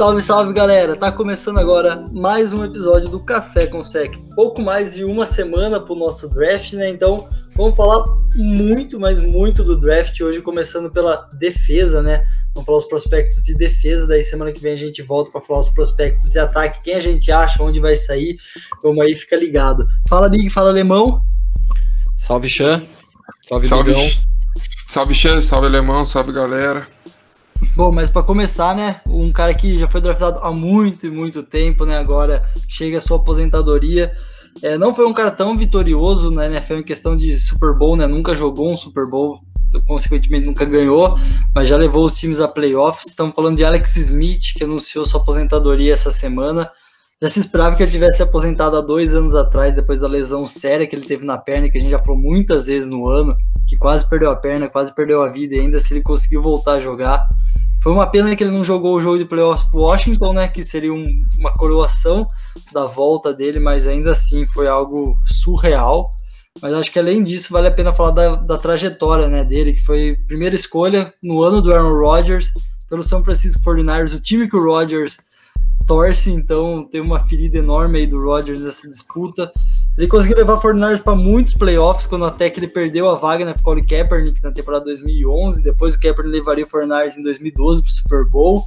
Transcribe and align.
Salve, 0.00 0.22
salve 0.22 0.52
galera! 0.54 0.96
Tá 0.96 1.12
começando 1.12 1.58
agora 1.58 2.06
mais 2.10 2.54
um 2.54 2.64
episódio 2.64 3.10
do 3.10 3.20
Café 3.20 3.66
com 3.66 3.82
Sec. 3.82 4.10
Pouco 4.34 4.62
mais 4.62 4.94
de 4.94 5.04
uma 5.04 5.26
semana 5.26 5.78
pro 5.78 5.94
nosso 5.94 6.32
draft, 6.32 6.72
né? 6.72 6.88
Então 6.88 7.28
vamos 7.54 7.76
falar 7.76 8.02
muito, 8.34 8.98
mas 8.98 9.20
muito 9.20 9.62
do 9.62 9.78
draft. 9.78 10.18
Hoje 10.22 10.40
começando 10.40 10.90
pela 10.90 11.28
defesa, 11.38 12.00
né? 12.00 12.24
Vamos 12.54 12.64
falar 12.64 12.78
os 12.78 12.86
prospectos 12.86 13.44
de 13.44 13.54
defesa. 13.56 14.06
Daí 14.06 14.22
semana 14.22 14.52
que 14.52 14.62
vem 14.62 14.72
a 14.72 14.76
gente 14.76 15.02
volta 15.02 15.30
para 15.30 15.42
falar 15.42 15.60
os 15.60 15.68
prospectos 15.68 16.30
de 16.30 16.38
ataque, 16.38 16.82
quem 16.82 16.94
a 16.94 17.00
gente 17.00 17.30
acha, 17.30 17.62
onde 17.62 17.78
vai 17.78 17.94
sair. 17.94 18.38
Vamos 18.82 19.04
aí, 19.04 19.14
fica 19.14 19.36
ligado. 19.36 19.84
Fala 20.08 20.30
Big, 20.30 20.48
fala 20.48 20.70
Alemão. 20.70 21.20
Salve 22.16 22.48
Chan. 22.48 22.82
Salve, 23.46 23.68
salve, 23.68 23.92
salve 24.88 25.14
Chan, 25.14 25.42
salve 25.42 25.66
Alemão, 25.66 26.06
salve 26.06 26.32
galera. 26.32 26.86
Bom, 27.76 27.92
mas 27.92 28.10
para 28.10 28.22
começar, 28.22 28.74
né, 28.74 29.00
um 29.06 29.30
cara 29.30 29.54
que 29.54 29.78
já 29.78 29.86
foi 29.86 30.00
draftado 30.00 30.38
há 30.40 30.50
muito 30.52 31.06
e 31.06 31.10
muito 31.10 31.42
tempo, 31.42 31.84
né, 31.84 31.98
agora 31.98 32.42
chega 32.68 32.98
a 32.98 33.00
sua 33.00 33.16
aposentadoria. 33.16 34.10
É, 34.62 34.76
não 34.76 34.94
foi 34.94 35.06
um 35.06 35.12
cara 35.12 35.30
tão 35.30 35.56
vitorioso 35.56 36.30
na 36.30 36.46
NFL 36.46 36.74
em 36.74 36.82
questão 36.82 37.16
de 37.16 37.38
Super 37.38 37.74
Bowl, 37.76 37.96
né, 37.96 38.06
nunca 38.06 38.34
jogou 38.34 38.72
um 38.72 38.76
Super 38.76 39.08
Bowl, 39.08 39.40
consequentemente 39.86 40.46
nunca 40.46 40.64
ganhou, 40.64 41.16
mas 41.54 41.68
já 41.68 41.76
levou 41.76 42.04
os 42.04 42.18
times 42.18 42.40
a 42.40 42.48
playoffs. 42.48 43.08
Estamos 43.08 43.34
falando 43.34 43.56
de 43.56 43.64
Alex 43.64 43.96
Smith, 43.96 44.54
que 44.54 44.64
anunciou 44.64 45.06
sua 45.06 45.20
aposentadoria 45.20 45.92
essa 45.92 46.10
semana. 46.10 46.68
Já 47.22 47.28
se 47.28 47.38
esperava 47.38 47.76
que 47.76 47.82
ele 47.82 47.90
tivesse 47.90 48.22
aposentado 48.22 48.76
há 48.76 48.80
dois 48.80 49.14
anos 49.14 49.34
atrás, 49.34 49.74
depois 49.74 50.00
da 50.00 50.08
lesão 50.08 50.46
séria 50.46 50.86
que 50.86 50.96
ele 50.96 51.04
teve 51.04 51.24
na 51.24 51.36
perna, 51.36 51.68
que 51.68 51.76
a 51.76 51.80
gente 51.80 51.90
já 51.90 51.98
falou 51.98 52.18
muitas 52.18 52.66
vezes 52.66 52.88
no 52.88 53.08
ano, 53.08 53.36
que 53.68 53.76
quase 53.76 54.08
perdeu 54.08 54.30
a 54.30 54.36
perna, 54.36 54.68
quase 54.68 54.94
perdeu 54.94 55.22
a 55.22 55.28
vida, 55.28 55.54
e 55.54 55.60
ainda 55.60 55.78
se 55.78 55.92
ele 55.92 56.02
conseguiu 56.02 56.40
voltar 56.40 56.72
a 56.72 56.80
jogar. 56.80 57.28
Foi 57.82 57.92
uma 57.92 58.06
pena 58.06 58.36
que 58.36 58.44
ele 58.44 58.50
não 58.50 58.64
jogou 58.64 58.94
o 58.94 59.00
jogo 59.00 59.18
de 59.18 59.24
playoffs 59.24 59.68
pro 59.68 59.80
Washington, 59.80 60.34
né? 60.34 60.48
Que 60.48 60.62
seria 60.62 60.92
um, 60.92 61.04
uma 61.38 61.52
coroação 61.52 62.26
da 62.72 62.86
volta 62.86 63.32
dele, 63.32 63.58
mas 63.58 63.86
ainda 63.86 64.10
assim 64.10 64.46
foi 64.46 64.68
algo 64.68 65.16
surreal. 65.24 66.04
Mas 66.60 66.74
acho 66.74 66.92
que 66.92 66.98
além 66.98 67.24
disso, 67.24 67.52
vale 67.52 67.68
a 67.68 67.72
pena 67.72 67.92
falar 67.92 68.10
da, 68.10 68.36
da 68.36 68.58
trajetória 68.58 69.28
né, 69.28 69.44
dele, 69.44 69.72
que 69.72 69.80
foi 69.80 70.16
primeira 70.26 70.54
escolha 70.54 71.12
no 71.22 71.42
ano 71.42 71.62
do 71.62 71.72
Aaron 71.72 71.98
Rodgers 71.98 72.52
pelo 72.88 73.02
São 73.02 73.24
Francisco 73.24 73.62
49ers, 73.62 74.16
o 74.16 74.20
time 74.20 74.48
que 74.48 74.56
o 74.56 74.64
Rodgers 74.64 75.16
torce, 75.90 76.30
então 76.30 76.88
tem 76.88 77.00
uma 77.00 77.18
ferida 77.18 77.58
enorme 77.58 77.98
aí 77.98 78.06
do 78.06 78.22
Rodgers 78.22 78.60
nessa 78.60 78.88
disputa. 78.88 79.50
Ele 79.98 80.06
conseguiu 80.06 80.36
levar 80.36 80.54
o 80.54 80.60
49ers 80.60 81.02
para 81.02 81.16
muitos 81.16 81.54
playoffs, 81.54 82.06
quando 82.06 82.26
até 82.26 82.48
que 82.48 82.60
ele 82.60 82.68
perdeu 82.68 83.10
a 83.10 83.16
vaga 83.16 83.44
né, 83.44 83.52
para 83.52 83.62
Colin 83.62 83.84
Kaepernick 83.84 84.40
na 84.40 84.52
temporada 84.52 84.84
2011. 84.84 85.64
Depois 85.64 85.96
o 85.96 86.00
Kaepernick 86.00 86.38
levaria 86.38 86.64
o 86.64 86.68
49ers 86.68 87.16
em 87.16 87.24
2012 87.24 87.82
para 87.82 87.88
o 87.88 87.92
Super 87.92 88.28
Bowl. 88.28 88.62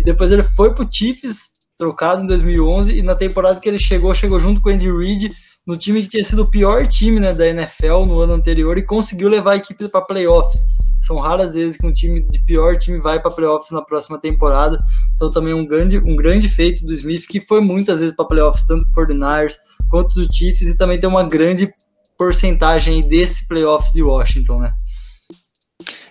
E 0.00 0.04
depois 0.04 0.32
ele 0.32 0.42
foi 0.42 0.72
para 0.72 0.84
o 0.84 0.88
Chiefs, 0.90 1.50
trocado 1.76 2.22
em 2.22 2.26
2011. 2.26 2.98
E 2.98 3.02
na 3.02 3.14
temporada 3.14 3.60
que 3.60 3.68
ele 3.68 3.78
chegou, 3.78 4.14
chegou 4.14 4.40
junto 4.40 4.62
com 4.62 4.70
o 4.70 4.72
Andy 4.72 4.90
Reid, 4.90 5.36
no 5.66 5.76
time 5.76 6.02
que 6.02 6.08
tinha 6.08 6.24
sido 6.24 6.42
o 6.42 6.50
pior 6.50 6.86
time 6.86 7.18
né, 7.18 7.32
da 7.32 7.46
NFL 7.46 8.04
no 8.06 8.20
ano 8.20 8.34
anterior, 8.34 8.76
e 8.76 8.84
conseguiu 8.84 9.28
levar 9.28 9.52
a 9.52 9.56
equipe 9.56 9.88
para 9.88 10.04
playoffs. 10.04 10.60
São 11.00 11.18
raras 11.18 11.54
vezes 11.54 11.76
que 11.76 11.86
um 11.86 11.92
time 11.92 12.26
de 12.26 12.42
pior 12.44 12.76
time 12.76 12.98
vai 12.98 13.20
para 13.20 13.30
playoffs 13.30 13.70
na 13.70 13.82
próxima 13.82 14.18
temporada. 14.18 14.78
Então 15.14 15.30
também 15.30 15.52
um 15.52 15.66
grande, 15.66 15.98
um 15.98 16.16
grande 16.16 16.48
feito 16.48 16.84
do 16.84 16.94
Smith, 16.94 17.26
que 17.26 17.40
foi 17.40 17.60
muitas 17.60 18.00
vezes 18.00 18.16
para 18.16 18.24
playoffs, 18.24 18.66
tanto 18.66 18.86
com 18.90 19.00
o 19.00 19.04
49ers 19.04 19.56
quanto 19.90 20.14
do 20.14 20.32
Chiefs, 20.32 20.68
e 20.68 20.76
também 20.76 20.98
tem 20.98 21.08
uma 21.08 21.22
grande 21.22 21.72
porcentagem 22.16 23.02
desse 23.02 23.46
playoffs 23.46 23.92
de 23.92 24.02
Washington, 24.02 24.60
né? 24.60 24.72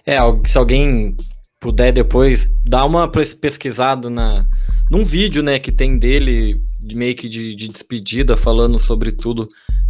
É, 0.05 0.17
se 0.45 0.57
alguém 0.57 1.15
puder 1.59 1.91
depois 1.91 2.49
dar 2.65 2.85
uma 2.85 3.09
pesquisada 3.09 4.09
na 4.09 4.43
num 4.89 5.03
vídeo, 5.03 5.41
né, 5.41 5.59
que 5.59 5.71
tem 5.71 5.97
dele 5.97 6.61
meio 6.93 7.15
que 7.15 7.29
de, 7.29 7.55
de 7.55 7.67
despedida 7.67 8.37
falando 8.37 8.79
sobre 8.79 9.11
tudo, 9.11 9.47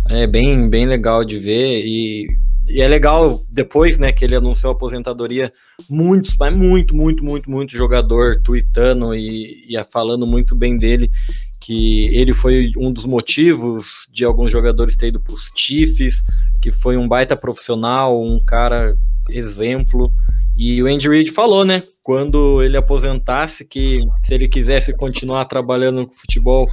é 0.09 0.27
bem 0.27 0.69
bem 0.69 0.85
legal 0.85 1.23
de 1.23 1.39
ver 1.39 1.83
e 1.85 2.27
e 2.65 2.81
é 2.81 2.87
legal, 2.87 3.43
depois, 3.51 3.97
né, 3.97 4.11
que 4.11 4.23
ele 4.23 4.35
anunciou 4.35 4.71
a 4.71 4.75
aposentadoria, 4.75 5.51
muitos, 5.89 6.35
mas 6.39 6.55
muito, 6.55 6.95
muito, 6.95 7.23
muito, 7.23 7.51
muito 7.51 7.71
jogador 7.73 8.41
tweetando 8.41 9.13
e, 9.13 9.65
e 9.67 9.83
falando 9.91 10.25
muito 10.25 10.57
bem 10.57 10.77
dele, 10.77 11.11
que 11.59 12.07
ele 12.15 12.33
foi 12.33 12.71
um 12.77 12.91
dos 12.91 13.05
motivos 13.05 14.07
de 14.13 14.23
alguns 14.23 14.51
jogadores 14.51 14.95
ter 14.95 15.07
ido 15.07 15.19
para 15.19 15.33
os 15.33 15.51
Chiefs, 15.55 16.23
que 16.61 16.71
foi 16.71 16.95
um 16.95 17.07
baita 17.07 17.35
profissional, 17.35 18.21
um 18.21 18.39
cara 18.39 18.97
exemplo. 19.29 20.11
E 20.57 20.81
o 20.83 20.87
Andy 20.87 21.09
Reid 21.09 21.31
falou, 21.31 21.65
né, 21.65 21.81
quando 22.03 22.61
ele 22.61 22.77
aposentasse, 22.77 23.65
que 23.65 24.01
se 24.23 24.33
ele 24.33 24.47
quisesse 24.47 24.93
continuar 24.93 25.45
trabalhando 25.45 26.07
com 26.07 26.13
futebol, 26.13 26.69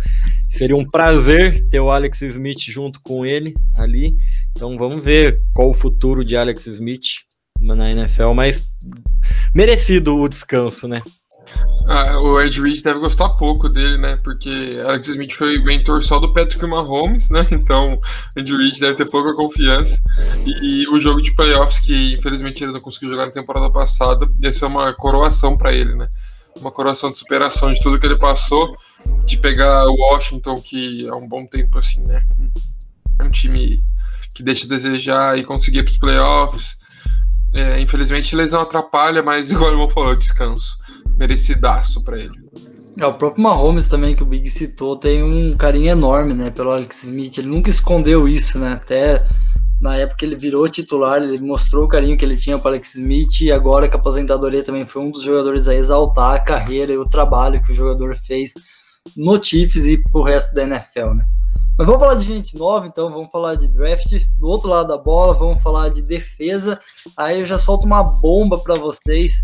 seria 0.53 0.77
um 0.77 0.89
prazer 0.89 1.67
ter 1.71 1.81
o 1.81 1.91
Alex 1.91 2.21
Smith 2.21 2.61
junto 2.69 3.01
com 3.01 3.25
ele 3.25 3.55
ali. 3.75 4.15
Então 4.51 4.77
vamos 4.77 5.03
ver 5.05 5.41
qual 5.55 5.71
o 5.71 5.75
futuro 5.75 6.25
de 6.25 6.37
Alex 6.37 6.67
Smith 6.67 7.21
na 7.61 7.91
NFL, 7.91 8.33
mas 8.35 8.67
merecido 9.55 10.17
o 10.17 10.29
descanso, 10.29 10.87
né? 10.89 11.03
Ah, 11.88 12.19
o 12.21 12.41
Ed 12.41 12.61
Reed 12.61 12.83
deve 12.83 13.00
gostar 13.00 13.28
pouco 13.31 13.69
dele, 13.69 13.99
né? 13.99 14.16
Porque 14.22 14.78
Alex 14.84 15.09
Smith 15.09 15.33
foi 15.33 15.59
mentor 15.62 16.03
só 16.03 16.21
do 16.21 16.33
Patrick 16.33 16.65
Mahomes, 16.65 17.31
né? 17.31 17.47
Então 17.50 17.94
o 18.37 18.38
Ed 18.38 18.56
Reed 18.56 18.78
deve 18.78 18.94
ter 18.94 19.11
pouca 19.11 19.34
confiança. 19.34 19.99
E, 20.47 20.83
e, 20.84 20.88
o 20.88 21.00
jogo 21.00 21.21
de 21.21 21.34
playoffs, 21.34 21.81
que 21.81 22.15
infelizmente 22.15 22.62
ele 22.62 22.72
não 22.72 22.81
conseguiu 22.81 23.11
jogar 23.11 23.27
na 23.27 23.33
temporada 23.33 23.71
passada, 23.71 24.28
ia 24.41 24.53
ser 24.53 24.66
uma 24.66 24.93
coroação 24.93 25.56
para 25.56 25.72
ele, 25.72 25.94
né? 25.94 26.05
Uma 26.61 26.71
coroação 26.71 27.11
de 27.11 27.19
superação 27.19 27.72
de 27.72 27.81
tudo 27.81 27.99
que 27.99 28.06
ele 28.06 28.19
passou, 28.19 28.77
de 29.25 29.37
pegar 29.38 29.84
o 29.87 29.94
Washington, 29.94 30.61
que 30.61 31.09
é 31.09 31.15
um 31.15 31.27
bom 31.27 31.47
tempo 31.47 31.78
assim, 31.78 32.05
né? 32.05 32.25
É 33.19 33.25
um 33.25 33.31
time 33.31 33.81
que 34.34 34.43
deixa 34.43 34.65
a 34.67 34.69
desejar 34.69 35.38
e 35.38 35.44
conseguir 35.44 35.82
para 35.82 35.93
os 35.93 35.99
playoffs. 35.99 36.78
É, 37.53 37.81
infelizmente, 37.81 38.37
lesão 38.37 38.61
atrapalha, 38.61 39.22
mas 39.22 39.50
igual 39.53 39.72
eu 39.72 39.88
falou, 39.88 40.15
descanso. 40.15 40.78
Merecidaço 41.20 42.03
para 42.03 42.19
ele. 42.19 42.31
É, 42.98 43.06
o 43.06 43.12
próprio 43.12 43.42
Mahomes 43.42 43.86
também, 43.86 44.16
que 44.16 44.22
o 44.22 44.26
Big 44.26 44.48
citou, 44.48 44.97
tem 44.97 45.22
um 45.22 45.54
carinho 45.54 45.91
enorme, 45.91 46.32
né, 46.32 46.50
pelo 46.50 46.70
Alex 46.70 47.04
Smith. 47.04 47.36
Ele 47.36 47.47
nunca 47.47 47.69
escondeu 47.69 48.26
isso, 48.26 48.58
né? 48.58 48.72
Até 48.72 49.26
na 49.82 49.97
época 49.97 50.16
que 50.16 50.25
ele 50.25 50.36
virou 50.36 50.66
titular, 50.66 51.22
ele 51.22 51.38
mostrou 51.38 51.84
o 51.84 51.88
carinho 51.88 52.16
que 52.16 52.25
ele 52.25 52.38
tinha 52.38 52.58
para 52.58 52.70
Alex 52.70 52.94
Smith 52.94 53.41
e 53.42 53.53
agora 53.53 53.86
que 53.86 53.97
a 53.97 53.98
aposentadoria 53.98 54.64
também 54.64 54.86
foi 54.86 55.03
um 55.03 55.10
dos 55.10 55.22
jogadores 55.22 55.69
a 55.69 55.75
exaltar 55.75 56.36
a 56.36 56.41
carreira 56.41 56.92
e 56.92 56.98
o 56.98 57.04
trabalho 57.04 57.62
que 57.62 57.72
o 57.72 57.75
jogador 57.75 58.16
fez 58.16 58.54
no 59.14 59.42
Chiefs 59.42 59.87
e 59.87 60.02
pro 60.10 60.22
resto 60.22 60.54
da 60.54 60.62
NFL, 60.62 61.14
né? 61.14 61.26
Mas 61.78 61.87
vamos 61.87 62.02
falar 62.02 62.14
de 62.14 62.26
gente 62.26 62.58
nova, 62.58 62.87
então 62.87 63.10
vamos 63.10 63.31
falar 63.32 63.54
de 63.54 63.69
draft. 63.69 64.10
Do 64.38 64.48
outro 64.48 64.69
lado 64.69 64.88
da 64.88 64.98
bola, 64.98 65.32
vamos 65.32 65.62
falar 65.62 65.88
de 65.88 66.02
defesa. 66.02 66.78
Aí 67.16 67.41
eu 67.41 67.47
já 67.47 67.56
solto 67.56 67.87
uma 67.87 68.02
bomba 68.02 68.58
para 68.58 68.75
vocês. 68.75 69.42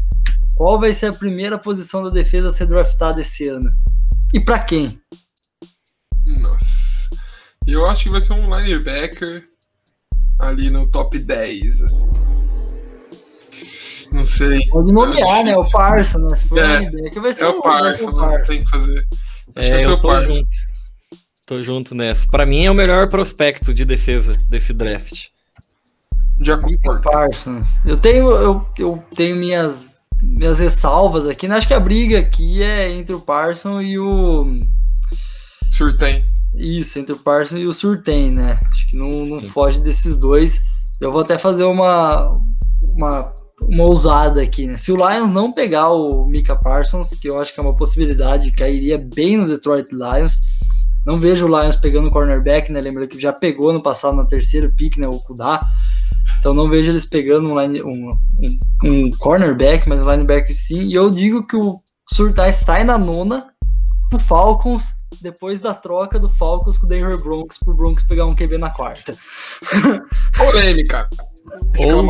Qual 0.56 0.80
vai 0.80 0.92
ser 0.92 1.06
a 1.06 1.12
primeira 1.12 1.58
posição 1.58 2.02
da 2.02 2.10
defesa 2.10 2.48
a 2.48 2.52
ser 2.52 2.66
draftada 2.66 3.20
esse 3.20 3.46
ano? 3.46 3.70
E 4.32 4.40
para 4.40 4.58
quem? 4.58 5.00
Nossa. 6.24 7.10
Eu 7.66 7.86
acho 7.86 8.04
que 8.04 8.10
vai 8.10 8.20
ser 8.20 8.32
um 8.32 8.58
linebacker 8.58 9.46
ali 10.40 10.70
no 10.70 10.90
top 10.90 11.18
10, 11.18 11.80
assim. 11.82 12.10
Não 14.12 14.24
sei. 14.24 14.66
Pode 14.68 14.92
nomear, 14.92 15.44
né? 15.44 15.56
O 15.56 15.68
Parson, 15.70 16.18
né? 16.18 16.34
Se 16.34 16.48
for 16.48 16.58
é, 16.58 16.78
linebacker, 16.78 17.22
vai 17.22 17.32
ser 17.32 17.44
é 17.44 17.48
o, 17.48 17.58
o 17.58 17.62
Parson, 17.62 18.12
Parson. 18.12 18.44
Tem 18.44 18.64
que 18.64 18.70
fazer. 18.70 19.06
Acho 19.54 19.68
é, 19.68 19.84
eu 19.84 20.00
tô 20.00 20.08
Parson. 20.08 20.32
junto. 20.32 20.48
Tô 21.46 21.60
junto 21.60 21.94
nessa. 21.94 22.26
Para 22.28 22.46
mim 22.46 22.64
é 22.64 22.70
o 22.70 22.74
melhor 22.74 23.08
prospecto 23.08 23.72
de 23.72 23.84
defesa 23.84 24.34
desse 24.48 24.72
draft. 24.72 25.28
Já 26.40 26.58
concordo. 26.58 27.02
Parsons. 27.02 27.66
Eu 27.84 27.96
tenho, 27.96 28.30
eu, 28.30 28.60
eu 28.78 29.04
tenho 29.14 29.36
minhas, 29.36 29.95
minhas 30.22 30.58
ressalvas 30.58 31.26
aqui. 31.26 31.48
Né? 31.48 31.56
Acho 31.56 31.68
que 31.68 31.74
a 31.74 31.80
briga 31.80 32.18
aqui 32.18 32.62
é 32.62 32.90
entre 32.90 33.14
o 33.14 33.20
Parson 33.20 33.80
e 33.80 33.98
o. 33.98 34.60
Surtem. 35.72 36.24
Isso, 36.54 36.98
entre 36.98 37.14
o 37.14 37.18
Parson 37.18 37.58
e 37.58 37.66
o 37.66 37.72
Surtem, 37.72 38.30
né? 38.30 38.58
Acho 38.70 38.88
que 38.88 38.96
não, 38.96 39.10
não 39.10 39.42
foge 39.42 39.80
desses 39.80 40.16
dois. 40.16 40.64
Eu 41.00 41.12
vou 41.12 41.20
até 41.20 41.36
fazer 41.36 41.64
uma, 41.64 42.34
uma, 42.94 43.34
uma 43.62 43.84
ousada 43.84 44.40
aqui, 44.40 44.66
né? 44.66 44.78
Se 44.78 44.90
o 44.90 44.96
Lions 44.96 45.30
não 45.30 45.52
pegar 45.52 45.90
o 45.90 46.26
Mika 46.26 46.56
Parsons, 46.56 47.10
que 47.10 47.28
eu 47.28 47.38
acho 47.38 47.52
que 47.52 47.60
é 47.60 47.62
uma 47.62 47.76
possibilidade, 47.76 48.52
cairia 48.52 48.96
bem 48.96 49.36
no 49.36 49.46
Detroit 49.46 49.92
Lions 49.92 50.40
não 51.06 51.20
vejo 51.20 51.46
o 51.46 51.48
Lions 51.48 51.76
pegando 51.76 52.10
cornerback, 52.10 52.72
né? 52.72 52.80
Lembra 52.80 53.06
que 53.06 53.18
já 53.18 53.32
pegou 53.32 53.72
no 53.72 53.80
passado 53.80 54.16
na 54.16 54.26
terceira 54.26 54.68
pick, 54.76 54.98
né? 54.98 55.06
O 55.06 55.20
Kudá. 55.20 55.60
Então 56.46 56.54
não 56.54 56.70
vejo 56.70 56.92
eles 56.92 57.04
pegando 57.04 57.48
um, 57.50 57.60
line, 57.60 57.82
um, 57.82 58.08
um, 58.08 58.88
um, 58.88 59.10
cornerback, 59.18 59.88
mas 59.88 60.00
um 60.00 60.08
linebacker 60.08 60.54
sim. 60.54 60.84
E 60.84 60.94
eu 60.94 61.10
digo 61.10 61.44
que 61.44 61.56
o 61.56 61.80
Surtai 62.08 62.52
sai 62.52 62.84
na 62.84 62.96
nona 62.96 63.48
pro 64.08 64.20
Falcons 64.20 64.94
depois 65.20 65.60
da 65.60 65.74
troca 65.74 66.20
do 66.20 66.28
Falcons 66.28 66.78
com 66.78 66.86
o 66.86 66.88
Denver 66.88 67.20
Broncos 67.20 67.58
pro 67.58 67.74
Broncos 67.74 68.04
pegar 68.04 68.26
um 68.26 68.34
QB 68.36 68.58
na 68.58 68.70
quarta. 68.70 69.16
Polêmica. 70.38 71.08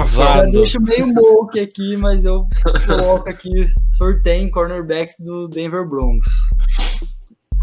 Já 0.04 0.42
deixo 0.42 0.82
meio 0.82 1.06
moque 1.06 1.58
aqui, 1.58 1.96
mas 1.96 2.26
eu 2.26 2.46
coloco 2.86 3.30
aqui 3.30 3.48
sorteio 3.96 4.42
em 4.42 4.50
cornerback 4.50 5.14
do 5.18 5.48
Denver 5.48 5.88
Broncos. 5.88 6.28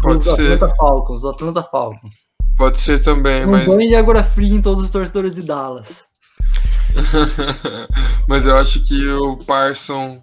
Pode 0.02 0.24
do 0.24 0.34
ser. 0.34 0.54
Atlanta 0.54 0.74
Falcons, 0.74 1.20
do 1.20 1.28
Atlanta 1.28 1.62
Falcons. 1.62 2.14
Pode 2.58 2.78
ser 2.78 3.00
também, 3.00 3.44
um 3.46 3.52
mas. 3.52 3.64
banho 3.64 3.88
de 3.88 3.94
água 3.94 4.24
fria 4.24 4.56
em 4.56 4.60
todos 4.60 4.82
os 4.82 4.90
torcedores 4.90 5.36
de 5.36 5.42
Dallas. 5.42 6.12
mas 8.28 8.46
eu 8.46 8.56
acho 8.56 8.82
que 8.82 9.08
o 9.08 9.36
Parson 9.38 10.14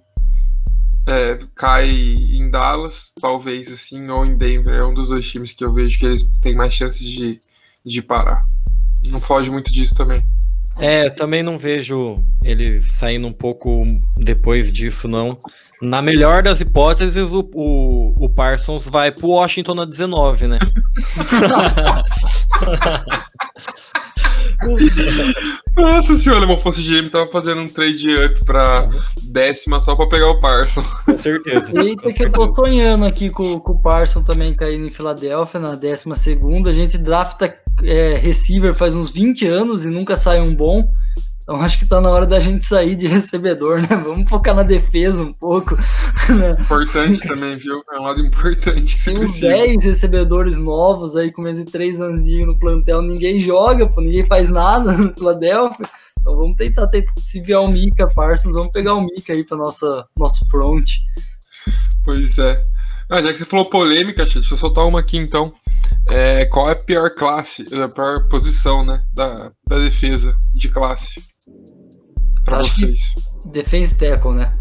é, 1.07 1.37
cai 1.55 1.89
em 1.89 2.49
Dallas, 2.49 3.11
talvez 3.19 3.71
assim, 3.71 4.09
ou 4.09 4.25
em 4.25 4.37
Denver. 4.37 4.73
É 4.73 4.85
um 4.85 4.93
dos 4.93 5.09
dois 5.09 5.27
times 5.27 5.53
que 5.53 5.63
eu 5.63 5.73
vejo 5.73 5.99
que 5.99 6.05
eles 6.05 6.23
têm 6.41 6.55
mais 6.55 6.73
chances 6.73 7.07
de, 7.07 7.39
de 7.85 8.01
parar. 8.01 8.39
Não 9.07 9.19
foge 9.19 9.49
muito 9.49 9.71
disso 9.71 9.95
também. 9.95 10.25
É, 10.79 11.09
também 11.09 11.43
não 11.43 11.59
vejo 11.59 12.15
ele 12.43 12.81
saindo 12.81 13.27
um 13.27 13.33
pouco 13.33 13.83
depois 14.17 14.71
disso, 14.71 15.07
não. 15.07 15.37
Na 15.81 16.01
melhor 16.01 16.43
das 16.43 16.61
hipóteses, 16.61 17.27
o, 17.31 17.49
o, 17.53 18.25
o 18.25 18.29
Parsons 18.29 18.85
vai 18.85 19.11
pro 19.11 19.27
Washington 19.29 19.73
na 19.73 19.85
19, 19.85 20.47
né? 20.47 20.57
Nossa, 25.77 26.15
se 26.15 26.29
o 26.29 26.35
Alemão 26.35 26.59
fosse 26.59 26.81
GM, 26.81 27.09
tava 27.09 27.31
fazendo 27.31 27.61
um 27.61 27.67
trade 27.67 28.13
up 28.15 28.45
pra 28.45 28.89
décima 29.23 29.79
só 29.79 29.95
pra 29.95 30.07
pegar 30.07 30.29
o 30.29 30.39
Parson. 30.39 30.83
Com 31.05 31.17
certeza. 31.17 31.71
Eita, 31.81 32.11
que 32.13 32.25
eu 32.25 32.31
tô 32.31 32.53
sonhando 32.53 33.05
aqui 33.05 33.29
com, 33.29 33.59
com 33.59 33.73
o 33.73 33.81
Parson 33.81 34.21
também 34.21 34.53
caindo 34.53 34.85
em 34.85 34.91
Filadélfia 34.91 35.59
na 35.59 35.75
décima 35.75 36.15
segunda. 36.15 36.69
A 36.69 36.73
gente 36.73 36.97
drafta 36.97 37.55
é, 37.83 38.15
receiver 38.15 38.75
faz 38.75 38.95
uns 38.95 39.11
20 39.11 39.47
anos 39.47 39.85
e 39.85 39.89
nunca 39.89 40.17
sai 40.17 40.41
um 40.41 40.55
bom. 40.55 40.87
Então 41.41 41.59
acho 41.59 41.79
que 41.79 41.87
tá 41.87 41.99
na 41.99 42.09
hora 42.09 42.27
da 42.27 42.39
gente 42.39 42.63
sair 42.63 42.95
de 42.95 43.07
recebedor, 43.07 43.81
né? 43.81 43.87
Vamos 44.03 44.29
focar 44.29 44.55
na 44.55 44.63
defesa 44.63 45.23
um 45.23 45.33
pouco. 45.33 45.75
Né? 45.75 46.51
Importante 46.59 47.27
também, 47.27 47.57
viu? 47.57 47.81
É 47.91 47.99
um 47.99 48.03
lado 48.03 48.21
importante 48.21 48.95
que 48.95 49.03
Tem 49.03 49.17
uns 49.17 49.39
10 49.39 49.85
recebedores 49.85 50.57
novos 50.57 51.15
aí 51.15 51.31
com 51.31 51.41
menos 51.41 51.59
de 51.59 51.65
3 51.65 51.99
anos 51.99 52.25
no 52.45 52.57
plantel, 52.57 53.01
ninguém 53.01 53.39
joga, 53.39 53.87
pô, 53.87 54.01
ninguém 54.01 54.25
faz 54.25 54.49
nada 54.49 54.93
no 54.97 55.13
Philadelphia. 55.13 55.85
Então 56.19 56.35
vamos 56.35 56.55
tentar, 56.55 56.87
tentar 56.87 57.11
se 57.23 57.41
vier 57.41 57.59
o 57.59 57.67
Mika, 57.67 58.07
Parsons, 58.07 58.53
vamos 58.53 58.71
pegar 58.71 58.93
o 58.93 59.01
Mika 59.01 59.33
aí 59.33 59.43
para 59.43 59.57
nossa 59.57 60.05
nosso 60.17 60.47
front. 60.49 60.85
Pois 62.03 62.37
é. 62.37 62.63
Ah, 63.09 63.21
já 63.21 63.31
que 63.31 63.39
você 63.39 63.45
falou 63.45 63.69
polêmica, 63.69 64.23
deixa 64.23 64.39
eu 64.39 64.57
soltar 64.57 64.85
uma 64.85 64.99
aqui 64.99 65.17
então. 65.17 65.53
É, 66.07 66.45
qual 66.45 66.69
é 66.69 66.71
a 66.71 66.75
pior 66.75 67.09
classe, 67.09 67.65
a 67.73 67.89
pior 67.89 68.27
posição, 68.29 68.85
né, 68.85 69.01
da, 69.13 69.51
da 69.67 69.79
defesa 69.79 70.37
de 70.53 70.69
classe? 70.69 71.30
Para 72.45 72.59
vocês. 72.59 72.99
Defense 73.45 73.97
tackle, 73.97 74.33
né? 74.33 74.53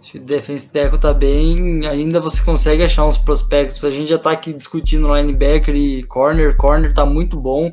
Acho 0.00 0.12
que 0.12 0.18
defense 0.18 0.72
tackle 0.72 0.98
tá 0.98 1.12
bem. 1.12 1.86
Ainda 1.86 2.20
você 2.20 2.42
consegue 2.42 2.82
achar 2.82 3.04
uns 3.04 3.18
prospectos. 3.18 3.84
A 3.84 3.90
gente 3.90 4.08
já 4.08 4.18
tá 4.18 4.30
aqui 4.30 4.52
discutindo 4.52 5.14
linebacker 5.14 5.74
e 5.74 6.02
corner. 6.04 6.56
Corner 6.56 6.92
tá 6.92 7.04
muito 7.04 7.38
bom. 7.38 7.70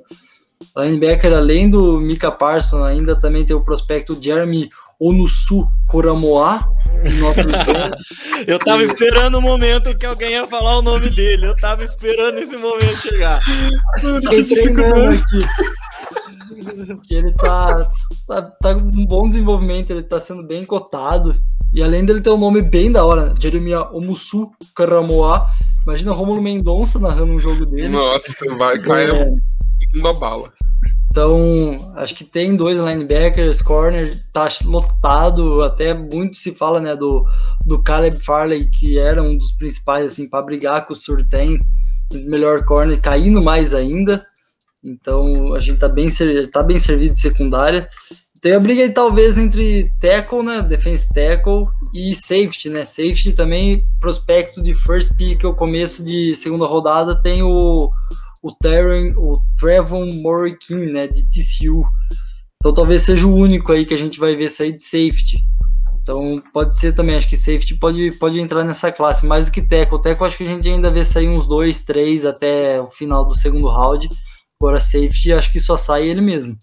Linebacker, 0.77 1.33
além 1.33 1.69
do 1.69 2.00
Mika 2.00 2.31
Parson, 2.31 2.83
ainda 2.83 3.15
também 3.15 3.45
tem 3.45 3.56
o 3.56 3.63
prospecto 3.63 4.18
Jeremy 4.21 4.69
Onusu 5.00 5.65
Koramoa. 5.88 6.59
eu 8.47 8.59
tava 8.59 8.83
esperando 8.83 9.36
o 9.36 9.42
momento 9.42 9.97
que 9.97 10.06
alguém 10.06 10.31
ia 10.31 10.47
falar 10.47 10.77
o 10.77 10.81
nome 10.81 11.09
dele. 11.09 11.47
Eu 11.47 11.56
tava 11.56 11.83
esperando 11.83 12.39
esse 12.39 12.57
momento 12.57 12.97
chegar. 13.01 13.39
Fiquei 14.00 14.44
treinando 14.44 15.12
aqui. 15.12 15.45
Porque 16.95 17.15
ele 17.15 17.33
tá, 17.33 17.89
tá, 18.27 18.42
tá 18.42 18.75
com 18.75 18.81
um 18.81 19.06
bom 19.06 19.27
desenvolvimento, 19.27 19.92
ele 19.92 20.03
tá 20.03 20.19
sendo 20.19 20.44
bem 20.44 20.65
cotado. 20.65 21.33
E 21.74 21.83
além 21.83 22.06
dele 22.06 22.21
ter 22.21 22.30
um 22.30 22.38
nome 22.38 22.62
bem 22.62 22.92
da 22.92 23.06
hora, 23.06 23.33
Jeremiah 23.39 23.83
Omusu 23.92 24.51
Karamoa. 24.75 25.45
Imagina 25.86 26.13
Romulo 26.13 26.42
Mendonça 26.42 26.97
narrando 27.00 27.33
um 27.33 27.39
jogo 27.39 27.65
dele. 27.65 27.89
Nossa, 27.89 28.33
vai 28.57 28.80
cair 28.80 29.13
é. 29.13 29.33
uma 29.94 30.13
bala. 30.13 30.51
Então, 31.15 31.86
acho 31.95 32.13
que 32.13 32.25
tem 32.25 32.57
dois 32.57 32.77
linebackers, 32.77 33.62
corner, 33.62 34.21
tá 34.33 34.50
lotado, 34.65 35.63
até 35.63 35.94
muito 35.94 36.36
se 36.36 36.51
fala, 36.53 36.81
né, 36.81 36.94
do, 36.94 37.25
do 37.65 37.81
Caleb 37.81 38.19
Farley, 38.19 38.69
que 38.69 39.00
era 39.00 39.24
um 39.24 39.33
dos 39.33 39.53
principais, 39.53 40.12
assim, 40.12 40.30
para 40.30 40.45
brigar 40.45 40.83
com 40.83 40.92
o 40.92 40.95
Surtain, 40.95 41.57
melhor 42.25 42.65
corner, 42.65 43.00
caindo 43.00 43.42
mais 43.42 43.74
ainda. 43.74 44.25
Então, 44.86 45.54
a 45.56 45.60
gente 45.60 45.80
tá 45.80 45.90
bem, 45.90 46.08
tá 46.52 46.64
bem 46.64 46.78
servido 46.78 47.14
de 47.14 47.22
secundária. 47.22 47.88
Tem 48.42 48.54
a 48.54 48.60
briga 48.60 48.84
aí, 48.84 48.92
talvez, 48.92 49.38
entre 49.38 49.90
tackle, 50.00 50.44
né, 50.44 50.62
defense 50.62 51.12
tackle 51.12 51.66
e 51.94 52.14
safety, 52.14 52.70
né, 52.70 52.86
safety 52.86 53.34
também, 53.34 53.84
prospecto 54.00 54.62
de 54.62 54.76
first 54.76 55.16
pick, 55.18 55.44
o 55.44 55.56
começo 55.56 56.04
de 56.04 56.36
segunda 56.36 56.66
rodada, 56.68 57.20
tem 57.20 57.42
o 57.42 57.90
o 58.46 58.52
Terran, 58.54 59.10
o 59.18 59.34
Trevon 59.60 60.06
né, 60.92 61.08
de 61.08 61.24
TCU. 61.24 61.81
Então 62.58 62.72
talvez 62.72 63.02
seja 63.02 63.26
o 63.26 63.34
único 63.34 63.72
aí 63.72 63.86
que 63.88 63.94
a 63.96 63.98
gente 63.98 64.20
vai 64.20 64.36
ver 64.36 64.50
sair 64.50 64.74
de 64.74 64.84
safety. 64.84 65.40
Então 66.00 66.40
pode 66.54 66.78
ser 66.78 66.94
também, 66.94 67.16
acho 67.16 67.28
que 67.28 67.36
safety 67.36 67.74
pode, 67.80 68.12
pode 68.20 68.40
entrar 68.40 68.64
nessa 68.64 68.92
classe, 68.92 69.26
mais 69.26 69.48
do 69.48 69.52
que 69.52 69.68
tackle. 69.68 70.00
Tackle 70.00 70.28
acho 70.28 70.38
que 70.38 70.44
a 70.44 70.48
gente 70.48 70.70
ainda 70.70 70.92
vê 70.92 71.04
sair 71.04 71.28
uns 71.28 71.48
dois, 71.48 71.81
três 71.81 72.24
até 72.24 72.80
o 72.80 72.86
final 72.86 73.26
do 73.26 73.34
segundo 73.34 73.68
round. 73.68 74.08
Agora 74.62 74.80
safety 74.80 75.34
acho 75.34 75.52
que 75.52 75.60
só 75.60 75.78
sai 75.78 76.07
ele 76.07 76.22
mesmo. 76.22 76.57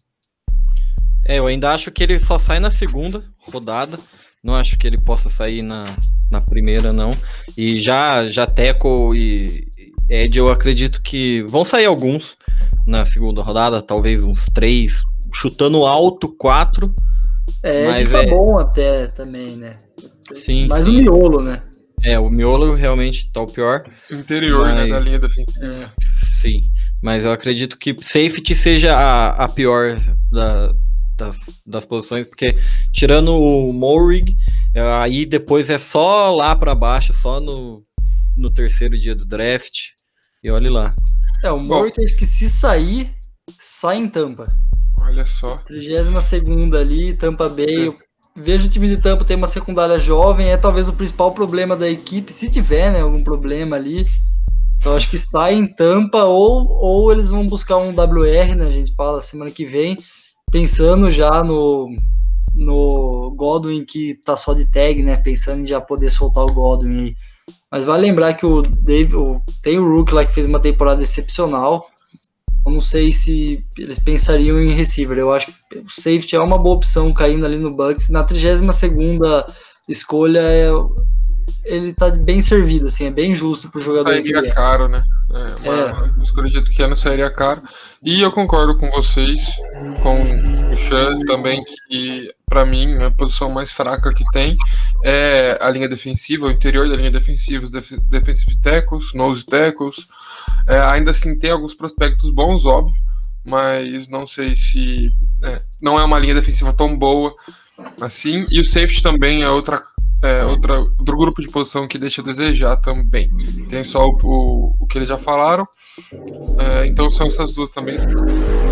É, 1.26 1.38
eu 1.38 1.46
ainda 1.46 1.72
acho 1.72 1.90
que 1.90 2.02
ele 2.02 2.18
só 2.18 2.38
sai 2.38 2.58
na 2.58 2.70
segunda 2.70 3.20
rodada. 3.38 3.98
Não 4.42 4.56
acho 4.56 4.76
que 4.76 4.86
ele 4.86 5.00
possa 5.00 5.28
sair 5.30 5.62
na, 5.62 5.94
na 6.30 6.40
primeira, 6.40 6.92
não. 6.92 7.16
E 7.56 7.78
já, 7.78 8.28
já 8.28 8.44
tackle 8.44 9.16
e, 9.16 9.68
Ed, 10.08 10.36
eu 10.36 10.50
acredito 10.50 11.00
que 11.02 11.42
vão 11.42 11.64
sair 11.64 11.84
alguns 11.84 12.36
na 12.86 13.04
segunda 13.04 13.40
rodada, 13.40 13.80
talvez 13.80 14.24
uns 14.24 14.46
três, 14.46 15.02
chutando 15.32 15.86
alto, 15.86 16.28
quatro. 16.28 16.92
É, 17.62 17.86
mas 17.86 18.02
Ed 18.02 18.10
tá 18.10 18.22
é 18.22 18.26
bom 18.26 18.58
até 18.58 19.06
também, 19.06 19.56
né? 19.56 19.72
Sim. 20.34 20.66
Mais 20.66 20.86
sim. 20.86 20.96
o 20.96 21.00
miolo, 21.02 21.40
né? 21.40 21.62
É, 22.04 22.18
o 22.18 22.28
miolo 22.28 22.74
realmente 22.74 23.30
tá 23.30 23.40
o 23.42 23.46
pior. 23.46 23.84
Interior, 24.10 24.66
né, 24.66 24.74
mas... 24.74 24.88
né, 24.88 24.94
da 24.94 25.00
linha 25.00 25.18
defensiva. 25.20 25.66
É. 25.66 25.88
Sim, 26.40 26.62
mas 27.02 27.24
eu 27.24 27.32
acredito 27.32 27.78
que 27.78 27.94
safety 28.00 28.54
seja 28.54 28.96
a, 28.96 29.44
a 29.44 29.48
pior 29.48 29.96
da, 30.30 30.70
das, 31.16 31.36
das 31.66 31.84
posições, 31.84 32.26
porque 32.26 32.56
tirando 32.92 33.32
o 33.34 33.72
Morig, 33.72 34.36
aí 35.00 35.26
depois 35.26 35.68
é 35.68 35.78
só 35.78 36.30
lá 36.30 36.54
para 36.54 36.74
baixo, 36.74 37.12
só 37.12 37.40
no, 37.40 37.84
no 38.36 38.52
terceiro 38.52 38.96
dia 38.96 39.14
do 39.14 39.26
draft. 39.26 39.90
E 40.42 40.50
olhe 40.50 40.68
lá. 40.68 40.94
É, 41.42 41.50
o 41.50 41.58
Mork 41.58 42.02
acho 42.02 42.16
que 42.16 42.26
se 42.26 42.48
sair, 42.48 43.08
sai 43.58 43.98
em 43.98 44.08
tampa. 44.08 44.46
Olha 45.00 45.24
só. 45.24 45.56
32 45.58 46.74
ali, 46.74 47.14
Tampa 47.14 47.48
Bay. 47.48 47.86
Eu 47.86 47.96
vejo 48.36 48.66
o 48.66 48.68
time 48.68 48.88
de 48.88 49.00
Tampa 49.00 49.24
tem 49.24 49.36
uma 49.36 49.46
secundária 49.46 49.98
jovem, 49.98 50.48
é 50.48 50.56
talvez 50.56 50.88
o 50.88 50.92
principal 50.92 51.32
problema 51.32 51.76
da 51.76 51.88
equipe, 51.88 52.32
se 52.32 52.50
tiver 52.50 52.92
né, 52.92 53.00
algum 53.00 53.22
problema 53.22 53.76
ali. 53.76 54.04
Então 54.82 54.96
acho 54.96 55.08
que 55.08 55.16
sai 55.16 55.54
em 55.54 55.68
Tampa 55.68 56.24
ou, 56.24 56.68
ou 56.72 57.12
eles 57.12 57.28
vão 57.28 57.46
buscar 57.46 57.76
um 57.76 57.90
WR, 57.90 58.56
né? 58.56 58.66
A 58.66 58.70
gente 58.70 58.92
fala 58.96 59.20
semana 59.20 59.48
que 59.48 59.64
vem, 59.64 59.96
pensando 60.50 61.08
já 61.08 61.44
no, 61.44 61.88
no 62.52 63.32
Godwin 63.36 63.84
que 63.84 64.18
tá 64.24 64.36
só 64.36 64.52
de 64.52 64.68
tag, 64.68 65.00
né? 65.00 65.16
Pensando 65.18 65.62
em 65.62 65.66
já 65.68 65.80
poder 65.80 66.10
soltar 66.10 66.42
o 66.42 66.52
Godwin 66.52 67.04
aí. 67.04 67.14
Mas 67.70 67.84
vale 67.84 68.08
lembrar 68.08 68.34
que 68.34 68.44
o 68.44 68.60
Dave, 68.60 69.14
o, 69.14 69.40
tem 69.62 69.78
o 69.78 69.88
Rook 69.88 70.12
lá 70.12 70.24
que 70.24 70.34
fez 70.34 70.48
uma 70.48 70.58
temporada 70.58 71.00
excepcional. 71.00 71.86
Eu 72.66 72.72
não 72.72 72.80
sei 72.80 73.12
se 73.12 73.64
eles 73.78 74.00
pensariam 74.00 74.60
em 74.60 74.72
receiver. 74.72 75.16
Eu 75.16 75.32
acho 75.32 75.46
que 75.46 75.78
o 75.78 75.88
safety 75.88 76.34
é 76.34 76.40
uma 76.40 76.58
boa 76.58 76.74
opção 76.74 77.14
caindo 77.14 77.46
ali 77.46 77.56
no 77.56 77.70
Bucks. 77.70 78.08
Na 78.08 78.24
32 78.24 78.74
segunda 78.74 79.46
escolha, 79.88 80.40
é, 80.40 80.72
ele 81.64 81.92
tá 81.92 82.10
bem 82.10 82.40
servido, 82.40 82.86
assim, 82.86 83.06
é 83.06 83.10
bem 83.10 83.34
justo 83.34 83.68
pro 83.68 83.80
jogador. 83.80 84.10
Sairia 84.10 84.38
é. 84.38 84.50
caro, 84.50 84.88
né? 84.88 85.02
É, 85.32 85.68
uma 85.68 86.14
é. 86.18 86.22
escolha 86.22 86.48
de 86.48 86.60
pequeno 86.62 86.96
sairia 86.96 87.30
caro. 87.30 87.62
E 88.02 88.20
eu 88.20 88.30
concordo 88.30 88.76
com 88.76 88.90
vocês, 88.90 89.40
com 90.02 90.20
o 90.70 90.76
Chan 90.76 91.16
também, 91.26 91.64
que 91.88 92.30
para 92.46 92.66
mim 92.66 93.02
a 93.02 93.10
posição 93.10 93.48
mais 93.48 93.72
fraca 93.72 94.12
que 94.12 94.24
tem 94.32 94.56
é 95.04 95.58
a 95.60 95.70
linha 95.70 95.88
defensiva, 95.88 96.46
o 96.46 96.50
interior 96.50 96.88
da 96.88 96.96
linha 96.96 97.10
defensiva, 97.10 97.64
os 97.64 97.70
def 97.70 97.92
defensive 98.08 98.56
tackles, 98.60 99.14
nose 99.14 99.44
tackles. 99.46 100.06
É, 100.66 100.80
ainda 100.80 101.12
assim 101.12 101.38
tem 101.38 101.50
alguns 101.50 101.74
prospectos 101.74 102.30
bons, 102.30 102.66
óbvio, 102.66 102.94
mas 103.44 104.08
não 104.08 104.26
sei 104.26 104.54
se 104.54 105.10
é, 105.42 105.62
não 105.80 105.98
é 105.98 106.04
uma 106.04 106.18
linha 106.18 106.34
defensiva 106.34 106.72
tão 106.74 106.96
boa 106.96 107.34
assim. 108.00 108.44
E 108.50 108.60
o 108.60 108.64
safety 108.64 109.02
também 109.02 109.42
é 109.42 109.48
outra 109.48 109.82
é, 110.22 110.44
outra, 110.44 110.78
outro 110.78 111.16
grupo 111.16 111.42
de 111.42 111.48
posição 111.48 111.88
que 111.88 111.98
deixa 111.98 112.22
a 112.22 112.24
desejar 112.24 112.76
também. 112.76 113.28
Tem 113.68 113.82
só 113.82 114.08
o, 114.08 114.18
o, 114.22 114.70
o 114.80 114.86
que 114.86 114.98
eles 114.98 115.08
já 115.08 115.18
falaram. 115.18 115.66
É, 116.58 116.86
então 116.86 117.10
são 117.10 117.26
essas 117.26 117.52
duas 117.52 117.70
também 117.70 117.98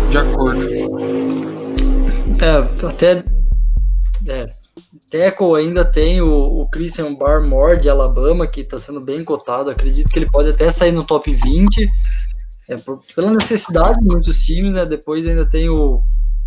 de 0.09 0.17
acordo. 0.17 0.65
É, 2.41 2.87
até. 2.87 3.23
É, 4.27 4.45
Teco 5.09 5.55
ainda 5.55 5.83
tem 5.83 6.21
o, 6.21 6.31
o 6.31 6.69
Christian 6.69 7.13
Barmore 7.15 7.81
de 7.81 7.89
Alabama, 7.89 8.47
que 8.47 8.61
está 8.61 8.77
sendo 8.77 9.01
bem 9.01 9.23
cotado. 9.25 9.69
Acredito 9.69 10.07
que 10.07 10.19
ele 10.19 10.31
pode 10.31 10.49
até 10.49 10.69
sair 10.69 10.93
no 10.93 11.03
top 11.03 11.33
20. 11.33 11.89
É, 12.69 12.77
por, 12.77 13.01
pela 13.13 13.31
necessidade 13.31 13.99
de 13.99 14.07
muitos 14.07 14.45
times, 14.45 14.73
né? 14.73 14.85
Depois 14.85 15.25
ainda 15.27 15.45
tem 15.45 15.69
o. 15.69 15.99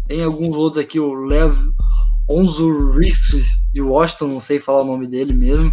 Tem 0.06 0.22
alguns 0.22 0.56
outros 0.56 0.82
aqui, 0.82 1.00
o 1.00 1.14
Lev 1.14 1.54
Onzurist 2.28 3.60
de 3.72 3.82
Washington, 3.82 4.28
não 4.28 4.40
sei 4.40 4.58
falar 4.58 4.82
o 4.82 4.86
nome 4.86 5.06
dele 5.06 5.34
mesmo. 5.34 5.72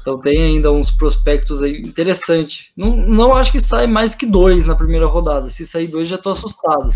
Então 0.00 0.18
tem 0.18 0.42
ainda 0.42 0.72
uns 0.72 0.90
prospectos 0.90 1.62
aí 1.62 1.80
interessantes. 1.80 2.70
Não, 2.76 2.96
não 2.96 3.34
acho 3.34 3.52
que 3.52 3.60
sai 3.60 3.86
mais 3.86 4.14
que 4.14 4.26
dois 4.26 4.66
na 4.66 4.74
primeira 4.74 5.06
rodada. 5.06 5.48
Se 5.48 5.64
sair 5.66 5.86
dois, 5.86 6.08
já 6.08 6.16
estou 6.16 6.32
assustado. 6.32 6.90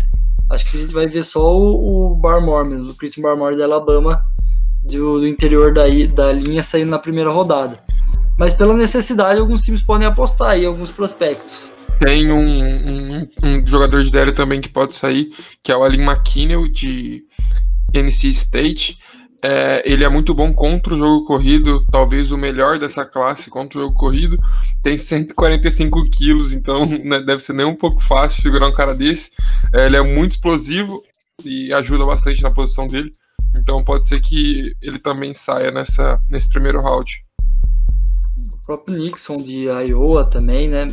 Acho 0.49 0.69
que 0.69 0.77
a 0.77 0.79
gente 0.81 0.93
vai 0.93 1.07
ver 1.07 1.23
só 1.23 1.55
o, 1.55 2.11
o 2.11 2.19
Barmore 2.19 2.69
mesmo, 2.69 2.89
o 2.91 2.95
Christian 2.95 3.23
Barmore 3.23 3.55
de 3.55 3.63
Alabama, 3.63 4.19
do, 4.83 5.19
do 5.19 5.27
interior 5.27 5.73
da, 5.73 5.83
da 6.13 6.31
linha 6.31 6.61
saindo 6.61 6.91
na 6.91 6.99
primeira 6.99 7.31
rodada. 7.31 7.79
Mas 8.37 8.53
pela 8.53 8.73
necessidade, 8.73 9.39
alguns 9.39 9.63
times 9.63 9.81
podem 9.81 10.07
apostar 10.07 10.49
aí, 10.49 10.65
alguns 10.65 10.91
prospectos. 10.91 11.71
Tem 11.99 12.31
um, 12.31 12.39
um, 12.39 13.29
um 13.43 13.67
jogador 13.67 14.03
de 14.03 14.11
DL 14.11 14.31
também 14.33 14.59
que 14.59 14.69
pode 14.69 14.95
sair, 14.95 15.31
que 15.61 15.71
é 15.71 15.77
o 15.77 15.83
Alin 15.83 16.01
McKinnell 16.01 16.67
de 16.67 17.23
NC 17.93 18.29
State. 18.29 18.97
É, 19.43 19.83
ele 19.85 20.05
é 20.05 20.09
muito 20.09 20.33
bom 20.33 20.53
contra 20.53 20.93
o 20.93 20.97
jogo 20.97 21.25
corrido, 21.25 21.85
talvez 21.91 22.31
o 22.31 22.37
melhor 22.37 22.79
dessa 22.79 23.03
classe 23.03 23.49
contra 23.49 23.77
o 23.77 23.81
jogo 23.81 23.93
corrido. 23.93 24.37
Tem 24.81 24.97
145 24.97 26.09
quilos, 26.09 26.53
então 26.53 26.85
né, 27.03 27.19
deve 27.19 27.41
ser 27.41 27.53
nem 27.53 27.65
um 27.65 27.75
pouco 27.75 28.01
fácil 28.01 28.41
segurar 28.41 28.69
um 28.69 28.73
cara 28.73 28.95
desse. 28.95 29.31
É, 29.73 29.85
ele 29.85 29.97
é 29.97 30.01
muito 30.01 30.31
explosivo 30.31 31.03
e 31.43 31.73
ajuda 31.73 32.05
bastante 32.05 32.41
na 32.41 32.51
posição 32.51 32.87
dele. 32.87 33.11
Então 33.55 33.83
pode 33.83 34.07
ser 34.07 34.21
que 34.21 34.73
ele 34.81 34.97
também 34.97 35.33
saia 35.33 35.71
nessa, 35.71 36.19
nesse 36.29 36.49
primeiro 36.49 36.81
round. 36.81 37.23
O 38.53 38.65
próprio 38.65 38.97
Nixon 38.97 39.37
de 39.37 39.65
Iowa 39.65 40.25
também, 40.25 40.69
né? 40.69 40.87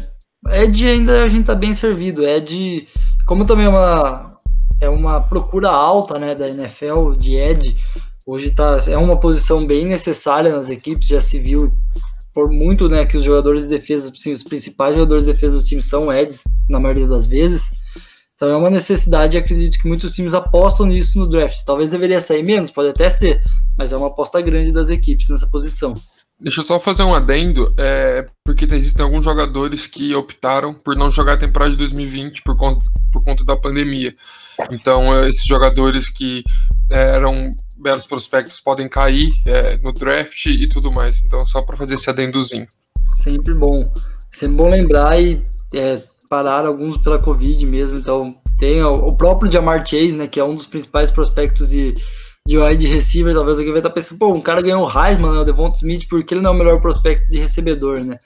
Ed 0.49 0.89
ainda 0.89 1.23
a 1.23 1.29
gente 1.29 1.47
tá 1.47 1.55
bem 1.55 1.75
servido. 1.75 2.27
Ed, 2.27 2.89
como 3.27 3.47
também 3.47 3.67
é 3.67 3.69
uma, 3.69 4.30
é 4.81 4.89
uma 4.89 5.21
procura 5.21 5.69
alta 5.69 6.19
né, 6.19 6.35
da 6.35 6.49
NFL 6.49 7.13
de 7.17 7.37
Ed 7.37 7.77
Hoje 8.27 8.51
tá, 8.51 8.79
é 8.87 8.97
uma 8.97 9.19
posição 9.19 9.67
bem 9.67 9.87
necessária 9.87 10.53
nas 10.55 10.71
equipes, 10.71 11.09
já 11.09 11.21
se 11.21 11.39
viu 11.39 11.69
por 12.33 12.49
muito 12.49 12.89
né, 12.89 13.05
que 13.05 13.17
os 13.17 13.25
jogadores 13.25 13.65
de 13.65 13.71
defesa, 13.71 14.13
sim, 14.15 14.31
os 14.31 14.45
principais 14.45 14.95
jogadores 14.95 15.25
de 15.25 15.33
defesa 15.33 15.59
do 15.59 15.65
time 15.65 15.83
são 15.83 16.13
Eds, 16.13 16.45
na 16.69 16.79
maioria 16.79 17.09
das 17.09 17.27
vezes. 17.27 17.73
Então 18.35 18.49
é 18.49 18.57
uma 18.57 18.71
necessidade 18.71 19.37
acredito 19.37 19.79
que 19.81 19.89
muitos 19.89 20.13
times 20.13 20.33
apostam 20.33 20.87
nisso 20.87 21.19
no 21.19 21.29
draft. 21.29 21.65
Talvez 21.65 21.91
deveria 21.91 22.21
sair 22.21 22.45
menos, 22.45 22.71
pode 22.71 22.91
até 22.91 23.11
ser, 23.11 23.43
mas 23.77 23.93
é 23.93 23.97
uma 23.97 24.07
aposta 24.07 24.41
grande 24.41 24.71
das 24.71 24.91
equipes 24.91 25.29
nessa 25.29 25.49
posição. 25.49 25.93
Deixa 26.39 26.61
eu 26.61 26.65
só 26.65 26.79
fazer 26.79 27.03
um 27.03 27.15
adendo, 27.15 27.69
é, 27.77 28.27
porque 28.45 28.65
existem 28.65 29.05
alguns 29.05 29.25
jogadores 29.25 29.87
que 29.87 30.15
optaram 30.15 30.73
por 30.73 30.95
não 30.95 31.11
jogar 31.11 31.33
a 31.33 31.39
temporada 31.39 31.73
de 31.73 31.79
2020 31.79 32.43
por 32.43 32.57
conta, 32.57 32.87
por 33.13 33.25
conta 33.25 33.45
da 33.45 33.57
pandemia. 33.57 34.15
Então, 34.71 35.15
é, 35.15 35.29
esses 35.29 35.45
jogadores 35.45 36.09
que 36.09 36.43
é, 36.91 37.17
eram 37.17 37.51
belos 37.79 38.07
prospectos 38.07 38.61
podem 38.61 38.89
cair 38.89 39.33
é, 39.47 39.77
no 39.79 39.93
draft 39.93 40.47
e 40.47 40.69
tudo 40.69 40.93
mais. 40.93 41.25
Então, 41.25 41.45
só 41.47 41.63
para 41.63 41.77
fazer 41.77 41.95
esse 41.95 42.11
adendozinho. 42.11 42.67
Sempre 43.23 43.55
bom. 43.55 43.93
Sempre 44.31 44.57
bom 44.57 44.69
lembrar 44.69 45.21
e 45.21 45.43
é, 45.75 46.03
parar 46.29 46.67
alguns 46.67 46.97
pela 46.99 47.19
Covid 47.19 47.65
mesmo. 47.67 47.99
Então, 47.99 48.37
tem 48.59 48.83
o, 48.83 48.95
o 48.95 49.17
próprio 49.17 49.51
Jamar 49.51 49.87
Chase, 49.87 50.17
né, 50.17 50.27
que 50.27 50.39
é 50.39 50.45
um 50.45 50.55
dos 50.55 50.67
principais 50.67 51.11
prospectos 51.11 51.71
de 51.71 51.95
de 52.47 52.59
wide 52.59 52.87
receiver, 52.87 53.35
talvez 53.35 53.59
alguém 53.59 53.73
vai 53.73 53.81
estar 53.81 53.91
pensando, 53.91 54.19
pô, 54.19 54.33
um 54.33 54.41
cara 54.41 54.63
ganhou 54.63 54.85
o 54.85 54.89
Heisman, 54.89 55.33
né, 55.33 55.39
o 55.39 55.45
Devonta 55.45 55.77
Smith, 55.77 56.09
porque 56.09 56.35
ele 56.35 56.41
não 56.41 56.51
é 56.51 56.55
o 56.55 56.57
melhor 56.57 56.81
prospecto 56.81 57.31
de 57.31 57.39
recebedor, 57.39 58.01
né? 58.01 58.19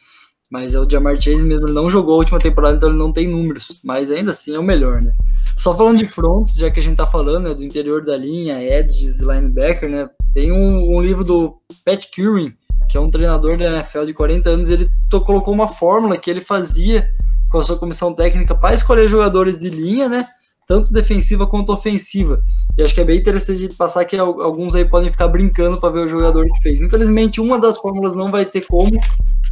Mas 0.50 0.75
é 0.75 0.81
o 0.81 0.88
Jamar 0.88 1.21
Chase 1.21 1.45
mesmo, 1.45 1.66
ele 1.66 1.75
não 1.75 1.90
jogou 1.90 2.14
a 2.14 2.19
última 2.19 2.38
temporada, 2.38 2.76
então 2.76 2.88
ele 2.88 2.99
não 2.99 3.12
tem 3.12 3.28
números, 3.28 3.81
mas 3.85 4.11
ainda 4.11 4.31
assim 4.31 4.54
é 4.54 4.59
o 4.59 4.62
melhor, 4.62 5.02
né? 5.02 5.12
Só 5.56 5.75
falando 5.75 5.99
de 5.99 6.06
fronts, 6.06 6.56
já 6.56 6.70
que 6.70 6.80
a 6.80 6.82
gente 6.82 6.96
tá 6.96 7.06
falando, 7.06 7.49
né, 7.49 7.54
do 7.54 7.64
interior 7.64 8.04
da 8.04 8.16
linha, 8.16 8.62
edges, 8.62 9.20
linebacker, 9.20 9.88
né? 9.88 10.08
Tem 10.32 10.52
um, 10.52 10.96
um 10.96 11.00
livro 11.00 11.23
do 11.23 11.56
Pat 11.84 12.06
Curran, 12.14 12.52
que 12.88 12.96
é 12.96 13.00
um 13.00 13.11
treinador 13.11 13.56
da 13.56 13.70
NFL 13.70 14.04
de 14.04 14.14
40 14.14 14.50
anos, 14.50 14.70
ele 14.70 14.88
colocou 15.25 15.54
uma 15.54 15.68
fórmula 15.68 16.18
que 16.18 16.30
ele 16.30 16.40
fazia 16.40 17.08
com 17.50 17.58
a 17.58 17.62
sua 17.62 17.78
comissão 17.78 18.12
técnica 18.12 18.54
para 18.54 18.75
escolher 18.75 19.08
jogadores 19.08 19.58
de 19.58 19.70
linha, 19.70 20.08
né? 20.08 20.26
tanto 20.66 20.92
defensiva 20.92 21.46
quanto 21.46 21.73
ofensiva. 21.73 22.42
E 22.76 22.82
acho 22.82 22.94
que 22.94 23.00
é 23.00 23.04
bem 23.04 23.18
interessante 23.18 23.68
de 23.68 23.75
passar 23.75 24.04
que 24.04 24.16
alguns 24.16 24.75
aí 24.75 24.84
podem 24.84 25.11
ficar 25.11 25.28
brincando 25.28 25.78
para 25.78 25.90
ver 25.90 26.00
o 26.00 26.08
jogador 26.08 26.44
que 26.44 26.62
fez. 26.62 26.82
Infelizmente, 26.82 27.40
uma 27.40 27.58
das 27.58 27.78
fórmulas 27.78 28.14
não 28.14 28.30
vai 28.30 28.44
ter 28.44 28.62
como 28.66 28.90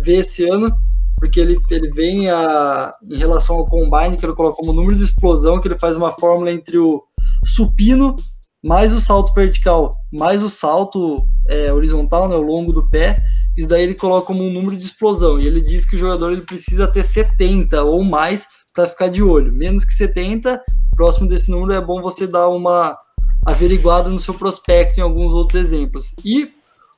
ver 0.00 0.16
esse 0.16 0.48
ano, 0.48 0.74
porque 1.22 1.38
ele, 1.38 1.56
ele 1.70 1.88
vem 1.90 2.28
a, 2.28 2.90
em 3.08 3.16
relação 3.16 3.54
ao 3.54 3.64
combine, 3.64 4.16
que 4.16 4.26
ele 4.26 4.34
coloca 4.34 4.56
como 4.56 4.72
número 4.72 4.96
de 4.96 5.04
explosão, 5.04 5.60
que 5.60 5.68
ele 5.68 5.78
faz 5.78 5.96
uma 5.96 6.10
fórmula 6.10 6.50
entre 6.50 6.76
o 6.78 7.00
supino 7.44 8.16
mais 8.60 8.92
o 8.92 9.00
salto 9.00 9.32
vertical, 9.32 9.92
mais 10.12 10.42
o 10.42 10.50
salto 10.50 11.24
é, 11.48 11.72
horizontal, 11.72 12.28
né, 12.28 12.34
o 12.34 12.42
longo 12.42 12.72
do 12.72 12.88
pé, 12.88 13.16
isso 13.56 13.68
daí 13.68 13.84
ele 13.84 13.94
coloca 13.94 14.26
como 14.26 14.42
um 14.42 14.52
número 14.52 14.76
de 14.76 14.82
explosão. 14.82 15.38
E 15.38 15.46
ele 15.46 15.60
diz 15.60 15.88
que 15.88 15.94
o 15.94 15.98
jogador 15.98 16.32
ele 16.32 16.44
precisa 16.44 16.88
ter 16.88 17.04
70 17.04 17.84
ou 17.84 18.02
mais 18.02 18.48
para 18.74 18.88
ficar 18.88 19.06
de 19.06 19.22
olho. 19.22 19.52
Menos 19.52 19.84
que 19.84 19.94
70, 19.94 20.60
próximo 20.96 21.28
desse 21.28 21.52
número 21.52 21.72
é 21.72 21.80
bom 21.80 22.02
você 22.02 22.26
dar 22.26 22.48
uma 22.48 22.98
averiguada 23.46 24.08
no 24.08 24.18
seu 24.18 24.34
prospecto 24.34 24.98
em 24.98 25.04
alguns 25.04 25.32
outros 25.32 25.60
exemplos. 25.60 26.14
E 26.24 26.50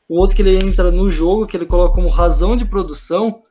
o 0.08 0.18
outro 0.18 0.34
que 0.34 0.40
ele 0.40 0.56
entra 0.56 0.90
no 0.90 1.10
jogo, 1.10 1.46
que 1.46 1.58
ele 1.58 1.66
coloca 1.66 1.94
como 1.94 2.08
razão 2.08 2.56
de 2.56 2.64
produção, 2.64 3.42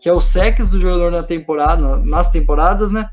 que 0.00 0.08
é 0.08 0.12
o 0.12 0.20
sex 0.20 0.68
do 0.68 0.80
jogador 0.80 1.10
na 1.10 1.22
temporada, 1.22 1.96
nas 1.98 2.30
temporadas, 2.30 2.90
né? 2.90 3.08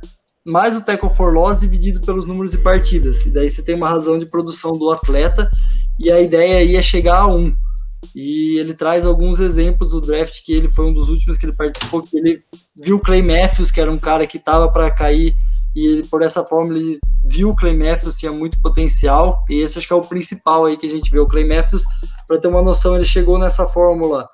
Mais 0.46 0.76
o 0.76 0.82
tackle 0.82 1.10
for 1.10 1.34
loss 1.34 1.60
dividido 1.60 2.00
pelos 2.02 2.26
números 2.26 2.52
de 2.52 2.60
partidas. 2.60 3.26
E 3.26 3.34
daí 3.34 3.50
você 3.50 3.62
tem 3.62 3.76
uma 3.76 3.90
razão 3.90 4.18
de 4.18 4.26
produção 4.26 4.72
do 4.74 4.90
atleta, 4.90 5.50
e 6.00 6.12
a 6.12 6.22
ideia 6.22 6.60
aí 6.60 6.76
é 6.76 6.82
chegar 6.82 7.22
a 7.22 7.28
um. 7.28 7.52
E 8.16 8.58
ele 8.58 8.74
traz 8.74 9.06
alguns 9.06 9.40
exemplos 9.40 9.90
do 9.90 10.00
draft 10.00 10.42
que 10.44 10.54
ele 10.54 10.70
foi 10.70 10.86
um 10.86 10.94
dos 10.94 11.10
últimos 11.10 11.38
que 11.38 11.46
ele 11.46 11.56
participou, 11.56 12.02
que 12.02 12.18
ele 12.18 12.42
viu 12.76 12.98
o 12.98 13.02
Clay 13.02 13.22
Matthews, 13.22 13.72
que 13.72 13.82
era 13.82 13.92
um 13.92 14.00
cara 14.00 14.26
que 14.26 14.38
estava 14.38 14.72
para 14.72 14.90
cair 14.92 15.34
e 15.78 15.86
ele, 15.86 16.08
por 16.08 16.24
essa 16.24 16.44
forma 16.44 16.76
ele 16.76 17.00
viu 17.24 17.50
o 17.50 17.56
Clay 17.56 17.78
Matthews 17.78 18.18
tinha 18.18 18.32
muito 18.32 18.60
potencial 18.62 19.44
e 19.48 19.62
esse 19.62 19.78
acho 19.78 19.86
que 19.86 19.94
é 19.94 19.96
o 19.96 20.02
principal 20.02 20.66
aí 20.66 20.76
que 20.76 20.88
a 20.88 20.90
gente 20.90 21.12
vê 21.12 21.20
o 21.20 21.26
Clay 21.28 21.48
Matthews 21.48 21.84
para 22.28 22.40
ter 22.40 22.48
uma 22.48 22.64
noção 22.64 22.96
ele 22.96 23.06
chegou 23.06 23.38
nessa 23.38 23.68
fórmula 23.68 24.26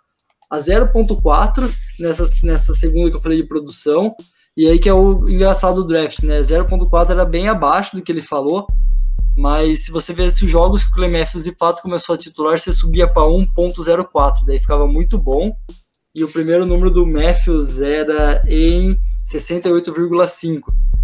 a 0.53 0.59
0.4 0.59 1.69
nessa, 1.99 2.25
nessa 2.43 2.73
segunda 2.73 3.09
que 3.09 3.15
eu 3.15 3.21
falei 3.21 3.41
de 3.41 3.47
produção. 3.47 4.15
E 4.55 4.67
aí 4.67 4.77
que 4.77 4.87
é 4.87 4.93
o 4.93 5.27
engraçado 5.27 5.81
do 5.81 5.87
draft 5.87 6.21
né? 6.21 6.41
0.4 6.41 7.09
era 7.09 7.25
bem 7.25 7.47
abaixo 7.47 7.95
do 7.95 8.03
que 8.03 8.11
ele 8.11 8.21
falou 8.21 8.67
mas 9.35 9.85
se 9.85 9.91
você 9.91 10.13
vê 10.13 10.23
os 10.23 10.37
jogos 10.37 10.83
que 10.83 10.91
o 10.91 10.93
Clay 10.93 11.09
Matthews 11.09 11.45
de 11.45 11.55
fato 11.57 11.81
começou 11.81 12.13
a 12.13 12.17
titular 12.19 12.59
você 12.59 12.71
subia 12.71 13.07
para 13.07 13.23
1.04 13.23 14.45
daí 14.45 14.59
ficava 14.59 14.85
muito 14.85 15.17
bom. 15.17 15.55
E 16.13 16.23
o 16.23 16.29
primeiro 16.29 16.67
número 16.67 16.91
do 16.91 17.07
Matthews 17.07 17.81
era 17.81 18.43
em 18.47 18.95
68,5 19.25 20.61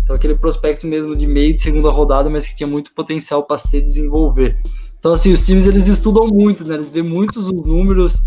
então, 0.09 0.17
aquele 0.17 0.33
prospecto 0.33 0.87
mesmo 0.87 1.15
de 1.15 1.27
meio 1.27 1.53
de 1.53 1.61
segunda 1.61 1.91
rodada, 1.91 2.31
mas 2.31 2.47
que 2.47 2.55
tinha 2.55 2.65
muito 2.65 2.95
potencial 2.95 3.45
para 3.45 3.59
se 3.59 3.79
desenvolver. 3.79 4.59
Então, 4.99 5.13
assim, 5.13 5.31
os 5.31 5.45
times 5.45 5.65
eles 5.65 5.87
estudam 5.87 6.27
muito, 6.27 6.67
né? 6.67 6.75
Eles 6.75 6.89
vêem 6.89 7.07
muitos 7.07 7.47
os 7.47 7.67
números, 7.67 8.21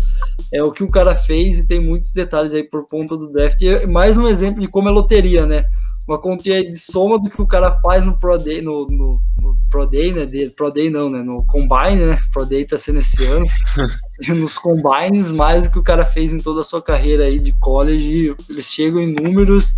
é 0.51 0.61
o 0.63 0.71
que 0.71 0.83
o 0.83 0.89
cara 0.89 1.15
fez 1.15 1.59
e 1.59 1.67
tem 1.67 1.79
muitos 1.79 2.11
detalhes 2.11 2.53
aí 2.53 2.67
por 2.67 2.87
conta 2.87 3.15
do 3.15 3.31
draft. 3.31 3.61
E 3.61 3.69
é 3.69 3.87
mais 3.87 4.17
um 4.17 4.27
exemplo 4.27 4.59
de 4.59 4.67
como 4.67 4.89
é 4.89 4.91
loteria, 4.91 5.45
né? 5.45 5.61
Uma 6.07 6.19
continha 6.19 6.61
de 6.63 6.75
soma 6.75 7.17
do 7.17 7.29
que 7.29 7.41
o 7.41 7.47
cara 7.47 7.71
faz 7.79 8.05
no 8.05 8.17
Pro 8.17 8.37
Day, 8.37 8.61
no, 8.61 8.87
no, 8.87 9.21
no 9.41 9.57
Pro 9.69 9.85
Day, 9.85 10.11
né? 10.11 10.25
De, 10.25 10.49
Pro 10.49 10.71
Day 10.71 10.89
não, 10.89 11.09
né? 11.09 11.21
No 11.21 11.45
Combine, 11.45 12.07
né? 12.07 12.19
Pro 12.33 12.45
Day 12.45 12.65
tá 12.65 12.77
sendo 12.77 12.99
esse 12.99 13.23
ano. 13.23 13.45
nos 14.35 14.57
Combines, 14.57 15.31
mais 15.31 15.65
do 15.65 15.73
que 15.73 15.79
o 15.79 15.83
cara 15.83 16.03
fez 16.03 16.33
em 16.33 16.39
toda 16.39 16.61
a 16.61 16.63
sua 16.63 16.81
carreira 16.81 17.25
aí 17.25 17.39
de 17.39 17.53
college. 17.59 18.35
Eles 18.49 18.65
chegam 18.65 18.99
em 18.99 19.13
números 19.13 19.75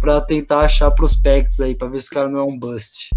para 0.00 0.20
tentar 0.20 0.60
achar 0.60 0.90
prospectos 0.92 1.60
aí, 1.60 1.76
para 1.76 1.88
ver 1.88 2.00
se 2.00 2.06
o 2.06 2.14
cara 2.14 2.28
não 2.28 2.40
é 2.40 2.44
um 2.44 2.58
bust. 2.58 3.08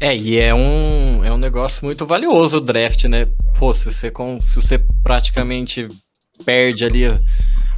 É, 0.00 0.14
e 0.14 0.38
é 0.38 0.54
um, 0.54 1.24
é 1.24 1.32
um 1.32 1.36
negócio 1.36 1.84
muito 1.84 2.06
valioso 2.06 2.56
o 2.56 2.60
draft, 2.60 3.04
né? 3.04 3.26
Pô, 3.58 3.72
se 3.72 3.84
você, 3.84 4.10
com, 4.10 4.40
se 4.40 4.56
você 4.56 4.78
praticamente 5.02 5.88
perde 6.44 6.84
ali 6.84 7.06
a, 7.06 7.18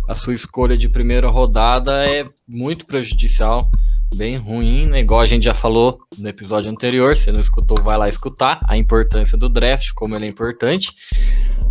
a 0.08 0.14
sua 0.14 0.34
escolha 0.34 0.76
de 0.76 0.88
primeira 0.88 1.28
rodada, 1.28 2.04
é 2.06 2.24
muito 2.48 2.86
prejudicial, 2.86 3.68
bem 4.14 4.36
ruim, 4.36 4.86
né? 4.86 5.00
Igual 5.00 5.20
a 5.20 5.26
gente 5.26 5.44
já 5.44 5.54
falou 5.54 5.98
no 6.18 6.28
episódio 6.28 6.70
anterior, 6.70 7.16
se 7.16 7.30
não 7.30 7.40
escutou, 7.40 7.80
vai 7.82 7.98
lá 7.98 8.08
escutar 8.08 8.60
a 8.66 8.76
importância 8.76 9.36
do 9.36 9.48
draft, 9.48 9.90
como 9.94 10.14
ele 10.16 10.26
é 10.26 10.28
importante. 10.28 10.92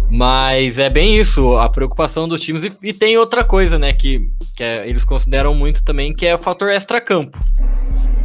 Mas 0.10 0.78
é 0.78 0.90
bem 0.90 1.18
isso, 1.18 1.58
a 1.58 1.68
preocupação 1.70 2.28
dos 2.28 2.42
times. 2.42 2.64
E, 2.64 2.90
e 2.90 2.94
tem 2.94 3.18
outra 3.18 3.44
coisa, 3.44 3.80
né, 3.80 3.94
que, 3.94 4.20
que 4.56 4.64
é, 4.64 4.88
eles 4.88 5.04
consideram 5.04 5.56
muito 5.56 5.84
também, 5.84 6.14
que 6.14 6.26
é 6.26 6.36
o 6.36 6.38
fator 6.38 6.70
extra-campo. 6.70 7.38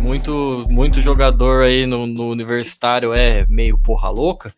Muito, 0.00 0.64
muito 0.69 1.00
jogador 1.00 1.62
aí 1.62 1.87
no, 1.87 2.07
no 2.07 2.30
universitário 2.30 3.12
é 3.12 3.45
meio 3.49 3.78
porra 3.78 4.09
louca. 4.09 4.52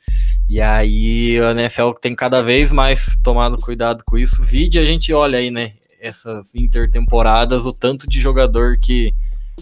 E 0.49 0.61
aí 0.61 1.39
a 1.41 1.51
NFL 1.51 1.91
tem 2.01 2.15
cada 2.15 2.41
vez 2.41 2.71
mais 2.71 3.19
tomado 3.23 3.57
cuidado 3.57 4.03
com 4.07 4.17
isso. 4.17 4.43
Vide 4.43 4.79
a 4.79 4.83
gente 4.83 5.13
olha 5.13 5.39
aí, 5.39 5.51
né? 5.51 5.73
Essas 6.01 6.55
intertemporadas, 6.55 7.67
o 7.67 7.73
tanto 7.73 8.09
de 8.09 8.21
jogador 8.21 8.79
que, 8.79 9.13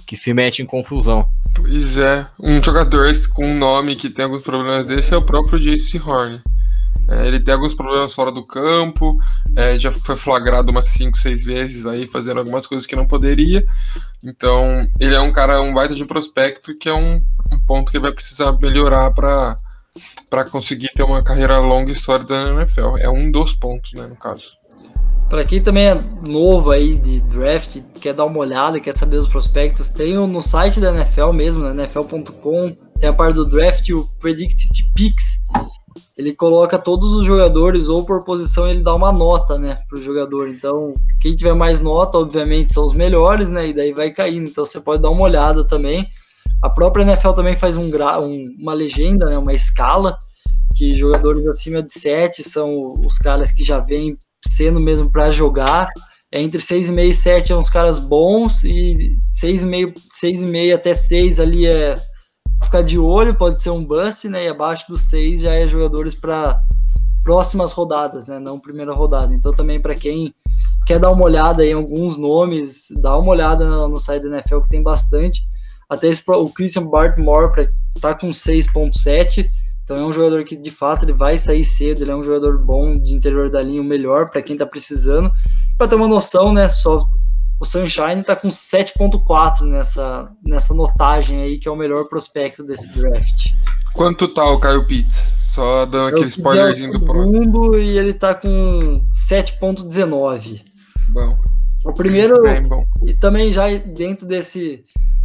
que 0.06 0.16
se 0.16 0.32
mete 0.32 0.62
em 0.62 0.66
confusão. 0.66 1.28
Pois 1.54 1.96
é, 1.96 2.26
um 2.38 2.62
jogador 2.62 3.10
com 3.34 3.46
um 3.46 3.58
nome 3.58 3.96
que 3.96 4.08
tem 4.08 4.25
alguns 4.25 4.42
problemas 4.42 4.87
desse 4.87 5.12
é 5.12 5.16
o 5.16 5.22
próprio 5.22 5.58
Jace 5.58 5.99
Horn. 5.99 6.40
É, 7.09 7.26
ele 7.26 7.40
tem 7.40 7.54
alguns 7.54 7.75
problemas 7.75 8.14
fora 8.14 8.30
do 8.30 8.44
campo, 8.44 9.18
é, 9.56 9.76
já 9.76 9.90
foi 9.90 10.16
flagrado 10.16 10.70
umas 10.70 10.88
5, 10.90 11.18
6 11.18 11.44
vezes 11.44 11.87
aí 11.87 12.06
fazendo 12.06 12.38
algumas 12.38 12.66
coisas 12.66 12.87
que 12.87 12.94
não 12.94 13.06
poderia. 13.06 13.66
Então, 14.25 14.87
ele 15.00 15.14
é 15.14 15.20
um 15.20 15.32
cara, 15.32 15.61
um 15.61 15.75
baita 15.75 15.94
de 15.94 16.04
prospecto, 16.04 16.76
que 16.78 16.88
é 16.88 16.94
um, 16.94 17.18
um 17.52 17.59
ponto 17.66 17.90
que 17.90 17.99
vai 17.99 18.12
precisar 18.12 18.52
melhorar 18.59 19.11
para 19.12 19.56
para 20.30 20.44
conseguir 20.44 20.90
ter 20.94 21.02
uma 21.02 21.20
carreira 21.20 21.59
longa 21.59 21.90
e 21.90 21.97
sólida 21.97 22.44
na 22.44 22.62
NFL. 22.62 22.97
É 22.99 23.11
um 23.11 23.28
dos 23.30 23.52
pontos, 23.52 23.92
né, 23.94 24.06
no 24.06 24.14
caso. 24.14 24.61
Para 25.28 25.44
quem 25.44 25.62
também 25.62 25.88
é 25.88 25.94
novo 26.26 26.73
aí 26.73 26.97
de 26.97 27.20
draft, 27.20 27.80
quer 28.00 28.14
dar 28.14 28.25
uma 28.25 28.38
olhada, 28.38 28.80
quer 28.80 28.94
saber 28.94 29.16
os 29.16 29.28
prospectos, 29.28 29.90
tem 29.90 30.14
no 30.14 30.42
site 30.42 30.80
da 30.80 30.92
NFL 30.92 31.32
mesmo, 31.32 31.62
na 31.62 31.70
NFL.com, 31.70 32.68
tem 32.99 33.09
a 33.09 33.12
parte 33.12 33.37
do 33.37 33.49
draft, 33.49 33.88
o 33.90 34.09
Predicted 34.18 34.92
Picks, 34.94 35.38
ele 36.20 36.34
coloca 36.34 36.78
todos 36.78 37.14
os 37.14 37.24
jogadores 37.24 37.88
ou 37.88 38.04
por 38.04 38.22
posição 38.22 38.68
ele 38.68 38.82
dá 38.82 38.94
uma 38.94 39.10
nota, 39.10 39.58
né, 39.58 39.78
pro 39.88 40.02
jogador. 40.02 40.48
Então, 40.48 40.92
quem 41.18 41.34
tiver 41.34 41.54
mais 41.54 41.80
nota, 41.80 42.18
obviamente, 42.18 42.74
são 42.74 42.84
os 42.84 42.92
melhores, 42.92 43.48
né, 43.48 43.68
e 43.68 43.72
daí 43.72 43.94
vai 43.94 44.10
caindo. 44.10 44.50
Então, 44.50 44.66
você 44.66 44.78
pode 44.78 45.00
dar 45.00 45.08
uma 45.08 45.22
olhada 45.22 45.66
também. 45.66 46.06
A 46.62 46.68
própria 46.68 47.04
NFL 47.04 47.30
também 47.30 47.56
faz 47.56 47.78
um, 47.78 47.88
um 47.88 48.44
uma 48.58 48.74
legenda, 48.74 49.24
né, 49.24 49.38
uma 49.38 49.54
escala, 49.54 50.18
que 50.76 50.92
jogadores 50.92 51.48
acima 51.48 51.82
de 51.82 51.92
7 51.92 52.42
são 52.42 52.92
os 53.02 53.16
caras 53.16 53.50
que 53.50 53.64
já 53.64 53.80
vêm 53.80 54.18
sendo 54.44 54.78
mesmo 54.78 55.10
para 55.10 55.30
jogar. 55.30 55.88
É 56.30 56.40
entre 56.42 56.60
6,5 56.60 57.08
e 57.08 57.14
7 57.14 57.52
é 57.52 57.56
uns 57.56 57.70
caras 57.70 57.98
bons, 57.98 58.62
e 58.62 59.16
6,5, 59.34 59.94
6,5 60.22 60.74
até 60.74 60.94
6 60.94 61.40
ali 61.40 61.66
é 61.66 61.94
ficar 62.62 62.83
de 62.83 62.99
olho, 62.99 63.37
pode 63.37 63.61
ser 63.61 63.71
um 63.71 63.85
bust, 63.85 64.29
né? 64.29 64.45
E 64.45 64.49
abaixo 64.49 64.87
dos 64.88 65.09
seis 65.09 65.40
já 65.40 65.52
é 65.52 65.67
jogadores 65.67 66.14
para 66.14 66.62
próximas 67.23 67.73
rodadas, 67.73 68.26
né? 68.26 68.38
Não 68.38 68.59
primeira 68.59 68.95
rodada. 68.95 69.35
Então 69.35 69.52
também 69.52 69.81
para 69.81 69.95
quem 69.95 70.35
quer 70.87 70.99
dar 70.99 71.11
uma 71.11 71.25
olhada 71.25 71.64
em 71.64 71.73
alguns 71.73 72.17
nomes, 72.17 72.88
dá 73.00 73.17
uma 73.19 73.31
olhada 73.31 73.69
no, 73.69 73.88
no 73.88 73.99
site 73.99 74.23
da 74.23 74.37
NFL 74.37 74.61
que 74.61 74.69
tem 74.69 74.83
bastante. 74.83 75.45
Até 75.88 76.09
esse, 76.09 76.23
o 76.29 76.49
Christian 76.49 76.87
Bartmore 76.87 77.69
tá 78.00 78.14
com 78.14 78.31
6.7, 78.31 79.50
então 79.83 79.97
é 79.97 80.05
um 80.05 80.12
jogador 80.12 80.45
que 80.45 80.57
de 80.57 80.71
fato 80.71 81.05
ele 81.05 81.12
vai 81.12 81.37
sair 81.37 81.64
cedo, 81.64 82.02
ele 82.02 82.12
é 82.12 82.17
um 82.17 82.23
jogador 82.23 82.59
bom 82.59 82.95
de 82.95 83.12
interior 83.12 83.50
da 83.50 83.61
linha, 83.61 83.83
o 83.83 83.85
melhor 83.85 84.31
para 84.31 84.40
quem 84.40 84.57
tá 84.57 84.64
precisando. 84.64 85.31
Para 85.76 85.88
ter 85.88 85.97
uma 85.97 86.07
noção, 86.07 86.52
né, 86.52 86.69
só 86.69 87.00
o 87.61 87.64
Sunshine 87.67 88.21
está 88.21 88.35
com 88.35 88.49
7.4 88.49 89.61
nessa, 89.67 90.33
nessa 90.47 90.73
notagem 90.73 91.43
aí, 91.43 91.59
que 91.59 91.69
é 91.69 91.71
o 91.71 91.76
melhor 91.76 92.09
prospecto 92.09 92.64
desse 92.64 92.90
draft. 92.95 93.52
Quanto 93.93 94.33
tá 94.33 94.45
o 94.45 94.59
Kyle 94.59 94.87
Pitts? 94.87 95.35
Só 95.55 95.85
dando 95.85 96.09
aquele 96.09 96.29
spoilerzinho 96.29 96.93
do 96.93 97.05
próximo. 97.05 97.76
E 97.76 97.99
ele 97.99 98.14
tá 98.14 98.35
com 98.35 98.95
7.19. 99.12 100.62
Bom. 101.11 101.38
O 101.85 101.92
primeiro. 101.92 102.40
Bem 102.42 102.66
bom. 102.66 102.87
E 103.05 103.14
também 103.18 103.53
já 103.53 103.66
dentro 103.77 104.27
desse. 104.27 104.81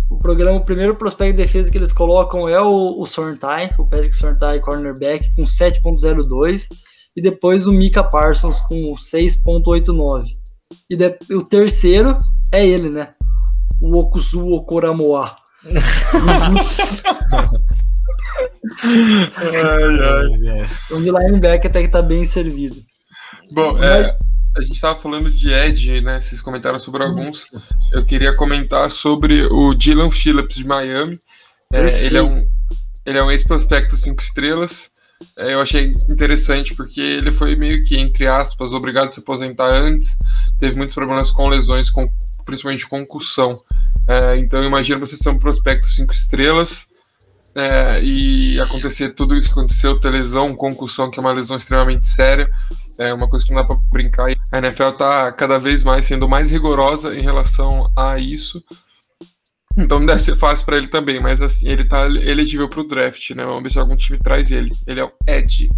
O 0.10 0.18
programa, 0.18 0.58
o 0.58 0.66
primeiro 0.66 0.94
prospecto 0.96 1.38
de 1.38 1.44
defesa 1.44 1.72
que 1.72 1.78
eles 1.78 1.94
colocam 1.94 2.50
é 2.50 2.62
o, 2.62 2.96
o 3.00 3.06
Sorntai, 3.08 3.70
o 3.80 3.86
Patrick 3.86 4.16
Sorntai, 4.16 4.60
cornerback, 4.60 5.34
com 5.36 5.44
7.02. 5.44 6.68
E 7.16 7.22
depois 7.22 7.66
o 7.66 7.72
Mika 7.72 8.04
Parsons 8.04 8.60
com 8.60 8.94
6.89. 8.94 10.45
E 10.90 10.96
de, 10.96 11.18
o 11.32 11.44
terceiro 11.44 12.18
é 12.52 12.66
ele, 12.66 12.90
né? 12.90 13.14
O 13.82 13.98
Okuzu 14.00 14.46
Okoramoa. 14.54 15.36
ai, 18.84 20.00
ai. 20.02 20.70
Então 20.86 21.02
de 21.02 21.12
linebacker 21.12 21.70
até 21.70 21.82
que 21.82 21.90
tá 21.90 22.02
bem 22.02 22.26
servido. 22.26 22.76
Bom, 23.52 23.82
é, 23.84 24.18
a 24.58 24.62
gente 24.62 24.80
tava 24.80 25.00
falando 25.00 25.30
de 25.30 25.52
Ed, 25.52 26.02
né? 26.02 26.22
Vocês 26.22 26.42
comentaram 26.42 26.80
sobre 26.80 27.04
alguns. 27.04 27.52
Eu 27.92 28.06
queria 28.06 28.36
comentar 28.36 28.90
sobre 28.90 29.44
o 29.46 29.74
Dylan 29.74 30.10
Phillips 30.10 30.56
de 30.56 30.66
Miami. 30.66 31.20
É, 31.74 32.06
ele 32.06 32.18
é 32.18 32.24
um, 32.24 32.44
ele 33.06 33.18
é 33.18 33.24
um 33.24 33.30
ex-prospecto 33.30 33.96
cinco 33.98 34.22
estrelas. 34.22 34.90
É, 35.38 35.54
eu 35.54 35.62
achei 35.62 35.94
interessante 36.10 36.74
porque 36.76 37.02
ele 37.02 37.32
foi 37.32 37.56
meio 37.56 37.84
que, 37.84 37.98
entre 37.98 38.28
aspas, 38.28 38.74
obrigado 38.74 39.10
a 39.10 39.12
se 39.12 39.20
aposentar 39.20 39.68
antes, 39.68 40.18
teve 40.60 40.76
muitos 40.76 40.96
problemas 40.96 41.32
com 41.32 41.48
lesões, 41.48 41.90
com, 41.90 42.10
principalmente 42.46 42.88
concussão. 42.88 43.62
É, 44.08 44.38
então 44.38 44.64
imagina 44.64 45.00
você 45.00 45.18
ser 45.18 45.30
um 45.30 45.40
prospecto 45.40 45.88
cinco 45.88 46.14
estrelas 46.14 46.88
é, 47.56 48.04
e 48.04 48.60
acontecer 48.60 49.14
tudo 49.14 49.36
isso 49.36 49.48
que 49.48 49.60
aconteceu, 49.60 50.00
ter 50.00 50.10
lesão, 50.10 50.56
concussão, 50.56 51.10
que 51.10 51.20
é 51.20 51.22
uma 51.22 51.32
lesão 51.32 51.56
extremamente 51.56 52.08
séria, 52.08 52.50
é 53.00 53.14
uma 53.14 53.30
coisa 53.30 53.46
que 53.46 53.54
não 53.54 53.62
dá 53.62 53.68
para 53.68 53.78
brincar. 53.92 54.28
A 54.52 54.58
NFL 54.58 54.90
está 54.90 55.32
cada 55.32 55.58
vez 55.58 55.84
mais 55.84 56.06
sendo 56.06 56.28
mais 56.28 56.52
rigorosa 56.52 57.16
em 57.16 57.22
relação 57.22 57.92
a 57.98 58.18
isso. 58.18 58.64
Então 59.78 60.06
deve 60.06 60.20
ser 60.20 60.36
fácil 60.36 60.66
para 60.66 60.78
ele 60.78 60.88
também, 60.88 61.20
mas 61.20 61.42
assim, 61.42 61.68
ele 61.68 61.84
tá 61.84 62.06
elegível 62.06 62.70
para 62.70 62.80
o 62.80 62.88
draft, 62.88 63.32
né? 63.32 63.44
Vamos 63.44 63.64
ver 63.64 63.72
se 63.72 63.80
algum 63.80 63.96
time 63.96 64.18
traz 64.18 64.50
ele. 64.52 64.72
Ele 64.88 65.00
é 65.00 65.04
o 65.04 65.12
Ed. 65.28 65.70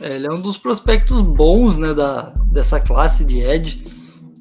É, 0.00 0.14
ele 0.14 0.26
é 0.26 0.32
um 0.32 0.40
dos 0.40 0.56
prospectos 0.56 1.20
bons, 1.20 1.76
né, 1.78 1.94
da, 1.94 2.32
dessa 2.46 2.80
classe 2.80 3.24
de 3.24 3.40
Ed. 3.40 3.84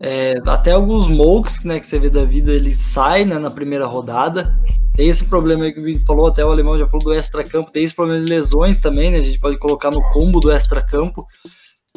É, 0.01 0.35
até 0.47 0.71
alguns 0.71 1.07
mokes, 1.07 1.63
né, 1.63 1.79
que 1.79 1.85
você 1.85 1.99
vê 1.99 2.09
da 2.09 2.23
vida, 2.23 2.51
ele 2.51 2.73
sai, 2.73 3.25
né, 3.25 3.37
na 3.37 3.51
primeira 3.51 3.85
rodada. 3.85 4.57
Tem 4.93 5.07
esse 5.07 5.25
problema 5.25 5.65
aí 5.65 5.73
que 5.73 5.79
o 5.79 5.83
Vini 5.83 6.03
falou, 6.05 6.27
até 6.27 6.43
o 6.43 6.51
alemão 6.51 6.77
já 6.77 6.87
falou 6.87 7.05
do 7.05 7.13
extra-campo. 7.13 7.71
Tem 7.71 7.83
esse 7.83 7.95
problema 7.95 8.23
de 8.23 8.29
lesões 8.29 8.77
também, 8.77 9.11
né? 9.11 9.19
A 9.19 9.23
gente 9.23 9.39
pode 9.39 9.57
colocar 9.57 9.91
no 9.91 10.01
combo 10.11 10.39
do 10.39 10.51
extra-campo. 10.51 11.25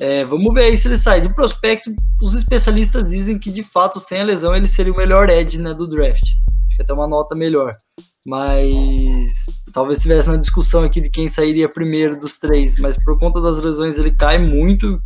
É, 0.02 0.24
vamos 0.24 0.52
ver 0.52 0.64
aí 0.64 0.76
se 0.76 0.88
ele 0.88 0.98
sai. 0.98 1.20
Do 1.20 1.32
prospecto, 1.32 1.94
os 2.20 2.34
especialistas 2.34 3.08
dizem 3.08 3.38
que 3.38 3.52
de 3.52 3.62
fato, 3.62 4.00
sem 4.00 4.20
a 4.20 4.24
lesão, 4.24 4.52
ele 4.52 4.66
seria 4.66 4.92
o 4.92 4.96
melhor 4.96 5.30
edge 5.30 5.58
né, 5.58 5.72
do 5.72 5.86
draft. 5.86 6.24
Acho 6.24 6.76
que 6.76 6.82
até 6.82 6.92
uma 6.92 7.06
nota 7.06 7.36
melhor. 7.36 7.72
Mas 8.26 9.46
talvez 9.72 9.98
estivesse 9.98 10.26
na 10.26 10.36
discussão 10.36 10.82
aqui 10.82 11.00
de 11.00 11.08
quem 11.08 11.28
sairia 11.28 11.68
primeiro 11.68 12.18
dos 12.18 12.36
três. 12.36 12.80
Mas 12.80 12.96
por 13.04 13.16
conta 13.16 13.40
das 13.40 13.60
lesões, 13.60 13.96
ele 13.96 14.10
cai 14.10 14.38
muito. 14.38 14.96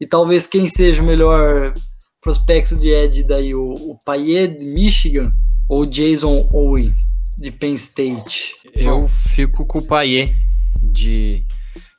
E 0.00 0.06
talvez 0.06 0.46
quem 0.46 0.68
seja 0.68 1.02
o 1.02 1.06
melhor 1.06 1.74
prospecto 2.22 2.76
de 2.76 2.88
edge 2.88 3.24
daí, 3.24 3.52
o, 3.52 3.72
o 3.72 3.98
Payet 4.06 4.60
de 4.60 4.66
Michigan 4.66 5.32
ou 5.68 5.84
Jason 5.84 6.48
Owen 6.52 6.94
de 7.36 7.50
Penn 7.50 7.74
State. 7.74 8.54
Eu 8.76 9.08
fico 9.08 9.66
com 9.66 9.80
o 9.80 9.84
Payet 9.84 10.32
de, 10.80 11.44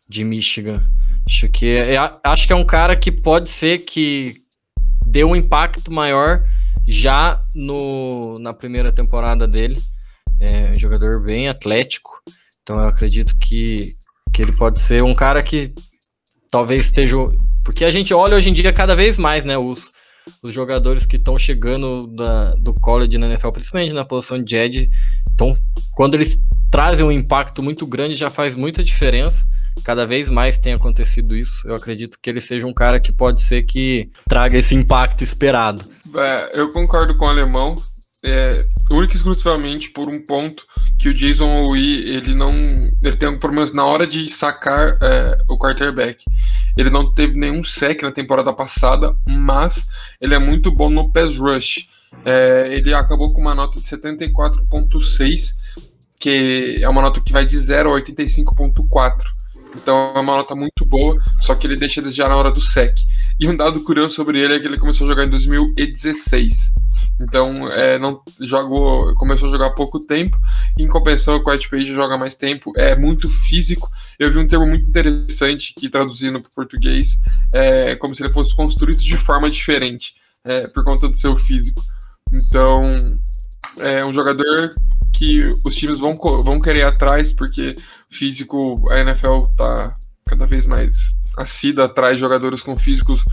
de 0.07 0.23
Michigan. 0.23 0.81
Acho 1.27 1.49
que 1.49 1.77
é, 1.77 1.95
acho 2.23 2.47
que 2.47 2.53
é 2.53 2.55
um 2.55 2.65
cara 2.65 2.95
que 2.95 3.11
pode 3.11 3.49
ser 3.49 3.79
que 3.79 4.35
dê 5.05 5.23
um 5.23 5.35
impacto 5.35 5.91
maior 5.91 6.43
já 6.87 7.43
no, 7.55 8.39
na 8.39 8.53
primeira 8.53 8.91
temporada 8.91 9.47
dele. 9.47 9.81
É 10.39 10.71
um 10.71 10.77
jogador 10.77 11.21
bem 11.21 11.47
atlético, 11.47 12.21
então 12.61 12.77
eu 12.77 12.87
acredito 12.87 13.35
que, 13.37 13.95
que 14.33 14.41
ele 14.41 14.55
pode 14.55 14.79
ser 14.79 15.03
um 15.03 15.13
cara 15.13 15.43
que 15.43 15.73
talvez 16.49 16.85
esteja. 16.85 17.17
Porque 17.63 17.85
a 17.85 17.91
gente 17.91 18.13
olha 18.13 18.35
hoje 18.35 18.49
em 18.49 18.53
dia 18.53 18.73
cada 18.73 18.95
vez 18.95 19.19
mais, 19.19 19.45
né? 19.45 19.57
Os, 19.57 19.91
os 20.41 20.53
jogadores 20.53 21.05
que 21.05 21.17
estão 21.17 21.37
chegando 21.37 22.07
da, 22.07 22.51
do 22.55 22.73
college 22.73 23.17
na 23.17 23.27
NFL, 23.27 23.49
principalmente 23.49 23.93
na 23.93 24.05
posição 24.05 24.41
de 24.41 24.55
edge, 24.55 24.89
então 25.33 25.51
quando 25.93 26.15
eles 26.15 26.39
trazem 26.71 27.05
um 27.05 27.11
impacto 27.11 27.61
muito 27.61 27.85
grande, 27.85 28.15
já 28.15 28.29
faz 28.29 28.55
muita 28.55 28.83
diferença. 28.83 29.45
Cada 29.83 30.05
vez 30.05 30.29
mais 30.29 30.57
tem 30.57 30.73
acontecido 30.73 31.35
isso. 31.35 31.67
Eu 31.67 31.75
acredito 31.75 32.17
que 32.21 32.29
ele 32.29 32.39
seja 32.39 32.65
um 32.65 32.73
cara 32.73 32.99
que 32.99 33.11
pode 33.11 33.41
ser 33.41 33.63
que 33.63 34.09
traga 34.27 34.57
esse 34.57 34.73
impacto 34.75 35.23
esperado. 35.23 35.85
É, 36.15 36.59
eu 36.59 36.71
concordo 36.71 37.17
com 37.17 37.25
o 37.25 37.29
alemão. 37.29 37.75
É, 38.23 38.67
única 38.91 39.13
e 39.13 39.17
exclusivamente 39.17 39.89
por 39.89 40.07
um 40.07 40.23
ponto 40.23 40.63
que 40.99 41.09
o 41.09 41.13
Jason 41.13 41.49
Owi 41.63 42.07
ele 42.07 42.35
não 42.35 42.53
ele 43.01 43.17
tem 43.17 43.27
um 43.27 43.39
problema 43.39 43.67
na 43.73 43.83
hora 43.83 44.05
de 44.05 44.29
sacar 44.29 44.95
é, 45.01 45.37
o 45.49 45.57
quarterback 45.57 46.23
ele 46.77 46.91
não 46.91 47.11
teve 47.11 47.35
nenhum 47.35 47.63
sec 47.63 48.03
na 48.03 48.11
temporada 48.11 48.53
passada 48.53 49.15
mas 49.27 49.87
ele 50.21 50.35
é 50.35 50.37
muito 50.37 50.71
bom 50.71 50.87
no 50.87 51.11
pass 51.11 51.35
rush 51.35 51.89
é, 52.23 52.67
ele 52.71 52.93
acabou 52.93 53.33
com 53.33 53.41
uma 53.41 53.55
nota 53.55 53.81
de 53.81 53.87
74.6 53.87 55.55
que 56.21 56.77
é 56.79 56.87
uma 56.87 57.01
nota 57.01 57.19
que 57.19 57.33
vai 57.33 57.43
de 57.43 57.57
0 57.57 57.95
a 57.95 57.99
85.4. 57.99 59.40
Então 59.75 60.13
é 60.15 60.19
uma 60.19 60.37
nota 60.37 60.55
muito 60.55 60.85
boa, 60.85 61.17
só 61.39 61.55
que 61.55 61.65
ele 61.65 61.75
deixa 61.75 62.01
desejar 62.01 62.29
na 62.29 62.35
hora 62.35 62.51
do 62.51 62.61
sec. 62.61 62.97
E 63.39 63.47
um 63.47 63.55
dado 63.55 63.83
curioso 63.83 64.15
sobre 64.15 64.39
ele 64.39 64.55
é 64.55 64.59
que 64.59 64.67
ele 64.67 64.77
começou 64.77 65.05
a 65.05 65.09
jogar 65.09 65.25
em 65.25 65.29
2016. 65.29 66.73
Então, 67.19 67.71
é, 67.71 67.99
não 67.99 68.21
jogou, 68.39 69.13
começou 69.15 69.47
a 69.47 69.51
jogar 69.51 69.67
há 69.67 69.71
pouco 69.71 69.99
tempo. 69.99 70.37
Em 70.77 70.87
compensação, 70.87 71.35
o 71.35 71.43
Quiet 71.43 71.69
Page 71.69 71.93
joga 71.93 72.17
mais 72.17 72.35
tempo. 72.35 72.71
É 72.75 72.95
muito 72.95 73.29
físico. 73.29 73.89
Eu 74.19 74.31
vi 74.31 74.39
um 74.39 74.47
termo 74.47 74.67
muito 74.67 74.87
interessante 74.87 75.73
que 75.73 75.89
traduzindo 75.89 76.39
para 76.41 76.49
o 76.49 76.53
português 76.55 77.19
é 77.53 77.95
como 77.95 78.13
se 78.13 78.23
ele 78.23 78.33
fosse 78.33 78.55
construído 78.55 78.99
de 78.99 79.17
forma 79.17 79.49
diferente, 79.49 80.15
é, 80.43 80.67
por 80.67 80.83
conta 80.83 81.07
do 81.07 81.17
seu 81.17 81.35
físico. 81.35 81.83
Então, 82.31 83.17
é 83.79 84.03
um 84.03 84.13
jogador 84.13 84.73
que 85.13 85.55
os 85.63 85.75
times 85.75 85.99
vão, 85.99 86.17
vão 86.17 86.59
querer 86.59 86.83
atrás, 86.83 87.31
porque 87.31 87.75
físico, 88.11 88.75
a 88.91 88.99
NFL 88.99 89.45
tá 89.57 89.97
cada 90.27 90.45
vez 90.45 90.65
mais 90.65 91.15
assida 91.37 91.85
atrás 91.85 92.19
jogadores 92.19 92.61
com 92.61 92.77
físicos 92.77 93.23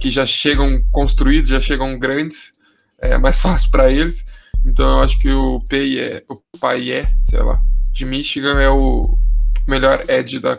que 0.00 0.10
já 0.10 0.24
chegam 0.24 0.78
construídos, 0.90 1.50
já 1.50 1.60
chegam 1.60 1.98
grandes, 1.98 2.52
é 3.00 3.18
mais 3.18 3.38
fácil 3.40 3.70
para 3.70 3.90
eles. 3.90 4.24
Então 4.64 4.98
eu 4.98 5.04
acho 5.04 5.18
que 5.18 5.30
o 5.30 5.60
Paye, 5.68 6.24
o 6.28 6.58
Paye, 6.58 7.08
sei 7.24 7.42
lá, 7.42 7.60
de 7.92 8.04
Michigan 8.04 8.60
é 8.60 8.68
o 8.68 9.18
melhor 9.66 10.04
edge 10.08 10.38
da, 10.38 10.58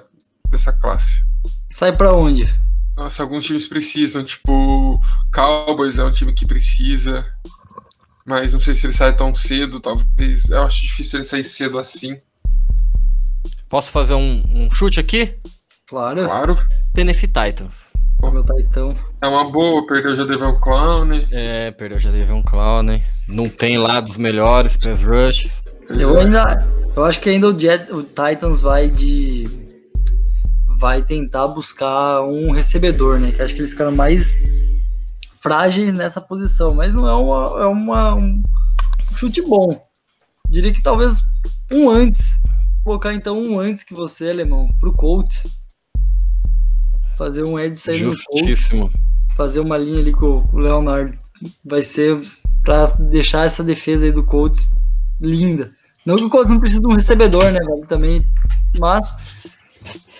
dessa 0.49 0.71
classe. 0.71 1.23
Sai 1.71 1.95
para 1.95 2.13
onde? 2.13 2.47
Nossa, 2.95 3.23
alguns 3.23 3.45
times 3.45 3.67
precisam, 3.67 4.23
tipo, 4.23 4.99
Cowboys 5.33 5.97
é 5.97 6.03
um 6.03 6.11
time 6.11 6.33
que 6.33 6.45
precisa, 6.45 7.25
mas 8.25 8.53
não 8.53 8.59
sei 8.59 8.75
se 8.75 8.85
ele 8.85 8.93
sai 8.93 9.15
tão 9.15 9.33
cedo, 9.33 9.79
talvez. 9.79 10.49
Eu 10.49 10.63
acho 10.63 10.81
difícil 10.81 11.19
ele 11.19 11.25
sair 11.25 11.43
cedo 11.43 11.79
assim. 11.79 12.17
Posso 13.69 13.91
fazer 13.91 14.15
um, 14.15 14.41
um 14.49 14.69
chute 14.71 14.99
aqui? 14.99 15.35
Claro. 15.87 16.25
Claro. 16.25 16.57
Tennessee 16.93 17.27
Titans. 17.27 17.91
O 18.21 18.31
meu 18.31 18.43
Titão. 18.43 18.93
É 19.21 19.27
uma 19.27 19.49
boa, 19.49 19.85
perdeu 19.87 20.15
já 20.15 20.25
deveu 20.25 20.49
um 20.49 20.59
clown. 20.59 21.07
É, 21.31 21.71
perdeu 21.71 21.99
já 21.99 22.11
deveu 22.11 22.35
um 22.35 22.43
clown. 22.43 22.99
Não 23.27 23.47
tem 23.47 23.77
lá 23.77 24.01
dos 24.01 24.17
melhores 24.17 24.75
pass 24.75 25.01
rush. 25.01 25.63
Eu 25.89 26.19
ainda. 26.19 26.67
Eu 26.95 27.05
acho 27.05 27.19
que 27.21 27.29
ainda 27.29 27.47
o, 27.47 27.57
Jet, 27.57 27.91
o 27.93 28.03
Titans 28.03 28.59
vai 28.59 28.89
de. 28.89 29.47
Vai 30.79 31.01
tentar 31.01 31.47
buscar 31.47 32.21
um 32.21 32.51
recebedor, 32.51 33.19
né? 33.19 33.31
Que 33.31 33.41
acho 33.41 33.53
que 33.53 33.61
eles 33.61 33.71
ficaram 33.71 33.95
mais 33.95 34.35
frágeis 35.41 35.93
nessa 35.93 36.19
posição. 36.19 36.73
Mas 36.73 36.93
não 36.93 37.07
é, 37.07 37.13
uma, 37.13 37.61
é 37.63 37.65
uma, 37.65 38.15
um 38.15 38.41
chute 39.15 39.41
bom. 39.41 39.81
Diria 40.49 40.73
que 40.73 40.81
talvez 40.81 41.23
um 41.71 41.89
antes. 41.89 42.39
Colocar 42.83 43.13
então 43.13 43.41
um 43.41 43.59
antes 43.59 43.83
que 43.83 43.93
você, 43.93 44.29
alemão, 44.29 44.67
pro 44.79 44.93
Colts 44.93 45.43
fazer 47.19 47.43
um 47.43 47.59
Ed 47.59 47.75
sair 47.75 48.05
no 48.05 48.11
Colts, 48.31 48.69
fazer 49.35 49.59
uma 49.59 49.77
linha 49.77 49.99
ali 49.99 50.13
com 50.13 50.41
o 50.53 50.57
Leonardo. 50.57 51.13
Vai 51.65 51.83
ser 51.83 52.17
para 52.63 52.87
deixar 52.97 53.45
essa 53.45 53.61
defesa 53.61 54.05
aí 54.05 54.11
do 54.11 54.25
Colts 54.25 54.65
linda. 55.21 55.67
Não 56.05 56.15
que 56.15 56.23
o 56.23 56.29
Colts 56.29 56.49
não 56.49 56.59
precise 56.59 56.81
de 56.81 56.87
um 56.87 56.93
recebedor, 56.93 57.51
né, 57.51 57.59
velho? 57.59 57.85
Também, 57.85 58.21
mas 58.79 59.13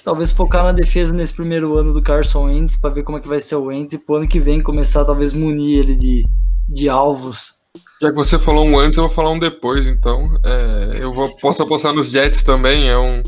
talvez 0.04 0.32
focar 0.32 0.64
na 0.64 0.74
defesa 0.74 1.14
nesse 1.14 1.34
primeiro 1.34 1.78
ano 1.78 1.94
do 1.94 2.02
Carson 2.02 2.48
Wentz 2.48 2.76
para 2.76 2.90
ver 2.90 3.04
como 3.04 3.18
é 3.18 3.22
que 3.22 3.28
vai 3.30 3.40
ser 3.40 3.56
o 3.56 3.66
Wentz 3.66 3.94
e 3.94 4.06
pro 4.06 4.16
ano 4.16 4.28
que 4.28 4.40
vem 4.40 4.62
começar 4.62 5.06
talvez 5.06 5.32
munir 5.32 5.80
ele 5.80 5.96
de, 5.96 6.24
de 6.68 6.90
alvos. 6.90 7.59
Já 8.02 8.10
que 8.10 8.16
você 8.16 8.40
falou 8.40 8.66
um 8.66 8.80
antes, 8.80 8.98
eu 8.98 9.06
vou 9.06 9.14
falar 9.14 9.32
um 9.32 9.40
depois, 9.40 9.86
então. 9.88 10.24
É, 10.44 11.04
eu 11.04 11.14
vou, 11.14 11.36
posso 11.38 11.62
apostar 11.62 11.94
nos 11.94 12.10
Jets 12.10 12.44
também, 12.44 12.90
é 12.90 12.98
um, 12.98 13.22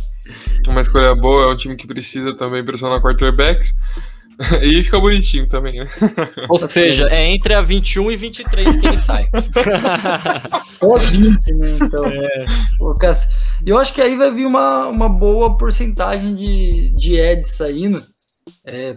uma 0.67 0.81
escolha 0.81 1.13
boa, 1.13 1.43
é 1.43 1.47
um 1.53 1.57
time 1.57 1.75
que 1.75 1.85
precisa 1.85 2.33
também 2.33 2.63
pressionar 2.63 3.01
quarterbacks. 3.01 3.73
E 4.63 4.83
fica 4.83 4.99
bonitinho 4.99 5.45
também, 5.45 5.79
né? 5.79 5.87
Ou 6.49 6.57
seja, 6.57 7.07
é 7.11 7.27
entre 7.27 7.53
a 7.53 7.61
21 7.61 8.11
e 8.11 8.17
23 8.17 8.79
que 8.79 8.87
ele 8.87 8.97
sai. 8.97 9.25
Ou 10.81 10.97
20, 10.97 11.53
né? 11.53 11.77
Então, 11.79 12.05
é. 12.05 12.45
Eu 13.63 13.77
acho 13.77 13.93
que 13.93 14.01
aí 14.01 14.15
vai 14.17 14.31
vir 14.31 14.47
uma, 14.47 14.87
uma 14.87 15.07
boa 15.07 15.57
porcentagem 15.57 16.33
de, 16.33 16.89
de 16.95 17.19
Eds 17.19 17.51
saindo. 17.51 18.03
É, 18.65 18.95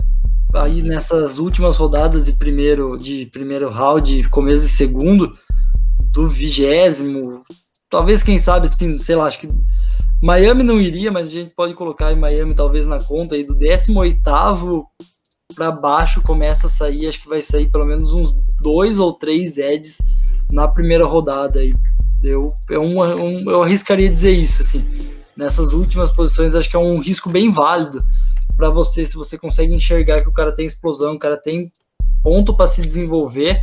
aí 0.55 0.83
nessas 0.83 1.39
últimas 1.39 1.77
rodadas 1.77 2.27
de 2.27 2.33
primeiro, 2.33 2.97
de 2.97 3.29
primeiro 3.31 3.69
round, 3.69 4.27
começo 4.31 4.63
de 4.63 4.69
segundo, 4.69 5.37
do 6.15 6.27
vigésimo, 6.27 7.45
talvez, 7.91 8.23
quem 8.23 8.39
sabe, 8.39 8.67
assim, 8.67 8.97
sei 8.97 9.17
lá, 9.17 9.27
acho 9.27 9.41
que 9.41 9.49
Miami 10.23 10.63
não 10.63 10.81
iria, 10.81 11.11
mas 11.11 11.29
a 11.29 11.31
gente 11.33 11.55
pode 11.55 11.75
colocar 11.75 12.13
em 12.13 12.19
Miami 12.19 12.55
talvez 12.55 12.87
na 12.87 13.03
conta 13.03 13.35
aí 13.35 13.45
do 13.45 13.55
18 13.55 14.23
para 15.55 15.71
baixo 15.71 16.23
começa 16.23 16.67
a 16.69 16.71
sair, 16.71 17.07
acho 17.07 17.21
que 17.21 17.29
vai 17.29 17.43
sair 17.43 17.71
pelo 17.71 17.85
menos 17.85 18.15
uns 18.15 18.35
dois 18.61 18.99
ou 18.99 19.13
três 19.13 19.59
Eds 19.59 19.99
na 20.51 20.67
primeira 20.67 21.05
rodada 21.05 21.59
aí. 21.61 21.73
Eu, 22.23 22.49
é 22.71 22.79
um, 22.79 23.03
um, 23.03 23.51
eu 23.51 23.63
arriscaria 23.63 24.09
dizer 24.09 24.31
isso, 24.31 24.63
assim. 24.63 24.83
Nessas 25.37 25.73
últimas 25.73 26.11
posições, 26.11 26.55
acho 26.55 26.71
que 26.71 26.77
é 26.77 26.79
um 26.79 26.99
risco 26.99 27.29
bem 27.29 27.51
válido 27.51 27.99
para 28.57 28.71
você, 28.71 29.05
se 29.05 29.17
você 29.17 29.37
consegue 29.37 29.75
enxergar 29.75 30.23
que 30.23 30.29
o 30.29 30.33
cara 30.33 30.55
tem 30.55 30.65
explosão, 30.65 31.15
o 31.15 31.19
cara 31.19 31.37
tem 31.37 31.71
ponto 32.25 32.57
para 32.57 32.67
se 32.67 32.81
desenvolver 32.81 33.61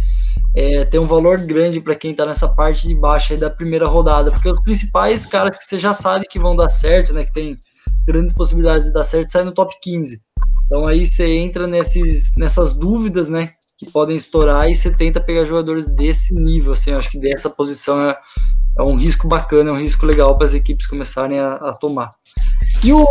é, 0.56 0.84
tem 0.86 1.00
um 1.00 1.08
valor 1.08 1.40
grande 1.40 1.80
para 1.80 1.96
quem 1.96 2.12
está 2.12 2.26
nessa 2.26 2.48
parte 2.48 2.88
de 2.88 2.96
baixo 2.96 3.38
da 3.38 3.50
primeira 3.50 3.88
rodada, 3.88 4.32
porque 4.32 4.50
os 4.50 4.60
principais 4.62 5.26
caras 5.26 5.58
que 5.58 5.64
você 5.64 5.80
já 5.80 5.94
sabe 5.94 6.26
que 6.30 6.40
vão 6.40 6.56
dar 6.56 6.70
certo, 6.70 7.14
né, 7.14 7.24
que 7.24 7.34
tem 7.34 7.58
grandes 8.06 8.34
possibilidades 8.34 8.88
de 8.88 8.94
dar 8.94 9.04
certo, 9.04 9.32
saem 9.32 9.46
no 9.46 9.54
top 9.54 9.74
15. 9.82 10.22
Então 10.66 10.86
aí 10.86 11.06
você 11.06 11.26
entra 11.36 11.68
nesses, 11.68 12.36
nessas 12.38 12.74
dúvidas, 12.78 13.30
né, 13.30 13.52
que 13.78 13.90
podem 13.90 14.18
estourar 14.18 14.70
e 14.70 14.76
você 14.76 14.94
tenta 14.94 15.20
pegar 15.22 15.46
jogadores 15.46 15.86
desse 15.88 16.34
nível, 16.34 16.74
assim, 16.74 16.92
eu 16.92 16.98
acho 16.98 17.10
que 17.10 17.20
dessa 17.20 17.50
posição 17.50 18.02
é, 18.10 18.18
é 18.78 18.84
um 18.84 18.96
risco 18.96 19.28
bacana, 19.28 19.70
é 19.70 19.74
um 19.74 19.80
risco 19.80 20.06
legal 20.06 20.36
para 20.36 20.46
as 20.46 20.54
equipes 20.54 20.86
começarem 20.86 21.40
a, 21.40 21.54
a, 21.54 21.74
tomar. 21.74 22.10
E 22.84 22.92
o, 22.92 23.04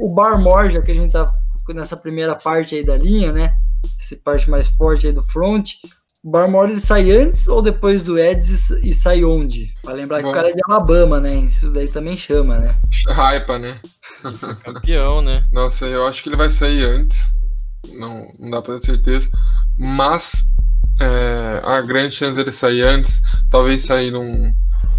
o 0.00 0.14
Barmore, 0.14 0.70
já 0.70 0.82
que 0.82 0.90
a 0.90 0.94
gente 0.94 1.06
está 1.06 1.30
nessa 1.74 1.96
primeira 1.96 2.34
parte 2.34 2.74
aí 2.74 2.84
da 2.84 2.96
linha, 2.96 3.32
né, 3.32 3.54
essa 3.98 4.16
parte 4.16 4.48
mais 4.50 4.68
forte 4.68 5.06
aí 5.06 5.12
do 5.12 5.22
front, 5.22 5.74
o 6.24 6.30
Barmore 6.30 6.72
ele 6.72 6.80
sai 6.80 7.10
antes 7.10 7.46
ou 7.48 7.62
depois 7.62 8.02
do 8.02 8.18
Eds 8.18 8.70
e 8.70 8.92
sai 8.92 9.24
onde? 9.24 9.72
Pra 9.82 9.92
lembrar 9.92 10.18
Bom. 10.18 10.24
que 10.24 10.30
o 10.30 10.32
cara 10.32 10.50
é 10.50 10.52
de 10.52 10.60
Alabama, 10.68 11.20
né? 11.20 11.34
Isso 11.36 11.70
daí 11.70 11.86
também 11.86 12.16
chama, 12.16 12.58
né? 12.58 12.74
Hypa, 13.08 13.58
né? 13.58 13.80
Campeão, 14.64 15.22
né? 15.22 15.44
Nossa, 15.52 15.86
eu 15.86 16.06
acho 16.06 16.22
que 16.22 16.28
ele 16.28 16.36
vai 16.36 16.50
sair 16.50 16.84
antes. 16.84 17.32
Não, 17.92 18.30
não 18.38 18.50
dá 18.50 18.60
pra 18.60 18.78
ter 18.78 18.86
certeza. 18.86 19.30
Mas 19.78 20.44
é, 21.00 21.60
a 21.62 21.80
grande 21.82 22.16
chance 22.16 22.36
dele 22.36 22.50
sair 22.50 22.82
antes, 22.82 23.22
talvez 23.50 23.84
sair 23.84 24.10
num, 24.10 24.52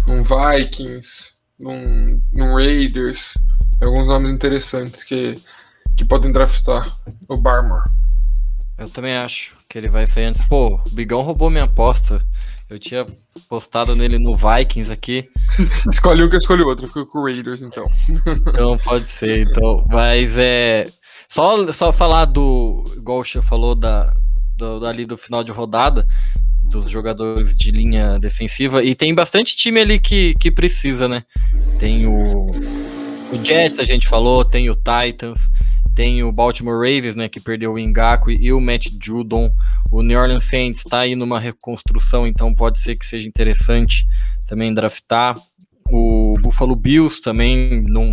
num 0.06 0.22
Vikings, 0.22 1.32
num, 1.58 2.20
num 2.32 2.54
Raiders. 2.54 3.34
Alguns 3.82 4.08
nomes 4.08 4.32
interessantes 4.32 5.04
que, 5.04 5.34
que 6.00 6.04
podem 6.06 6.32
draftar 6.32 6.96
o 7.28 7.36
Barmore. 7.36 7.84
Eu 8.78 8.88
também 8.88 9.14
acho 9.18 9.54
que 9.68 9.76
ele 9.76 9.90
vai 9.90 10.06
sair 10.06 10.24
antes. 10.24 10.40
Pô, 10.48 10.76
o 10.76 10.90
Bigão 10.94 11.20
roubou 11.20 11.50
minha 11.50 11.64
aposta. 11.64 12.24
Eu 12.70 12.78
tinha 12.78 13.06
postado 13.50 13.94
nele 13.94 14.18
no 14.18 14.34
Vikings 14.34 14.90
aqui. 14.90 15.28
Escolhe 15.92 16.24
um 16.24 16.28
que 16.30 16.36
eu 16.36 16.38
escolhi 16.38 16.62
outro, 16.62 16.90
eu 16.96 17.06
com 17.06 17.18
o 17.18 17.24
Raiders, 17.24 17.60
então. 17.60 17.84
então 18.48 18.78
pode 18.78 19.08
ser, 19.08 19.42
então. 19.42 19.84
Mas 19.90 20.38
é. 20.38 20.86
Só, 21.28 21.70
só 21.70 21.92
falar 21.92 22.24
do. 22.24 22.82
Igual 22.96 23.20
o 23.20 23.42
falou 23.42 23.74
da, 23.74 24.10
do, 24.56 24.80
dali 24.80 25.04
do 25.04 25.18
final 25.18 25.44
de 25.44 25.52
rodada, 25.52 26.06
dos 26.64 26.88
jogadores 26.88 27.54
de 27.54 27.70
linha 27.70 28.18
defensiva. 28.18 28.82
E 28.82 28.94
tem 28.94 29.14
bastante 29.14 29.54
time 29.54 29.80
ali 29.82 30.00
que, 30.00 30.32
que 30.40 30.50
precisa, 30.50 31.06
né? 31.06 31.24
Tem 31.78 32.06
o. 32.06 32.52
O 33.32 33.44
Jets, 33.44 33.78
a 33.78 33.84
gente 33.84 34.08
falou, 34.08 34.44
tem 34.44 34.70
o 34.70 34.74
Titans. 34.74 35.50
Tem 35.94 36.22
o 36.22 36.32
Baltimore 36.32 36.78
Ravens, 36.78 37.14
né, 37.14 37.28
que 37.28 37.40
perdeu 37.40 37.74
o 37.74 37.78
Ngaku 37.78 38.30
e 38.30 38.52
o 38.52 38.60
Matt 38.60 38.88
Judon. 39.02 39.50
O 39.90 40.02
New 40.02 40.18
Orleans 40.18 40.44
Saints 40.44 40.80
está 40.80 41.00
aí 41.00 41.14
numa 41.14 41.38
reconstrução, 41.38 42.26
então 42.26 42.54
pode 42.54 42.78
ser 42.78 42.96
que 42.96 43.04
seja 43.04 43.28
interessante 43.28 44.06
também 44.46 44.72
draftar. 44.72 45.36
O 45.90 46.34
Buffalo 46.40 46.76
Bills 46.76 47.20
também 47.20 47.82
não, 47.86 48.10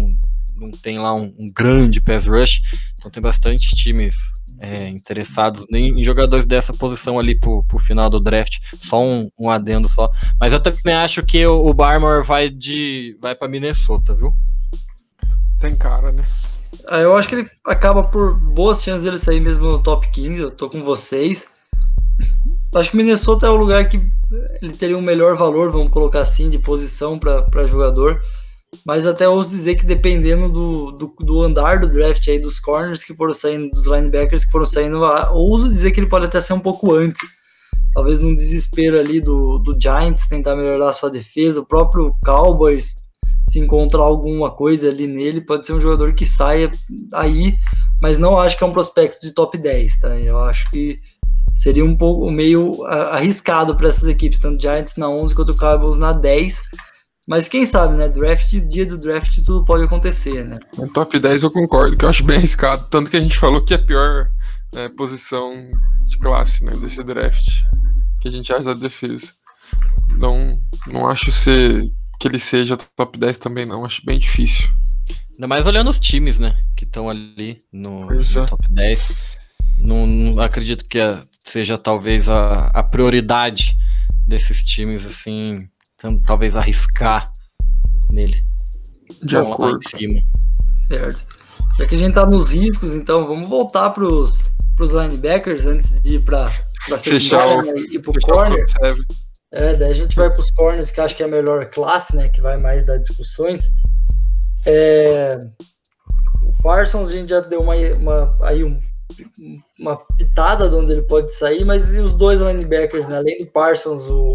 não 0.55 0.71
tem 0.71 0.97
lá 0.97 1.13
um, 1.13 1.33
um 1.37 1.47
grande 1.53 2.01
pass 2.01 2.25
rush, 2.25 2.61
então 2.95 3.11
tem 3.11 3.21
bastante 3.21 3.75
times 3.75 4.15
é, 4.59 4.89
interessados 4.89 5.65
em, 5.71 5.99
em, 5.99 6.03
jogadores 6.03 6.45
dessa 6.45 6.73
posição 6.73 7.19
ali 7.19 7.39
pro, 7.39 7.63
pro 7.63 7.79
final 7.79 8.09
do 8.09 8.19
draft. 8.19 8.57
Só 8.79 9.03
um, 9.03 9.29
um 9.37 9.49
adendo 9.49 9.87
só. 9.87 10.09
Mas 10.39 10.53
eu 10.53 10.59
também 10.59 10.93
acho 10.93 11.23
que 11.23 11.45
o, 11.45 11.67
o 11.67 11.73
Barmore 11.73 12.25
vai 12.25 12.49
de 12.49 13.17
vai 13.21 13.35
para 13.35 13.47
Minnesota, 13.47 14.13
viu? 14.13 14.33
Tem 15.59 15.75
cara, 15.75 16.11
né? 16.11 16.23
Ah, 16.87 16.99
eu 16.99 17.15
acho 17.15 17.27
que 17.27 17.35
ele 17.35 17.47
acaba 17.65 18.03
por 18.03 18.35
boas 18.35 18.81
chances 18.81 19.03
dele 19.03 19.17
sair 19.17 19.39
mesmo 19.39 19.67
no 19.67 19.83
top 19.83 20.09
15. 20.11 20.41
Eu 20.41 20.51
tô 20.51 20.69
com 20.69 20.83
vocês. 20.83 21.49
Acho 22.73 22.91
que 22.91 22.97
Minnesota 22.97 23.47
é 23.47 23.49
o 23.49 23.55
lugar 23.55 23.87
que 23.89 24.01
ele 24.61 24.73
teria 24.73 24.97
um 24.97 25.01
melhor 25.01 25.37
valor, 25.37 25.71
vamos 25.71 25.91
colocar 25.91 26.21
assim, 26.21 26.49
de 26.49 26.59
posição 26.59 27.17
para 27.17 27.67
jogador. 27.67 28.19
Mas 28.85 29.07
até 29.07 29.27
ouso 29.27 29.49
dizer 29.49 29.75
que 29.75 29.85
dependendo 29.85 30.51
do, 30.51 30.91
do, 30.91 31.15
do, 31.19 31.41
andar 31.41 31.79
do 31.79 31.89
draft 31.89 32.27
aí, 32.27 32.39
dos 32.39 32.59
corners 32.59 33.03
que 33.03 33.13
foram 33.13 33.33
saindo, 33.33 33.69
dos 33.69 33.85
linebackers 33.85 34.45
que 34.45 34.51
foram 34.51 34.65
saindo, 34.65 35.01
ouso 35.31 35.69
dizer 35.69 35.91
que 35.91 35.99
ele 35.99 36.09
pode 36.09 36.25
até 36.25 36.41
ser 36.41 36.53
um 36.53 36.59
pouco 36.59 36.93
antes. 36.93 37.21
talvez 37.93 38.19
num 38.19 38.35
desespero 38.35 38.99
ali 38.99 39.21
do, 39.21 39.57
do 39.59 39.77
Giants 39.79 40.27
tentar 40.27 40.55
melhorar 40.55 40.89
a 40.89 40.93
sua 40.93 41.09
defesa, 41.09 41.61
o 41.61 41.65
próprio 41.65 42.13
Cowboys 42.23 43.06
se 43.47 43.59
encontrar 43.59 44.01
alguma 44.01 44.51
coisa 44.51 44.89
ali 44.89 45.07
nele, 45.07 45.41
pode 45.41 45.65
ser 45.65 45.73
um 45.73 45.81
jogador 45.81 46.13
que 46.13 46.25
saia 46.25 46.69
aí, 47.13 47.55
mas 48.01 48.17
não 48.17 48.37
acho 48.37 48.57
que 48.57 48.63
é 48.63 48.67
um 48.67 48.71
prospecto 48.71 49.21
de 49.21 49.31
top 49.31 49.57
10, 49.57 49.99
tá? 49.99 50.19
Eu 50.19 50.39
acho 50.39 50.69
que 50.69 50.97
seria 51.53 51.85
um 51.85 51.95
pouco 51.95 52.29
meio 52.29 52.85
arriscado 52.85 53.75
para 53.75 53.87
essas 53.87 54.07
equipes, 54.07 54.39
tanto 54.39 54.61
Giants 54.61 54.97
na 54.97 55.09
11 55.09 55.33
quanto 55.33 55.57
Cowboys 55.57 55.97
na 55.97 56.13
10. 56.13 56.61
Mas 57.27 57.49
quem 57.49 57.65
sabe, 57.65 57.97
né? 57.97 58.07
Draft, 58.07 58.53
dia 58.69 58.85
do 58.85 58.95
draft, 58.95 59.43
tudo 59.45 59.65
pode 59.65 59.83
acontecer, 59.83 60.45
né? 60.45 60.59
No 60.77 60.87
top 60.93 61.19
10 61.19 61.43
eu 61.43 61.51
concordo, 61.51 61.97
que 61.97 62.05
eu 62.05 62.09
acho 62.09 62.23
bem 62.23 62.37
arriscado. 62.37 62.87
Tanto 62.89 63.09
que 63.09 63.17
a 63.17 63.21
gente 63.21 63.37
falou 63.37 63.63
que 63.63 63.73
é 63.73 63.77
a 63.77 63.83
pior 63.83 64.29
né, 64.73 64.87
posição 64.89 65.53
de 66.05 66.17
classe 66.19 66.63
né, 66.63 66.71
desse 66.77 67.03
draft 67.03 67.45
que 68.21 68.27
a 68.27 68.31
gente 68.31 68.51
acha 68.51 68.63
da 68.63 68.73
defesa. 68.73 69.31
Não, 70.17 70.47
não 70.87 71.07
acho 71.07 71.31
ser, 71.31 71.91
que 72.19 72.27
ele 72.27 72.39
seja 72.39 72.77
top 72.77 73.17
10 73.17 73.37
também, 73.37 73.65
não. 73.65 73.85
Acho 73.85 74.05
bem 74.05 74.19
difícil. 74.19 74.69
Ainda 75.35 75.47
mais 75.47 75.65
olhando 75.65 75.89
os 75.89 75.99
times, 75.99 76.39
né? 76.39 76.57
Que 76.75 76.83
estão 76.83 77.09
ali 77.09 77.57
no, 77.71 78.01
no, 78.01 78.21
é. 78.21 78.45
top 78.45 78.67
10. 78.69 79.37
Não, 79.79 80.07
não 80.07 80.41
acredito 80.41 80.85
que 80.85 80.99
seja 81.31 81.77
talvez 81.77 82.27
a, 82.27 82.67
a 82.67 82.83
prioridade 82.83 83.77
desses 84.27 84.63
times, 84.63 85.05
assim 85.05 85.59
então, 85.97 86.19
talvez 86.19 86.55
arriscar 86.55 87.31
nele. 88.11 88.45
De 89.23 89.35
Bom, 89.35 89.53
acordo. 89.53 89.79
Certo. 90.71 91.25
Já 91.77 91.87
que 91.87 91.95
a 91.95 91.97
gente 91.97 92.13
tá 92.13 92.25
nos 92.25 92.51
riscos, 92.51 92.93
então 92.93 93.25
vamos 93.25 93.49
voltar 93.49 93.89
pros, 93.91 94.51
pros 94.75 94.91
linebackers 94.91 95.65
antes 95.65 95.99
de 96.01 96.15
ir 96.15 96.23
pra, 96.23 96.51
pra 96.87 96.97
secundária 96.97 97.73
né, 97.73 97.81
e 97.91 97.99
pro 97.99 98.13
corner. 98.21 98.63
É, 99.51 99.75
daí 99.75 99.91
a 99.91 99.93
gente 99.93 100.15
vai 100.15 100.31
pros 100.31 100.51
corners, 100.51 100.91
que 100.91 100.99
acho 100.99 101.15
que 101.15 101.23
é 101.23 101.25
a 101.25 101.29
melhor 101.29 101.65
classe, 101.69 102.15
né? 102.15 102.29
Que 102.29 102.41
vai 102.41 102.59
mais 102.59 102.85
dar 102.85 102.97
discussões. 102.97 103.71
É, 104.65 105.39
o 106.43 106.63
Parsons 106.63 107.09
a 107.09 107.13
gente 107.13 107.29
já 107.29 107.39
deu 107.39 107.61
uma, 107.61 107.75
uma, 107.75 108.33
aí 108.43 108.63
um, 108.63 108.79
uma 109.79 109.97
pitada 110.17 110.67
de 110.67 110.75
onde 110.75 110.91
ele 110.91 111.03
pode 111.03 111.31
sair, 111.31 111.63
mas 111.63 111.93
e 111.93 111.99
os 111.99 112.13
dois 112.13 112.41
linebackers, 112.41 113.07
né? 113.07 113.17
Além 113.17 113.39
do 113.39 113.47
Parsons, 113.47 114.03
o 114.09 114.33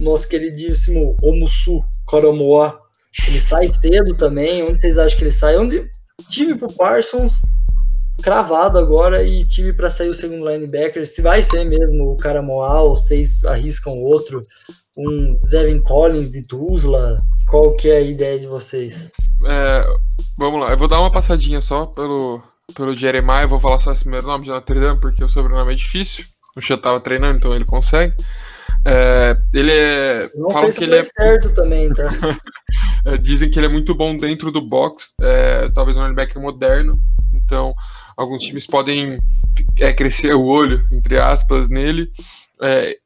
nosso 0.00 0.28
queridíssimo 0.28 1.14
Omusu 1.22 1.84
Koromoa. 2.06 2.80
Ele 3.28 3.40
sai 3.40 3.68
cedo 3.68 4.14
também. 4.14 4.62
Onde 4.62 4.80
vocês 4.80 4.98
acham 4.98 5.18
que 5.18 5.24
ele 5.24 5.32
sai? 5.32 5.56
Onde 5.56 5.88
time 6.28 6.54
pro 6.54 6.72
Parsons 6.72 7.40
cravado 8.22 8.78
agora 8.78 9.22
e 9.22 9.44
time 9.44 9.72
para 9.72 9.90
sair 9.90 10.08
o 10.08 10.14
segundo 10.14 10.48
linebacker. 10.48 11.06
Se 11.06 11.22
vai 11.22 11.42
ser 11.42 11.64
mesmo 11.64 12.12
o 12.12 12.16
Karamoa 12.16 12.82
ou 12.82 12.94
vocês 12.94 13.44
arriscam 13.44 13.92
outro, 13.92 14.42
um 14.96 15.38
Zevin 15.44 15.80
Collins 15.82 16.30
de 16.30 16.46
Tuzla. 16.46 17.16
Qual 17.48 17.74
que 17.76 17.88
é 17.88 17.98
a 17.98 18.00
ideia 18.00 18.38
de 18.38 18.46
vocês? 18.46 19.10
É, 19.46 19.86
vamos 20.38 20.60
lá, 20.60 20.70
eu 20.70 20.76
vou 20.76 20.88
dar 20.88 21.00
uma 21.00 21.12
passadinha 21.12 21.60
só 21.60 21.86
pelo, 21.86 22.42
pelo 22.74 22.96
Jeremiah, 22.96 23.42
eu 23.42 23.48
vou 23.48 23.60
falar 23.60 23.78
só 23.78 23.92
esse 23.92 24.02
primeiro 24.02 24.26
nome 24.26 24.44
de 24.44 24.50
Notre 24.50 24.80
Dame, 24.80 25.00
porque 25.00 25.22
o 25.22 25.28
sobrenome 25.28 25.72
é 25.72 25.76
difícil. 25.76 26.24
O 26.56 26.60
Chan 26.60 26.78
tava 26.78 26.98
treinando, 27.00 27.36
então 27.36 27.54
ele 27.54 27.66
consegue. 27.66 28.14
É, 28.84 29.36
ele 29.52 29.72
é. 29.72 30.30
Não 30.34 30.50
sei 30.50 30.72
se 30.72 30.84
ele 30.84 30.96
é 30.96 31.02
certo 31.02 31.52
também, 31.54 31.90
tá? 31.90 32.08
É, 33.04 33.16
dizem 33.16 33.48
que 33.48 33.56
ele 33.56 33.66
é 33.66 33.68
muito 33.68 33.94
bom 33.94 34.16
dentro 34.16 34.50
do 34.50 34.66
box, 34.66 35.12
é, 35.20 35.68
talvez 35.72 35.96
um 35.96 36.02
linebacker 36.02 36.42
moderno. 36.42 36.92
Então, 37.32 37.72
alguns 38.16 38.42
times 38.42 38.66
podem 38.66 39.18
é, 39.78 39.92
crescer 39.92 40.34
o 40.34 40.44
olho, 40.44 40.84
entre 40.90 41.18
aspas, 41.18 41.68
nele. 41.68 42.10
É, 42.62 42.96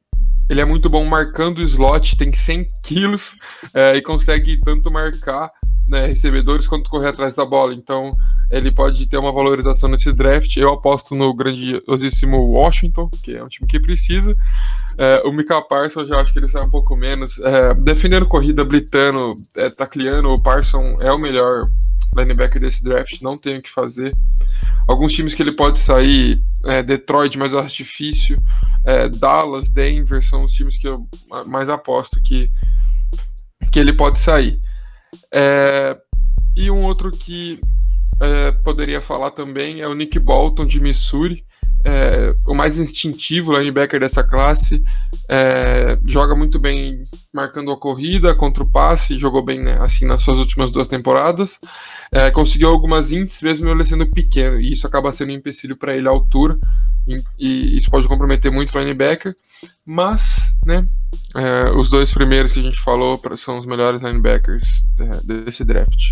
ele 0.48 0.60
é 0.60 0.64
muito 0.64 0.90
bom 0.90 1.04
marcando 1.04 1.58
o 1.58 1.62
slot, 1.62 2.16
tem 2.16 2.32
100 2.32 2.66
quilos 2.82 3.36
é, 3.72 3.96
e 3.96 4.02
consegue 4.02 4.58
tanto 4.58 4.90
marcar 4.90 5.50
né, 5.88 6.06
recebedores 6.06 6.66
quanto 6.66 6.90
correr 6.90 7.08
atrás 7.08 7.34
da 7.34 7.44
bola. 7.44 7.74
Então, 7.74 8.10
ele 8.50 8.70
pode 8.72 9.06
ter 9.06 9.16
uma 9.16 9.32
valorização 9.32 9.88
nesse 9.88 10.12
draft. 10.12 10.56
Eu 10.56 10.72
aposto 10.72 11.14
no 11.14 11.34
grandiosíssimo 11.34 12.36
Washington, 12.48 13.08
que 13.22 13.36
é 13.36 13.42
um 13.42 13.48
time 13.48 13.66
que 13.66 13.78
precisa. 13.78 14.34
É, 14.96 15.22
o 15.24 15.32
Mika 15.32 15.60
Parsons, 15.62 16.02
eu 16.02 16.06
já 16.08 16.20
acho 16.20 16.32
que 16.32 16.38
ele 16.38 16.48
sai 16.48 16.62
um 16.62 16.70
pouco 16.70 16.96
menos. 16.96 17.38
É, 17.40 17.74
defendendo 17.74 18.26
corrida, 18.26 18.64
blitando, 18.64 19.36
é, 19.56 19.70
tacleando, 19.70 20.30
o 20.30 20.42
Parsons 20.42 20.98
é 21.00 21.12
o 21.12 21.18
melhor 21.18 21.68
linebacker 22.16 22.60
desse 22.60 22.82
draft, 22.82 23.20
não 23.20 23.38
tem 23.38 23.58
o 23.58 23.62
que 23.62 23.70
fazer. 23.70 24.12
Alguns 24.88 25.12
times 25.12 25.34
que 25.34 25.42
ele 25.42 25.52
pode 25.52 25.78
sair, 25.78 26.36
é, 26.66 26.82
Detroit, 26.82 27.38
acho 27.40 27.76
difícil. 27.76 28.36
É, 28.84 29.08
Dallas, 29.08 29.68
Denver 29.68 30.22
são 30.22 30.42
os 30.42 30.52
times 30.52 30.76
que 30.76 30.88
eu 30.88 31.08
mais 31.46 31.68
aposto 31.68 32.20
que, 32.22 32.50
que 33.70 33.78
ele 33.78 33.92
pode 33.92 34.18
sair. 34.18 34.60
É, 35.32 35.96
e 36.56 36.70
um 36.70 36.84
outro 36.84 37.10
que 37.10 37.60
é, 38.20 38.50
poderia 38.50 39.00
falar 39.00 39.30
também 39.30 39.80
é 39.80 39.88
o 39.88 39.94
Nick 39.94 40.18
Bolton 40.18 40.66
de 40.66 40.80
Missouri 40.80 41.44
é, 41.84 42.34
o 42.46 42.54
mais 42.54 42.78
instintivo 42.78 43.56
linebacker 43.56 44.00
dessa 44.00 44.22
classe, 44.22 44.82
é, 45.28 45.98
joga 46.06 46.34
muito 46.34 46.58
bem 46.58 47.06
marcando 47.32 47.70
a 47.70 47.76
corrida 47.76 48.34
contra 48.34 48.62
o 48.62 48.70
passe, 48.70 49.18
jogou 49.18 49.42
bem 49.42 49.60
né, 49.60 49.78
assim 49.80 50.04
nas 50.04 50.20
suas 50.22 50.38
últimas 50.38 50.72
duas 50.72 50.88
temporadas, 50.88 51.60
é, 52.12 52.30
conseguiu 52.30 52.68
algumas 52.68 53.12
índices 53.12 53.42
mesmo 53.42 53.68
ele 53.68 53.84
sendo 53.84 54.06
pequeno, 54.10 54.60
e 54.60 54.72
isso 54.72 54.86
acaba 54.86 55.12
sendo 55.12 55.30
um 55.30 55.36
empecilho 55.36 55.76
para 55.76 55.96
ele 55.96 56.08
a 56.08 56.10
altura, 56.10 56.58
e, 57.06 57.22
e, 57.38 57.76
isso 57.76 57.90
pode 57.90 58.08
comprometer 58.08 58.50
muito 58.50 58.76
o 58.76 58.78
linebacker, 58.78 59.34
mas 59.86 60.52
né, 60.66 60.84
é, 61.36 61.70
os 61.70 61.88
dois 61.88 62.12
primeiros 62.12 62.52
que 62.52 62.60
a 62.60 62.62
gente 62.62 62.80
falou 62.80 63.20
são 63.36 63.58
os 63.58 63.66
melhores 63.66 64.02
linebackers 64.02 64.84
é, 64.98 65.42
desse 65.44 65.64
draft. 65.64 66.10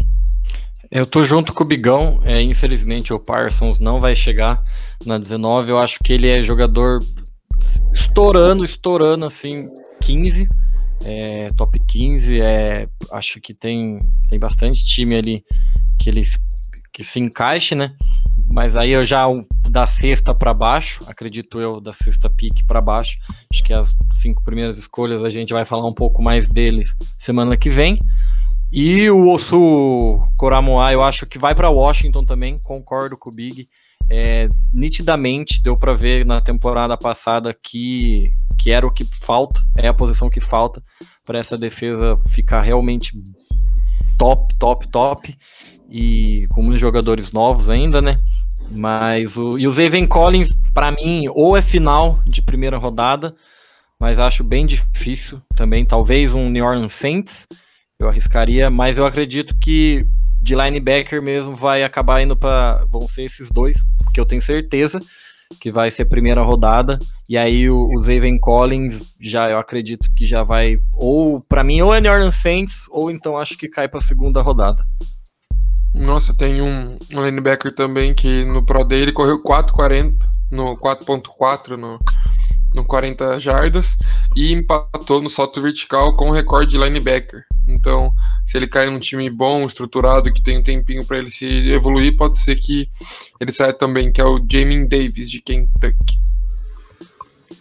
Eu 0.90 1.04
tô 1.04 1.22
junto 1.22 1.52
com 1.52 1.64
o 1.64 1.66
Bigão. 1.66 2.20
É, 2.24 2.40
infelizmente 2.40 3.12
o 3.12 3.20
Parsons 3.20 3.78
não 3.78 4.00
vai 4.00 4.16
chegar 4.16 4.62
na 5.04 5.18
19. 5.18 5.70
Eu 5.70 5.78
acho 5.78 5.98
que 6.02 6.12
ele 6.12 6.28
é 6.28 6.40
jogador 6.40 7.00
estourando, 7.92 8.64
estourando 8.64 9.26
assim, 9.26 9.68
15. 10.00 10.48
É, 11.04 11.50
top 11.56 11.78
15. 11.78 12.40
É, 12.40 12.88
acho 13.12 13.40
que 13.40 13.52
tem, 13.52 13.98
tem 14.28 14.38
bastante 14.38 14.84
time 14.84 15.16
ali 15.16 15.44
que 15.98 16.08
eles 16.08 16.38
que 16.90 17.04
se 17.04 17.20
encaixe, 17.20 17.76
né? 17.76 17.94
Mas 18.52 18.74
aí 18.74 18.90
eu 18.90 19.06
já 19.06 19.24
da 19.70 19.86
sexta 19.86 20.34
para 20.34 20.52
baixo, 20.52 21.04
acredito 21.06 21.60
eu, 21.60 21.80
da 21.80 21.92
sexta 21.92 22.28
pique 22.28 22.64
para 22.64 22.80
baixo. 22.80 23.18
Acho 23.52 23.62
que 23.62 23.72
as 23.72 23.94
cinco 24.14 24.42
primeiras 24.42 24.78
escolhas 24.78 25.22
a 25.22 25.30
gente 25.30 25.52
vai 25.52 25.64
falar 25.64 25.86
um 25.86 25.94
pouco 25.94 26.20
mais 26.20 26.48
deles 26.48 26.96
semana 27.16 27.56
que 27.56 27.70
vem. 27.70 28.00
E 28.70 29.08
o 29.10 29.30
Osu 29.30 30.22
Koramoa, 30.36 30.92
eu 30.92 31.02
acho 31.02 31.26
que 31.26 31.38
vai 31.38 31.54
para 31.54 31.70
Washington 31.70 32.22
também, 32.22 32.58
concordo 32.58 33.16
com 33.16 33.30
o 33.30 33.34
Big. 33.34 33.66
É, 34.10 34.48
nitidamente 34.72 35.62
deu 35.62 35.74
para 35.74 35.94
ver 35.94 36.26
na 36.26 36.40
temporada 36.40 36.96
passada 36.96 37.54
que, 37.54 38.24
que 38.58 38.70
era 38.70 38.86
o 38.86 38.92
que 38.92 39.04
falta, 39.04 39.60
é 39.76 39.88
a 39.88 39.94
posição 39.94 40.30
que 40.30 40.40
falta 40.40 40.82
para 41.24 41.38
essa 41.38 41.58
defesa 41.58 42.14
ficar 42.30 42.62
realmente 42.62 43.12
top, 44.18 44.54
top, 44.58 44.88
top. 44.88 45.36
E 45.90 46.46
com 46.50 46.62
muitos 46.62 46.80
jogadores 46.80 47.32
novos 47.32 47.70
ainda, 47.70 48.02
né? 48.02 48.20
Mas 48.76 49.36
o, 49.38 49.58
e 49.58 49.66
o 49.66 49.72
Zayvon 49.72 50.06
Collins, 50.06 50.54
para 50.74 50.92
mim, 50.92 51.24
ou 51.30 51.56
é 51.56 51.62
final 51.62 52.20
de 52.26 52.42
primeira 52.42 52.76
rodada, 52.76 53.34
mas 53.98 54.18
acho 54.18 54.44
bem 54.44 54.66
difícil 54.66 55.40
também. 55.56 55.86
Talvez 55.86 56.34
um 56.34 56.50
New 56.50 56.64
Orleans 56.64 56.92
Saints 56.92 57.46
eu 58.00 58.08
arriscaria, 58.08 58.70
mas 58.70 58.96
eu 58.96 59.04
acredito 59.04 59.58
que 59.58 60.06
de 60.40 60.54
linebacker 60.54 61.20
mesmo 61.20 61.56
vai 61.56 61.82
acabar 61.82 62.22
indo 62.22 62.36
para 62.36 62.84
vão 62.88 63.08
ser 63.08 63.24
esses 63.24 63.50
dois, 63.50 63.78
que 64.14 64.20
eu 64.20 64.24
tenho 64.24 64.40
certeza 64.40 65.00
que 65.60 65.72
vai 65.72 65.90
ser 65.90 66.04
primeira 66.04 66.42
rodada. 66.42 66.98
E 67.28 67.36
aí 67.36 67.68
o, 67.68 67.88
o 67.88 68.38
Collins 68.40 69.02
já 69.18 69.50
eu 69.50 69.58
acredito 69.58 70.08
que 70.14 70.24
já 70.24 70.44
vai 70.44 70.74
ou 70.92 71.40
para 71.40 71.64
mim 71.64 71.80
ou 71.80 71.92
é 71.92 72.00
New 72.00 72.12
Orleans 72.12 72.36
Saints 72.36 72.82
ou 72.90 73.10
então 73.10 73.36
acho 73.36 73.58
que 73.58 73.68
cai 73.68 73.88
para 73.88 74.00
segunda 74.00 74.40
rodada. 74.42 74.80
Nossa, 75.92 76.32
tem 76.36 76.62
um, 76.62 76.96
um 77.12 77.24
linebacker 77.24 77.74
também 77.74 78.14
que 78.14 78.44
no 78.44 78.64
Pro 78.64 78.84
Day 78.84 79.00
ele 79.00 79.12
correu 79.12 79.42
4.40 79.42 80.14
no 80.52 80.76
4.4 80.76 81.76
no 81.76 81.98
no 82.74 82.84
40 82.84 83.40
jardas 83.40 83.96
e 84.36 84.52
empatou 84.52 85.22
no 85.22 85.30
salto 85.30 85.60
vertical 85.60 86.14
com 86.14 86.28
o 86.28 86.32
recorde 86.32 86.72
de 86.72 86.78
linebacker. 86.78 87.44
Então, 87.72 88.12
se 88.44 88.56
ele 88.56 88.66
cair 88.66 88.90
num 88.90 88.98
time 88.98 89.30
bom, 89.30 89.66
estruturado, 89.66 90.32
que 90.32 90.42
tem 90.42 90.58
um 90.58 90.62
tempinho 90.62 91.04
para 91.04 91.18
ele 91.18 91.30
se 91.30 91.70
evoluir, 91.70 92.16
pode 92.16 92.38
ser 92.38 92.56
que 92.56 92.88
ele 93.40 93.52
saia 93.52 93.72
também, 93.72 94.10
que 94.10 94.20
é 94.20 94.24
o 94.24 94.44
Jamin 94.50 94.86
Davis 94.86 95.30
de 95.30 95.40
Kentucky. 95.40 96.18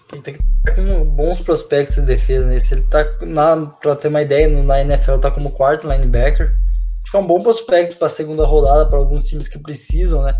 Kentucky 0.07 0.39
tá 0.63 0.75
com 0.75 1.03
bons 1.11 1.39
prospectos 1.39 1.95
de 1.95 2.03
defesa, 2.03 2.47
né? 2.47 2.59
Se 2.59 2.75
ele 2.75 2.83
tá, 2.83 3.05
na, 3.21 3.65
pra 3.65 3.95
ter 3.95 4.07
uma 4.07 4.21
ideia, 4.21 4.47
na 4.47 4.81
NFL 4.81 5.17
tá 5.17 5.29
como 5.29 5.51
quarto 5.51 5.87
linebacker. 5.87 6.55
Acho 7.03 7.11
que 7.11 7.17
é 7.17 7.19
um 7.19 7.27
bom 7.27 7.41
prospecto 7.41 7.97
para 7.97 8.09
segunda 8.09 8.45
rodada 8.45 8.87
para 8.87 8.97
alguns 8.97 9.25
times 9.25 9.47
que 9.47 9.59
precisam, 9.59 10.23
né? 10.23 10.37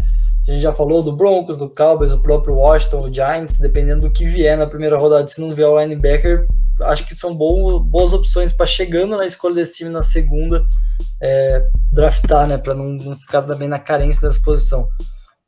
A 0.48 0.52
gente 0.52 0.62
já 0.62 0.72
falou 0.72 1.04
do 1.04 1.12
Broncos, 1.12 1.58
do 1.58 1.70
Cowboys, 1.70 2.12
do 2.12 2.22
próprio 2.22 2.56
Washington, 2.56 3.00
o 3.00 3.14
Giants, 3.14 3.60
dependendo 3.60 4.08
do 4.08 4.12
que 4.12 4.24
vier 4.24 4.58
na 4.58 4.66
primeira 4.66 4.98
rodada. 4.98 5.28
Se 5.28 5.42
não 5.42 5.50
vier 5.50 5.68
o 5.68 5.78
linebacker, 5.78 6.48
acho 6.84 7.06
que 7.06 7.14
são 7.14 7.36
boas 7.36 8.14
opções 8.14 8.54
para 8.54 8.66
chegando 8.66 9.18
na 9.18 9.26
escolha 9.26 9.56
desse 9.56 9.80
time 9.80 9.90
na 9.90 10.02
segunda, 10.02 10.64
é, 11.22 11.68
draftar, 11.92 12.48
né? 12.48 12.58
Para 12.58 12.74
não, 12.74 12.94
não, 12.94 13.18
ficar 13.18 13.42
também 13.42 13.68
na 13.68 13.78
carência 13.78 14.22
dessa 14.22 14.40
posição. 14.42 14.88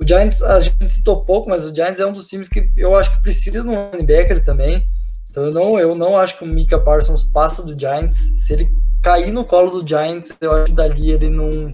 O 0.02 0.06
Giants, 0.06 0.42
a 0.42 0.60
gente 0.60 0.90
citou 0.90 1.24
pouco, 1.24 1.50
mas 1.50 1.64
o 1.64 1.74
Giants 1.74 2.02
é 2.02 2.06
um 2.06 2.14
dos 2.14 2.28
times 2.28 2.50
que 2.50 2.70
eu 2.76 2.94
acho 2.94 3.10
que 3.16 3.22
precisa 3.22 3.62
de 3.62 3.70
um 3.70 3.92
linebacker 3.92 4.44
também. 4.44 4.86
Então 5.30 5.46
eu 5.46 5.52
não, 5.54 5.80
eu 5.80 5.96
não 5.96 6.18
acho 6.18 6.38
que 6.38 6.44
o 6.44 6.48
Mika 6.48 6.78
Parsons 6.78 7.24
passa 7.32 7.64
do 7.64 7.80
Giants. 7.80 8.18
Se 8.18 8.54
ele 8.54 8.74
cair 9.02 9.32
no 9.32 9.46
colo 9.46 9.82
do 9.82 9.88
Giants, 9.88 10.36
eu 10.42 10.52
acho 10.52 10.66
que 10.66 10.72
dali 10.74 11.12
ele 11.12 11.30
não 11.30 11.74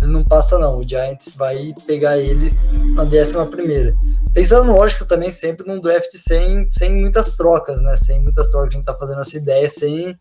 ele 0.00 0.12
não 0.12 0.24
passa 0.24 0.58
não. 0.58 0.74
O 0.76 0.88
Giants 0.88 1.34
vai 1.36 1.72
pegar 1.86 2.18
ele 2.18 2.52
na 2.94 3.04
décima 3.04 3.46
primeira. 3.46 3.96
Pensando 4.32 4.72
lógico 4.72 5.06
também 5.06 5.30
sempre 5.30 5.66
num 5.66 5.80
draft 5.80 6.10
sem, 6.12 6.68
sem 6.68 7.00
muitas 7.00 7.36
trocas, 7.36 7.80
né? 7.80 7.96
Sem 7.96 8.20
muitas 8.20 8.50
trocas, 8.50 8.74
a 8.74 8.76
gente 8.76 8.84
tá 8.84 8.94
fazendo 8.94 9.20
essa 9.20 9.36
ideia 9.36 9.68
sem, 9.68 10.14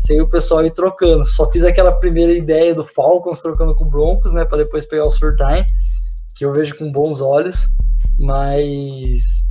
sem 0.00 0.20
o 0.20 0.28
pessoal 0.28 0.64
ir 0.64 0.72
trocando. 0.72 1.24
Só 1.24 1.48
fiz 1.50 1.64
aquela 1.64 1.92
primeira 1.98 2.32
ideia 2.32 2.74
do 2.74 2.84
Falcons 2.84 3.40
trocando 3.40 3.74
com 3.74 3.84
o 3.84 3.90
Broncos, 3.90 4.32
né? 4.32 4.44
Para 4.44 4.58
depois 4.58 4.86
pegar 4.86 5.04
o 5.04 5.10
Surtain, 5.10 5.64
que 6.36 6.44
eu 6.44 6.52
vejo 6.52 6.76
com 6.76 6.90
bons 6.90 7.20
olhos. 7.20 7.66
Mas 8.18 9.50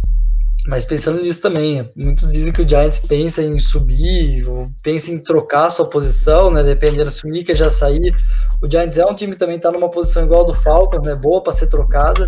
mas 0.67 0.86
pensando 0.86 1.21
nisso 1.21 1.41
também, 1.41 1.89
muitos 1.95 2.32
dizem 2.32 2.54
que 2.54 2.62
o 2.62 2.67
Giants 2.67 3.00
pensa 3.00 3.41
em 3.41 3.58
subir, 3.58 4.47
ou 4.47 4.65
pensa 4.84 5.12
em 5.12 5.17
trocar 5.17 5.71
sua 5.71 5.89
posição, 5.89 6.52
né? 6.52 6.63
Dependendo 6.63 7.10
se 7.10 7.26
o 7.26 7.30
Mika 7.30 7.56
já 7.56 7.69
sair. 7.69 8.15
O 8.62 8.69
Giants 8.69 8.97
é 8.97 9.06
um 9.06 9.15
time 9.15 9.34
que 9.34 9.39
também 9.39 9.56
está 9.56 9.71
numa 9.71 9.89
posição 9.89 10.24
igual 10.24 10.45
do 10.45 10.54
Falcons, 10.54 11.06
né? 11.06 11.15
Boa 11.15 11.41
para 11.41 11.54
ser 11.54 11.67
trocada. 11.67 12.28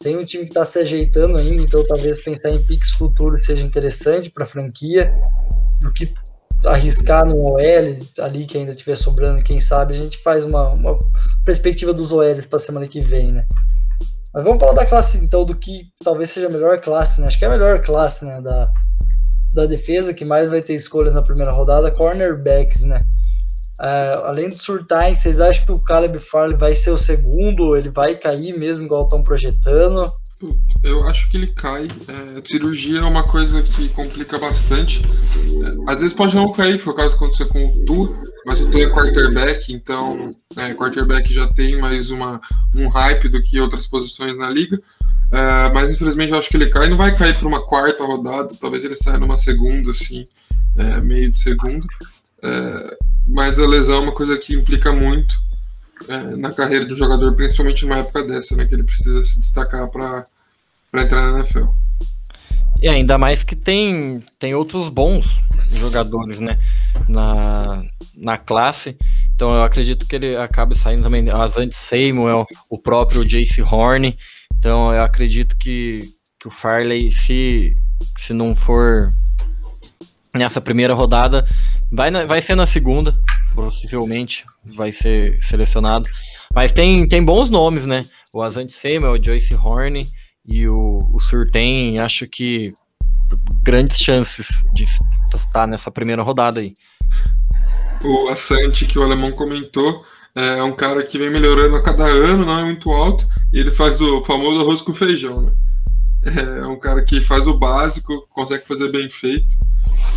Tem 0.00 0.16
um 0.16 0.24
time 0.24 0.44
que 0.44 0.50
está 0.50 0.64
se 0.64 0.78
ajeitando 0.78 1.36
ainda, 1.36 1.62
então 1.62 1.84
talvez 1.84 2.22
pensar 2.22 2.50
em 2.50 2.62
picks 2.62 2.92
futuros 2.92 3.44
seja 3.44 3.64
interessante 3.64 4.30
para 4.30 4.44
a 4.44 4.46
franquia, 4.46 5.12
do 5.80 5.92
que 5.92 6.14
arriscar 6.64 7.26
no 7.26 7.36
OL 7.36 7.58
ali 8.20 8.46
que 8.46 8.58
ainda 8.58 8.70
estiver 8.70 8.96
sobrando, 8.96 9.42
quem 9.42 9.60
sabe 9.60 9.94
a 9.94 9.96
gente 9.96 10.18
faz 10.18 10.44
uma, 10.44 10.70
uma 10.70 10.98
perspectiva 11.44 11.92
dos 11.92 12.12
OLs 12.12 12.46
para 12.46 12.58
semana 12.58 12.86
que 12.86 13.00
vem, 13.00 13.32
né? 13.32 13.44
Mas 14.38 14.44
vamos 14.44 14.60
falar 14.60 14.74
da 14.74 14.86
classe, 14.86 15.18
então, 15.18 15.44
do 15.44 15.52
que 15.52 15.88
talvez 16.04 16.30
seja 16.30 16.46
a 16.46 16.50
melhor 16.50 16.80
classe, 16.80 17.20
né? 17.20 17.26
Acho 17.26 17.36
que 17.36 17.44
é 17.44 17.48
a 17.48 17.50
melhor 17.50 17.80
classe, 17.80 18.24
né? 18.24 18.40
Da, 18.40 18.72
da 19.52 19.66
defesa, 19.66 20.14
que 20.14 20.24
mais 20.24 20.52
vai 20.52 20.62
ter 20.62 20.74
escolhas 20.74 21.16
na 21.16 21.22
primeira 21.22 21.50
rodada, 21.50 21.90
cornerbacks, 21.90 22.84
né? 22.84 23.00
Uh, 23.80 24.26
além 24.26 24.48
do 24.48 24.56
Surtain, 24.56 25.12
vocês 25.12 25.40
acham 25.40 25.66
que 25.66 25.72
o 25.72 25.80
Caleb 25.80 26.20
Farley 26.20 26.56
vai 26.56 26.72
ser 26.72 26.92
o 26.92 26.96
segundo? 26.96 27.76
Ele 27.76 27.90
vai 27.90 28.14
cair 28.14 28.56
mesmo, 28.56 28.84
igual 28.84 29.02
estão 29.02 29.24
projetando? 29.24 30.08
Eu 30.84 31.08
acho 31.08 31.28
que 31.28 31.36
ele 31.36 31.48
cai. 31.48 31.88
É, 32.06 32.48
cirurgia 32.48 33.00
é 33.00 33.04
uma 33.04 33.24
coisa 33.24 33.62
que 33.62 33.88
complica 33.88 34.38
bastante. 34.38 35.02
É, 35.04 35.90
às 35.92 36.00
vezes 36.00 36.12
pode 36.12 36.36
não 36.36 36.52
cair, 36.52 36.78
foi 36.78 36.92
o 36.92 36.96
caso 36.96 37.10
que 37.10 37.24
aconteceu 37.24 37.48
com 37.48 37.66
o 37.66 37.84
Tu, 37.84 38.16
mas 38.46 38.60
o 38.60 38.70
Tu 38.70 38.78
é 38.78 38.88
quarterback, 38.88 39.72
então 39.72 40.30
é, 40.56 40.72
quarterback 40.74 41.32
já 41.32 41.46
tem 41.48 41.76
mais 41.76 42.10
uma, 42.10 42.40
um 42.74 42.88
hype 42.88 43.28
do 43.28 43.42
que 43.42 43.60
outras 43.60 43.86
posições 43.86 44.36
na 44.36 44.48
liga. 44.48 44.80
É, 45.32 45.72
mas 45.72 45.90
infelizmente 45.90 46.30
eu 46.32 46.38
acho 46.38 46.48
que 46.48 46.56
ele 46.56 46.70
cai. 46.70 46.88
Não 46.88 46.96
vai 46.96 47.16
cair 47.16 47.36
para 47.36 47.48
uma 47.48 47.62
quarta 47.62 48.04
rodada, 48.04 48.54
talvez 48.60 48.84
ele 48.84 48.94
saia 48.94 49.18
numa 49.18 49.36
segunda, 49.36 49.90
assim, 49.90 50.24
é, 50.76 51.00
meio 51.00 51.30
de 51.30 51.38
segunda. 51.38 51.86
É, 52.42 52.96
mas 53.28 53.58
a 53.58 53.66
lesão 53.66 53.96
é 53.96 54.00
uma 54.00 54.12
coisa 54.12 54.38
que 54.38 54.54
implica 54.54 54.92
muito 54.92 55.47
é, 56.06 56.36
na 56.36 56.52
carreira 56.52 56.84
do 56.84 56.94
jogador, 56.94 57.34
principalmente 57.34 57.84
numa 57.84 57.98
época 57.98 58.22
dessa, 58.22 58.54
né? 58.54 58.66
Que 58.66 58.74
ele 58.74 58.82
precisa 58.82 59.22
se 59.22 59.40
destacar 59.40 59.88
para 59.88 60.24
entrar 60.94 61.32
na 61.32 61.38
NFL. 61.38 61.66
E 62.80 62.88
ainda 62.88 63.18
mais 63.18 63.42
que 63.42 63.56
tem, 63.56 64.22
tem 64.38 64.54
outros 64.54 64.88
bons 64.88 65.40
jogadores, 65.72 66.38
né? 66.38 66.58
Na, 67.08 67.82
na 68.16 68.38
classe. 68.38 68.96
Então 69.34 69.52
eu 69.52 69.62
acredito 69.62 70.06
que 70.06 70.16
ele 70.16 70.36
acabe 70.36 70.76
saindo 70.76 71.02
também. 71.02 71.28
Azante 71.30 71.74
Samuel, 71.74 72.46
o 72.70 72.80
próprio 72.80 73.24
Jace 73.24 73.62
Horn. 73.62 74.16
Então 74.56 74.92
eu 74.94 75.02
acredito 75.02 75.56
que, 75.56 76.00
que 76.38 76.48
o 76.48 76.50
Farley, 76.50 77.10
se, 77.10 77.74
se 78.16 78.32
não 78.32 78.54
for 78.54 79.12
nessa 80.34 80.60
primeira 80.60 80.94
rodada, 80.94 81.46
vai, 81.90 82.10
na, 82.10 82.24
vai 82.24 82.40
ser 82.40 82.54
na 82.54 82.66
segunda 82.66 83.14
possivelmente 83.54 84.44
vai 84.76 84.92
ser 84.92 85.38
selecionado. 85.42 86.06
Mas 86.54 86.72
tem, 86.72 87.06
tem 87.08 87.24
bons 87.24 87.50
nomes, 87.50 87.86
né? 87.86 88.04
O 88.32 88.42
Asante 88.42 88.72
Seymour, 88.72 89.18
o 89.18 89.22
Joyce 89.22 89.54
Horn 89.54 90.06
e 90.46 90.68
o, 90.68 90.98
o 91.12 91.20
Surtain, 91.20 91.98
acho 91.98 92.26
que 92.26 92.72
grandes 93.62 93.98
chances 93.98 94.48
de 94.72 94.86
estar 95.34 95.66
nessa 95.66 95.90
primeira 95.90 96.22
rodada 96.22 96.60
aí. 96.60 96.74
O 98.02 98.28
Asante, 98.28 98.86
que 98.86 98.98
o 98.98 99.02
alemão 99.02 99.32
comentou, 99.32 100.04
é 100.34 100.62
um 100.62 100.72
cara 100.72 101.02
que 101.02 101.18
vem 101.18 101.30
melhorando 101.30 101.76
a 101.76 101.82
cada 101.82 102.04
ano, 102.04 102.46
não 102.46 102.58
é 102.60 102.64
muito 102.64 102.90
alto, 102.90 103.26
e 103.52 103.58
ele 103.58 103.70
faz 103.70 104.00
o 104.00 104.24
famoso 104.24 104.60
arroz 104.60 104.80
com 104.80 104.94
feijão, 104.94 105.42
né? 105.42 105.52
É 106.24 106.66
um 106.66 106.78
cara 106.78 107.02
que 107.02 107.20
faz 107.20 107.46
o 107.46 107.56
básico, 107.56 108.26
consegue 108.30 108.66
fazer 108.66 108.90
bem 108.90 109.08
feito. 109.08 109.54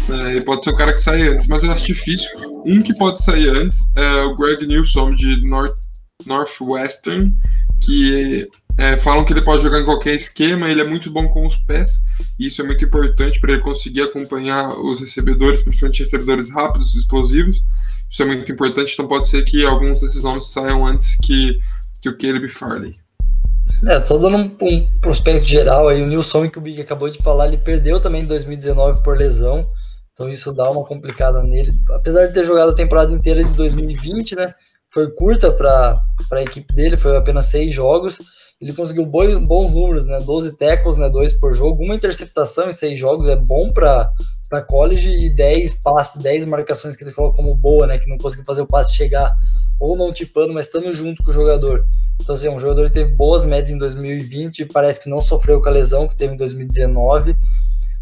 É, 0.09 0.31
ele 0.31 0.41
pode 0.41 0.63
ser 0.63 0.71
um 0.71 0.75
cara 0.75 0.93
que 0.93 1.01
sai 1.01 1.21
antes, 1.27 1.47
mas 1.47 1.63
eu 1.63 1.71
acho 1.71 1.85
difícil. 1.85 2.29
Um 2.65 2.81
que 2.81 2.93
pode 2.97 3.21
sair 3.23 3.49
antes 3.49 3.79
é 3.95 4.23
o 4.23 4.35
Greg 4.35 4.65
Newsom 4.65 5.13
de 5.13 5.47
North, 5.47 5.75
Northwestern, 6.25 7.33
que 7.79 8.47
é, 8.77 8.97
falam 8.97 9.23
que 9.23 9.33
ele 9.33 9.41
pode 9.41 9.63
jogar 9.63 9.79
em 9.79 9.85
qualquer 9.85 10.15
esquema, 10.15 10.69
ele 10.69 10.81
é 10.81 10.87
muito 10.87 11.11
bom 11.11 11.27
com 11.27 11.45
os 11.45 11.55
pés, 11.55 12.03
e 12.39 12.47
isso 12.47 12.61
é 12.61 12.65
muito 12.65 12.83
importante 12.83 13.39
para 13.39 13.53
ele 13.53 13.61
conseguir 13.61 14.01
acompanhar 14.01 14.69
os 14.69 14.99
recebedores, 14.99 15.61
principalmente 15.61 16.03
recebedores 16.03 16.49
rápidos, 16.49 16.95
explosivos. 16.95 17.63
Isso 18.09 18.23
é 18.23 18.25
muito 18.25 18.51
importante, 18.51 18.93
então 18.93 19.07
pode 19.07 19.27
ser 19.27 19.43
que 19.43 19.65
alguns 19.65 20.01
desses 20.01 20.23
nomes 20.23 20.47
saiam 20.47 20.85
antes 20.85 21.15
que, 21.17 21.59
que 22.01 22.09
o 22.09 22.17
Caleb 22.17 22.49
Farley. 22.49 22.93
É, 23.87 24.01
só 24.03 24.17
dando 24.17 24.37
um, 24.37 24.57
um 24.61 24.99
prospecto 24.99 25.47
geral 25.47 25.87
aí, 25.87 26.01
o 26.01 26.07
Nilson 26.07 26.49
que 26.49 26.59
o 26.59 26.61
Big 26.61 26.79
acabou 26.81 27.09
de 27.09 27.21
falar, 27.21 27.47
ele 27.47 27.57
perdeu 27.57 27.99
também 27.99 28.21
em 28.21 28.27
2019 28.27 29.01
por 29.01 29.17
lesão. 29.17 29.65
Então 30.13 30.29
isso 30.29 30.53
dá 30.53 30.69
uma 30.69 30.83
complicada 30.85 31.41
nele. 31.41 31.71
Apesar 31.95 32.27
de 32.27 32.33
ter 32.33 32.45
jogado 32.45 32.71
a 32.71 32.75
temporada 32.75 33.11
inteira 33.11 33.43
de 33.43 33.53
2020, 33.55 34.35
né? 34.35 34.53
Foi 34.93 35.09
curta 35.11 35.51
para 35.51 35.99
a 36.31 36.41
equipe 36.41 36.73
dele, 36.75 36.97
foi 36.97 37.17
apenas 37.17 37.45
seis 37.45 37.73
jogos. 37.73 38.19
Ele 38.61 38.73
conseguiu 38.73 39.05
bons, 39.05 39.47
bons 39.47 39.71
números, 39.71 40.05
né? 40.05 40.19
12 40.19 40.57
tackles, 40.57 40.97
né? 40.97 41.09
Dois 41.09 41.33
por 41.39 41.55
jogo, 41.55 41.83
uma 41.83 41.95
interceptação 41.95 42.69
em 42.69 42.73
seis 42.73 42.99
jogos 42.99 43.27
é 43.27 43.35
bom 43.35 43.69
para 43.71 44.11
para 44.51 44.61
college 44.61 45.09
e 45.09 45.29
10 45.29 45.75
passes, 45.75 46.21
10 46.21 46.43
marcações 46.43 46.97
que 46.97 47.05
ele 47.05 47.13
falou 47.13 47.31
como 47.31 47.55
boa, 47.55 47.87
né? 47.87 47.97
Que 47.97 48.09
não 48.09 48.17
conseguiu 48.17 48.43
fazer 48.43 48.61
o 48.61 48.67
passe 48.67 48.93
chegar 48.93 49.33
ou 49.79 49.95
não 49.95 50.11
tipando, 50.11 50.53
mas 50.53 50.65
estando 50.65 50.93
junto 50.93 51.23
com 51.23 51.31
o 51.31 51.33
jogador. 51.33 51.85
Então, 52.21 52.35
assim, 52.35 52.49
um 52.49 52.59
jogador 52.59 52.87
que 52.87 52.91
teve 52.91 53.13
boas 53.13 53.45
médias 53.45 53.73
em 53.73 53.79
2020 53.79 54.59
e 54.59 54.65
parece 54.65 55.01
que 55.01 55.09
não 55.09 55.21
sofreu 55.21 55.61
com 55.61 55.69
a 55.69 55.71
lesão 55.71 56.05
que 56.05 56.17
teve 56.17 56.33
em 56.33 56.37
2019. 56.37 57.33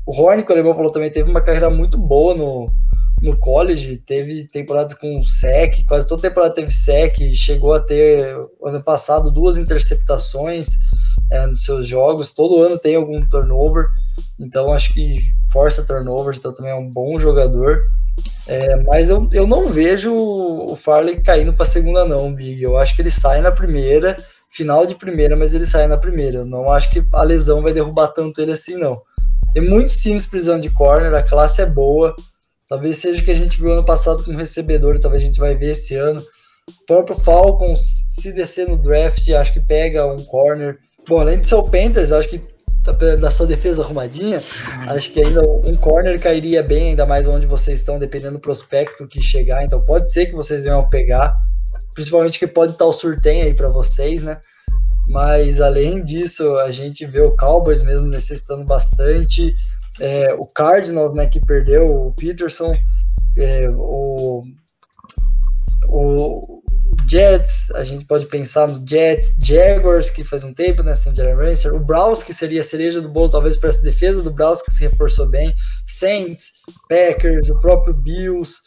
O 0.08 0.20
Horn, 0.20 0.44
que 0.44 0.50
o 0.50 0.54
Alemão 0.54 0.74
falou 0.74 0.92
também, 0.92 1.12
teve 1.12 1.30
uma 1.30 1.40
carreira 1.40 1.70
muito 1.70 2.00
boa 2.00 2.34
no, 2.34 2.66
no 3.22 3.38
college, 3.38 3.98
teve 3.98 4.48
temporadas 4.48 4.96
com 4.96 5.24
sec, 5.24 5.86
quase 5.88 6.08
toda 6.08 6.24
temporada 6.24 6.56
teve 6.56 6.72
sec, 6.72 7.16
chegou 7.32 7.76
a 7.76 7.80
ter, 7.80 8.36
ano 8.66 8.84
passado, 8.84 9.32
duas 9.32 9.56
interceptações 9.56 10.80
é, 11.32 11.46
nos 11.46 11.64
seus 11.64 11.88
jogos, 11.88 12.34
todo 12.34 12.60
ano 12.60 12.80
tem 12.80 12.96
algum 12.96 13.20
turnover, 13.30 13.90
então 14.40 14.74
acho 14.74 14.94
que 14.94 15.18
força 15.52 15.84
turnovers, 15.84 16.38
então 16.38 16.54
também 16.54 16.72
é 16.72 16.76
um 16.76 16.90
bom 16.90 17.18
jogador, 17.18 17.82
é, 18.48 18.76
mas 18.84 19.10
eu, 19.10 19.28
eu 19.34 19.46
não 19.46 19.68
vejo 19.68 20.14
o 20.14 20.76
Farley 20.76 21.22
caindo 21.22 21.54
para 21.54 21.66
segunda 21.66 22.06
não, 22.06 22.34
Big, 22.34 22.62
eu 22.62 22.78
acho 22.78 22.96
que 22.96 23.02
ele 23.02 23.12
sai 23.12 23.42
na 23.42 23.52
primeira, 23.52 24.16
final 24.52 24.86
de 24.86 24.96
primeira, 24.96 25.36
mas 25.36 25.54
ele 25.54 25.66
sai 25.66 25.88
na 25.88 25.98
primeira, 25.98 26.40
eu 26.40 26.46
não 26.46 26.72
acho 26.72 26.90
que 26.92 27.04
a 27.14 27.24
lesão 27.24 27.62
vai 27.62 27.74
derrubar 27.74 28.08
tanto 28.10 28.42
ele 28.42 28.52
assim 28.52 28.76
não. 28.76 29.00
Tem 29.54 29.68
muitos 29.68 29.98
times 29.98 30.26
precisando 30.26 30.62
de 30.62 30.70
corner, 30.70 31.14
a 31.14 31.24
classe 31.24 31.62
é 31.62 31.66
boa. 31.66 32.16
Talvez 32.68 32.98
seja 32.98 33.22
o 33.22 33.26
que 33.26 33.32
a 33.32 33.36
gente 33.36 33.60
viu 33.60 33.74
ano 33.74 33.84
passado 33.84 34.24
com 34.24 34.36
recebedor, 34.36 35.00
talvez 35.00 35.24
a 35.24 35.26
gente 35.26 35.40
vai 35.40 35.56
ver 35.56 35.72
esse 35.72 35.96
ano. 35.96 36.22
O 36.70 36.86
próprio 36.86 37.18
Falcons, 37.18 38.06
se 38.12 38.32
descer 38.32 38.68
no 38.68 38.78
draft, 38.78 39.28
acho 39.30 39.54
que 39.54 39.60
pega 39.60 40.06
um 40.06 40.24
corner. 40.26 40.78
Bom, 41.08 41.20
além 41.20 41.40
de 41.40 41.48
ser 41.48 41.56
o 41.56 41.64
Panthers, 41.64 42.12
acho 42.12 42.30
que 42.30 42.40
da 43.20 43.30
sua 43.30 43.46
defesa 43.46 43.84
arrumadinha, 43.84 44.42
acho 44.88 45.12
que 45.12 45.22
ainda 45.22 45.42
um 45.42 45.76
corner 45.76 46.20
cairia 46.20 46.64
bem, 46.64 46.90
ainda 46.90 47.06
mais 47.06 47.28
onde 47.28 47.46
vocês 47.46 47.80
estão, 47.80 48.00
dependendo 48.00 48.34
do 48.34 48.40
prospecto 48.40 49.08
que 49.08 49.22
chegar. 49.22 49.64
Então 49.64 49.82
pode 49.82 50.12
ser 50.12 50.28
que 50.28 50.34
vocês 50.34 50.64
venham 50.64 50.88
pegar, 50.90 51.40
principalmente 51.94 52.40
que 52.40 52.48
pode 52.48 52.72
estar 52.72 52.86
o 52.86 52.94
surtem 52.94 53.42
aí 53.42 53.54
para 53.54 53.68
vocês, 53.68 54.24
né? 54.24 54.38
Mas 55.08 55.60
além 55.60 56.02
disso, 56.02 56.58
a 56.60 56.72
gente 56.72 57.06
vê 57.06 57.22
o 57.22 57.36
Cowboys 57.36 57.82
mesmo 57.82 58.08
necessitando 58.08 58.64
bastante. 58.64 59.54
É, 60.00 60.34
o 60.34 60.46
Cardinals, 60.46 61.14
né, 61.14 61.26
que 61.28 61.40
perdeu 61.40 61.90
o 61.90 62.14
Peterson, 62.14 62.72
é, 63.36 63.68
o, 63.72 64.42
o, 65.88 66.62
Jets, 67.10 67.72
a 67.72 67.84
gente 67.84 68.06
pode 68.06 68.28
pensar 68.28 68.68
no 68.68 68.86
Jets, 68.88 69.36
Jaguars, 69.42 70.10
que 70.10 70.24
faz 70.24 70.44
um 70.44 70.54
tempo, 70.54 70.84
né? 70.84 70.94
Sem 70.94 71.16
Jalen 71.16 71.36
Rancer, 71.36 71.74
o 71.74 71.80
Browns, 71.80 72.22
que 72.22 72.34
seria 72.34 72.62
a 72.62 72.64
cereja 72.64 73.02
do 73.02 73.10
bolo, 73.10 73.30
talvez 73.30 73.58
para 73.58 73.70
essa 73.70 73.82
defesa 73.82 74.22
do 74.22 74.32
Browns, 74.32 74.62
que 74.62 74.72
se 74.72 74.84
reforçou 74.84 75.28
bem, 75.28 75.54
Saints, 75.88 76.52
Packers, 76.88 77.50
o 77.50 77.60
próprio 77.60 77.96
Bills. 78.04 78.62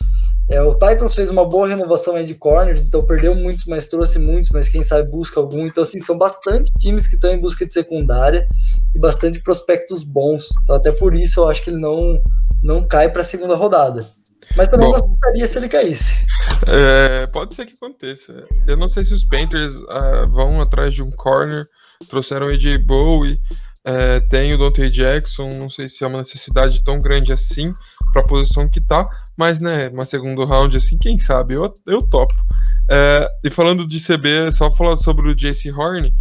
É, 0.51 0.61
o 0.61 0.73
Titans 0.73 1.14
fez 1.14 1.31
uma 1.31 1.45
boa 1.45 1.68
renovação 1.68 2.16
aí 2.16 2.25
de 2.25 2.35
corners, 2.35 2.85
então 2.85 3.01
perdeu 3.07 3.35
muitos, 3.35 3.64
mas 3.64 3.87
trouxe 3.87 4.18
muitos, 4.18 4.51
mas 4.51 4.68
quem 4.68 4.83
sabe 4.83 5.11
busca 5.11 5.39
algum. 5.39 5.66
Então, 5.66 5.83
assim, 5.83 5.99
são 5.99 6.18
bastante 6.18 6.73
times 6.79 7.07
que 7.07 7.14
estão 7.14 7.33
em 7.33 7.39
busca 7.39 7.64
de 7.64 7.73
secundária 7.73 8.49
e 8.95 8.99
bastante 8.99 9.41
prospectos 9.41 10.03
bons. 10.03 10.49
Então, 10.62 10.75
até 10.75 10.91
por 10.91 11.14
isso 11.14 11.41
eu 11.41 11.49
acho 11.49 11.62
que 11.62 11.70
ele 11.70 11.81
não, 11.81 12.20
não 12.62 12.87
cai 12.87 13.09
para 13.09 13.20
a 13.20 13.25
segunda 13.25 13.55
rodada. 13.55 14.05
Mas 14.57 14.69
também 14.69 14.87
Bom, 14.87 14.93
não 14.93 14.99
assustaria 14.99 15.47
se 15.47 15.59
ele 15.59 15.69
caísse. 15.69 16.27
É, 16.67 17.27
pode 17.29 17.55
ser 17.55 17.67
que 17.67 17.75
aconteça. 17.75 18.47
Eu 18.67 18.77
não 18.77 18.89
sei 18.89 19.05
se 19.05 19.15
os 19.15 19.25
Panthers 19.25 19.75
uh, 19.75 20.27
vão 20.31 20.61
atrás 20.61 20.95
de 20.95 21.03
um 21.03 21.11
corner. 21.11 21.67
Trouxeram 22.09 22.47
o 22.47 22.51
AJ 22.51 22.85
Bowie, 22.85 23.41
é, 23.85 24.21
tem 24.21 24.53
o 24.55 24.59
Dante 24.59 24.91
Jackson. 24.91 25.49
Não 25.55 25.69
sei 25.69 25.89
se 25.89 26.05
é 26.05 26.07
uma 26.07 26.19
necessidade 26.19 26.83
tão 26.85 26.99
grande 26.99 27.33
assim 27.33 27.73
para 28.13 28.23
a 28.23 28.27
posição 28.27 28.69
que 28.69 28.81
tá. 28.81 29.07
Mas, 29.37 29.61
né, 29.61 29.89
uma 29.89 30.07
segundo 30.07 30.45
round 30.45 30.77
assim, 30.77 30.99
quem 30.99 31.19
sabe? 31.19 31.55
Eu, 31.55 31.73
eu 31.87 32.03
topo. 32.03 32.35
É, 32.91 33.29
e 33.45 33.51
falando 33.51 33.87
de 33.87 33.99
CB, 33.99 34.53
só 34.53 34.71
falar 34.71 34.97
sobre 34.97 35.31
o 35.31 35.35
JC 35.35 35.71
Horn. 35.73 36.13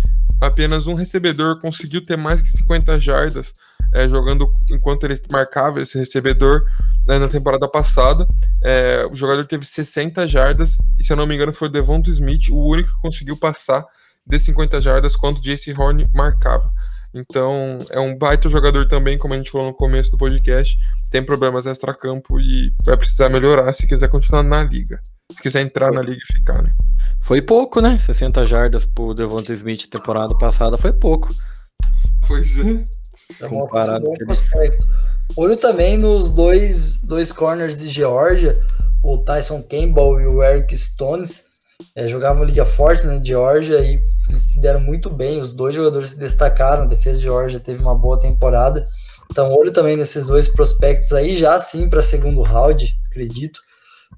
Apenas 0.41 0.87
um 0.87 0.95
recebedor 0.95 1.59
conseguiu 1.59 2.03
ter 2.03 2.17
mais 2.17 2.41
que 2.41 2.49
50 2.49 2.99
jardas 2.99 3.53
é, 3.93 4.07
jogando 4.07 4.51
enquanto 4.71 5.03
ele 5.03 5.19
marcava 5.31 5.81
esse 5.81 5.97
recebedor 5.97 6.63
né, 7.07 7.19
na 7.19 7.27
temporada 7.27 7.67
passada. 7.67 8.27
É, 8.63 9.05
o 9.05 9.15
jogador 9.15 9.45
teve 9.45 9.65
60 9.65 10.27
jardas, 10.27 10.77
e 10.99 11.03
se 11.03 11.13
eu 11.13 11.17
não 11.17 11.27
me 11.27 11.35
engano 11.35 11.53
foi 11.53 11.67
o 11.67 11.71
Devonto 11.71 12.09
Smith, 12.09 12.49
o 12.49 12.71
único 12.71 12.89
que 12.89 13.01
conseguiu 13.01 13.37
passar 13.37 13.85
de 14.25 14.39
50 14.39 14.81
jardas 14.81 15.15
quando 15.15 15.41
JC 15.41 15.73
Horn 15.77 16.03
marcava. 16.13 16.71
Então, 17.13 17.77
é 17.89 17.99
um 17.99 18.17
baita 18.17 18.47
jogador 18.47 18.87
também, 18.87 19.17
como 19.17 19.33
a 19.33 19.37
gente 19.37 19.51
falou 19.51 19.67
no 19.67 19.73
começo 19.73 20.09
do 20.11 20.17
podcast. 20.17 20.77
Tem 21.09 21.21
problemas 21.21 21.65
extra-campo 21.65 22.39
e 22.39 22.73
vai 22.85 22.95
precisar 22.95 23.27
melhorar 23.29 23.73
se 23.73 23.85
quiser 23.85 24.07
continuar 24.07 24.43
na 24.43 24.63
liga. 24.63 25.01
Se 25.33 25.41
quiser 25.41 25.61
entrar 25.61 25.91
na 25.91 26.01
liga 26.01 26.21
e 26.23 26.33
ficar, 26.33 26.61
né? 26.63 26.73
Foi 27.21 27.41
pouco, 27.41 27.79
né? 27.79 27.99
60 27.99 28.45
jardas 28.45 28.85
pro 28.85 29.13
Devonta 29.13 29.53
Smith 29.53 29.87
temporada 29.87 30.37
passada 30.37 30.77
foi 30.77 30.91
pouco. 30.91 31.29
Pois 32.27 32.59
é. 32.59 32.83
É 33.39 33.47
Comparado 33.47 34.09
um. 34.09 34.15
Olho 35.37 35.55
também 35.55 35.97
nos 35.97 36.33
dois, 36.33 36.99
dois 36.99 37.31
corners 37.31 37.79
de 37.79 37.87
Georgia, 37.87 38.53
o 39.03 39.17
Tyson 39.19 39.61
Campbell 39.61 40.19
e 40.19 40.27
o 40.27 40.43
Eric 40.43 40.75
Stones. 40.77 41.49
É, 41.95 42.07
jogavam 42.07 42.43
Liga 42.43 42.65
Forte 42.65 43.05
na 43.07 43.13
né, 43.13 43.21
Georgia 43.23 43.79
e 43.79 44.01
eles 44.29 44.41
se 44.43 44.61
deram 44.61 44.81
muito 44.81 45.09
bem. 45.09 45.39
Os 45.39 45.53
dois 45.53 45.75
jogadores 45.75 46.09
se 46.09 46.19
destacaram. 46.19 46.83
A 46.83 46.87
defesa 46.87 47.19
de 47.19 47.25
Georgia 47.25 47.59
teve 47.59 47.81
uma 47.81 47.95
boa 47.95 48.19
temporada. 48.19 48.85
Então, 49.31 49.51
olho 49.53 49.71
também 49.71 49.95
nesses 49.95 50.27
dois 50.27 50.49
prospectos 50.49 51.13
aí, 51.13 51.35
já 51.35 51.57
sim 51.57 51.89
para 51.89 52.01
segundo 52.01 52.41
round, 52.41 52.93
acredito. 53.07 53.61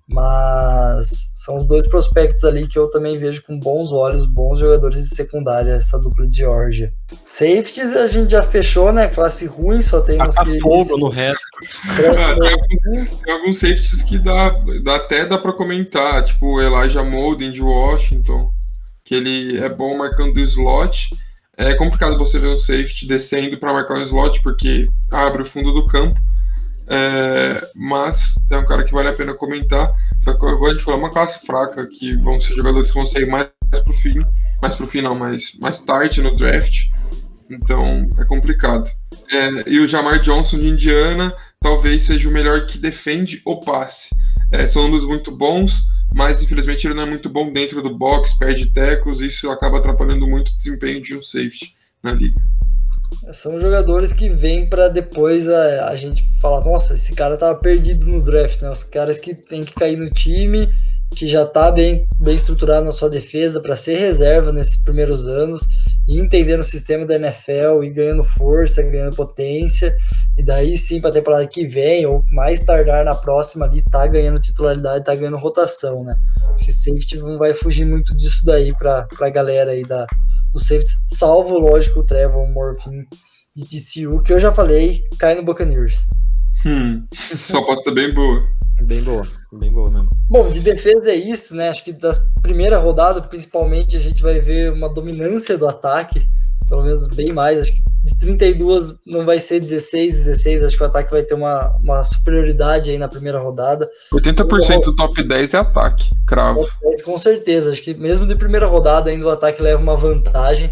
Mas 0.07 1.07
são 1.33 1.55
os 1.55 1.65
dois 1.65 1.87
prospectos 1.87 2.43
ali 2.43 2.67
que 2.67 2.77
eu 2.77 2.89
também 2.89 3.17
vejo 3.17 3.41
com 3.43 3.57
bons 3.57 3.91
olhos, 3.91 4.25
bons 4.25 4.59
jogadores 4.59 5.01
de 5.01 5.15
secundária, 5.15 5.71
essa 5.71 5.97
dupla 5.97 6.27
de 6.27 6.37
Georgia. 6.37 6.91
Safeties 7.25 7.95
a 7.95 8.07
gente 8.07 8.31
já 8.31 8.41
fechou, 8.41 8.91
né? 8.91 9.07
Classe 9.07 9.45
ruim, 9.45 9.81
só 9.81 10.01
tem 10.01 10.21
uns 10.21 10.35
que. 10.35 10.59
fogo 10.59 10.97
no 10.97 11.09
resto. 11.09 11.41
Ah, 12.17 12.35
tem, 12.35 12.51
alguns, 12.51 13.19
tem, 13.21 13.33
alguns, 13.33 13.57
safeties 13.57 14.03
que 14.03 14.17
dá, 14.19 14.49
dá 14.83 14.95
até 14.97 15.25
dá 15.25 15.37
para 15.37 15.53
comentar, 15.53 16.23
tipo 16.25 16.45
o 16.45 16.61
Elijah 16.61 17.03
Molden 17.03 17.51
de 17.51 17.61
Washington, 17.61 18.51
que 19.05 19.15
ele 19.15 19.57
é 19.57 19.69
bom 19.69 19.97
marcando 19.97 20.35
o 20.35 20.41
slot. 20.41 21.11
É 21.55 21.75
complicado 21.75 22.17
você 22.17 22.39
ver 22.39 22.47
um 22.47 22.57
safety 22.57 23.07
descendo 23.07 23.57
para 23.57 23.71
marcar 23.71 23.97
um 23.97 24.03
slot, 24.03 24.41
porque 24.41 24.85
abre 25.11 25.43
o 25.43 25.45
fundo 25.45 25.71
do 25.71 25.85
campo 25.85 26.19
é, 26.89 27.67
mas 27.75 28.35
é 28.49 28.57
um 28.57 28.65
cara 28.65 28.83
que 28.83 28.93
vale 28.93 29.09
a 29.09 29.13
pena 29.13 29.33
comentar. 29.33 29.91
Agora 30.25 30.71
a 30.71 30.73
gente 30.73 30.83
falou, 30.83 30.99
é 30.99 31.03
uma 31.03 31.11
classe 31.11 31.45
fraca, 31.45 31.85
que 31.85 32.15
vão 32.17 32.39
ser 32.39 32.55
jogadores 32.55 32.89
que 32.89 32.95
vão 32.95 33.05
sair 33.05 33.25
mais 33.25 33.47
pro 33.83 33.93
fim, 33.93 34.19
mais 34.61 34.75
pro 34.75 34.87
fim 34.87 35.01
não, 35.01 35.15
mais, 35.15 35.57
mais 35.59 35.79
tarde 35.79 36.21
no 36.21 36.35
draft. 36.35 36.87
Então 37.49 38.07
é 38.17 38.25
complicado. 38.25 38.89
É, 39.31 39.69
e 39.69 39.79
o 39.79 39.87
Jamar 39.87 40.19
Johnson 40.19 40.59
de 40.59 40.67
Indiana 40.67 41.33
talvez 41.59 42.05
seja 42.05 42.27
o 42.27 42.31
melhor 42.31 42.65
que 42.65 42.77
defende 42.77 43.41
o 43.45 43.59
passe. 43.61 44.09
É, 44.51 44.67
são 44.67 44.83
números 44.83 45.05
muito 45.05 45.31
bons, 45.31 45.83
mas 46.13 46.41
infelizmente 46.41 46.85
ele 46.85 46.93
não 46.93 47.03
é 47.03 47.07
muito 47.07 47.29
bom 47.29 47.51
dentro 47.51 47.81
do 47.81 47.97
box, 47.97 48.37
perde 48.37 48.71
tecos, 48.71 49.21
e 49.21 49.27
isso 49.27 49.49
acaba 49.49 49.77
atrapalhando 49.77 50.27
muito 50.27 50.49
o 50.49 50.55
desempenho 50.55 51.01
de 51.01 51.15
um 51.15 51.21
safety 51.21 51.73
na 52.03 52.11
liga. 52.11 52.39
São 53.31 53.59
jogadores 53.59 54.13
que 54.13 54.29
vêm 54.29 54.67
para 54.67 54.89
depois 54.89 55.47
a, 55.47 55.87
a 55.89 55.95
gente 55.95 56.23
falar, 56.41 56.63
nossa, 56.63 56.93
esse 56.93 57.13
cara 57.13 57.37
tava 57.37 57.57
perdido 57.59 58.05
no 58.05 58.21
draft, 58.21 58.61
né? 58.61 58.71
Os 58.71 58.83
caras 58.83 59.17
que 59.17 59.33
tem 59.33 59.63
que 59.63 59.73
cair 59.73 59.97
no 59.97 60.09
time, 60.09 60.69
que 61.13 61.27
já 61.27 61.45
tá 61.45 61.71
bem, 61.71 62.07
bem 62.19 62.35
estruturado 62.35 62.85
na 62.85 62.91
sua 62.91 63.09
defesa 63.09 63.61
para 63.61 63.75
ser 63.75 63.97
reserva 63.97 64.51
nesses 64.51 64.77
primeiros 64.77 65.27
anos 65.27 65.61
e 66.07 66.19
entendendo 66.19 66.61
o 66.61 66.63
sistema 66.63 67.05
da 67.05 67.15
NFL 67.15 67.83
e 67.83 67.89
ganhando 67.89 68.23
força, 68.23 68.81
ganhando 68.81 69.15
potência, 69.15 69.95
e 70.37 70.43
daí 70.43 70.75
sim 70.75 70.99
para 70.99 71.11
a 71.11 71.13
temporada 71.13 71.47
que 71.47 71.65
vem, 71.65 72.05
ou 72.05 72.25
mais 72.31 72.61
tardar 72.63 73.05
na 73.05 73.15
próxima 73.15 73.65
ali, 73.65 73.81
tá 73.81 74.05
ganhando 74.07 74.41
titularidade, 74.41 75.05
tá 75.05 75.15
ganhando 75.15 75.37
rotação, 75.37 76.03
né? 76.03 76.15
Acho 76.55 76.65
que 76.65 76.71
safety 76.71 77.17
não 77.19 77.37
vai 77.37 77.53
fugir 77.53 77.87
muito 77.87 78.15
disso 78.17 78.45
daí 78.45 78.75
para 78.75 79.07
a 79.21 79.29
galera 79.29 79.71
aí 79.71 79.83
da, 79.83 80.05
do 80.53 80.59
safety, 80.59 80.93
salvo, 81.07 81.57
lógico, 81.57 82.01
o 82.01 82.05
Trevor 82.05 82.47
Morphin 82.47 83.05
de 83.55 83.65
TCU, 83.65 84.21
que 84.21 84.31
eu 84.31 84.39
já 84.39 84.53
falei, 84.53 85.03
cai 85.17 85.35
no 85.35 85.43
Buccaneers. 85.43 86.07
Hum, 86.65 87.05
sua 87.11 87.59
aposta 87.59 87.89
é 87.89 87.93
bem 87.93 88.13
boa. 88.13 88.47
Bem 88.87 89.03
boa, 89.03 89.21
bem 89.51 89.71
boa 89.71 89.89
mesmo. 89.91 90.09
Bom, 90.29 90.49
de 90.49 90.59
defesa 90.59 91.11
é 91.11 91.15
isso, 91.15 91.55
né? 91.55 91.69
Acho 91.69 91.83
que 91.83 91.93
da 91.93 92.11
primeira 92.41 92.77
rodada, 92.77 93.21
principalmente, 93.21 93.95
a 93.95 93.99
gente 93.99 94.21
vai 94.21 94.39
ver 94.39 94.71
uma 94.71 94.91
dominância 94.91 95.57
do 95.57 95.67
ataque, 95.67 96.27
pelo 96.67 96.83
menos 96.83 97.07
bem 97.07 97.33
mais. 97.33 97.59
Acho 97.59 97.73
que 97.73 97.83
de 98.03 98.19
32 98.19 98.95
não 99.05 99.25
vai 99.25 99.39
ser 99.39 99.59
16, 99.59 100.25
16. 100.25 100.63
Acho 100.63 100.77
que 100.77 100.83
o 100.83 100.85
ataque 100.85 101.11
vai 101.11 101.23
ter 101.23 101.33
uma, 101.33 101.75
uma 101.83 102.03
superioridade 102.03 102.91
aí 102.91 102.97
na 102.97 103.07
primeira 103.07 103.39
rodada. 103.39 103.87
80% 104.13 104.81
do 104.81 104.95
top 104.95 105.23
10 105.23 105.53
é 105.53 105.57
ataque, 105.57 106.09
cravo. 106.27 106.67
10, 106.81 107.03
com 107.03 107.17
certeza. 107.17 107.71
Acho 107.71 107.81
que 107.81 107.93
mesmo 107.93 108.25
de 108.25 108.35
primeira 108.35 108.65
rodada 108.65 109.09
ainda 109.09 109.25
o 109.25 109.29
ataque 109.29 109.61
leva 109.61 109.81
uma 109.81 109.95
vantagem. 109.95 110.71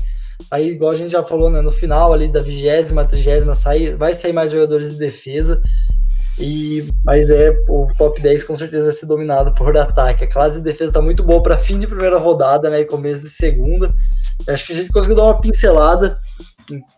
Aí, 0.50 0.70
igual 0.70 0.92
a 0.92 0.96
gente 0.96 1.12
já 1.12 1.24
falou, 1.24 1.50
né, 1.50 1.62
no 1.62 1.72
final 1.72 2.14
ali 2.14 2.28
da 2.28 2.39
vigésima, 2.39 3.06
trigésima, 3.06 3.54
sai, 3.54 3.92
vai 3.92 4.14
sair 4.14 4.34
mais 4.34 4.52
jogadores 4.52 4.92
de 4.92 4.98
defesa. 4.98 5.62
E, 6.42 6.88
mas 7.04 7.30
é, 7.30 7.56
o 7.70 7.86
top 7.98 8.20
10 8.20 8.44
com 8.46 8.56
certeza 8.56 8.86
vai 8.86 8.94
ser 8.94 9.06
dominado 9.06 9.54
por 9.56 9.76
ataque. 9.78 10.24
A 10.24 10.28
classe 10.28 10.58
de 10.58 10.64
defesa 10.64 10.89
está 10.89 11.02
muito 11.02 11.24
boa 11.24 11.42
para 11.42 11.58
fim 11.58 11.78
de 11.78 11.88
primeira 11.88 12.18
rodada 12.18 12.70
né, 12.70 12.82
e 12.82 12.86
começo 12.86 13.22
de 13.22 13.30
segunda. 13.30 13.94
Acho 14.48 14.66
que 14.66 14.74
a 14.74 14.76
gente 14.76 14.89
conseguiu 14.89 15.16
dar 15.16 15.26
uma 15.26 15.39
pincelada 15.39 16.20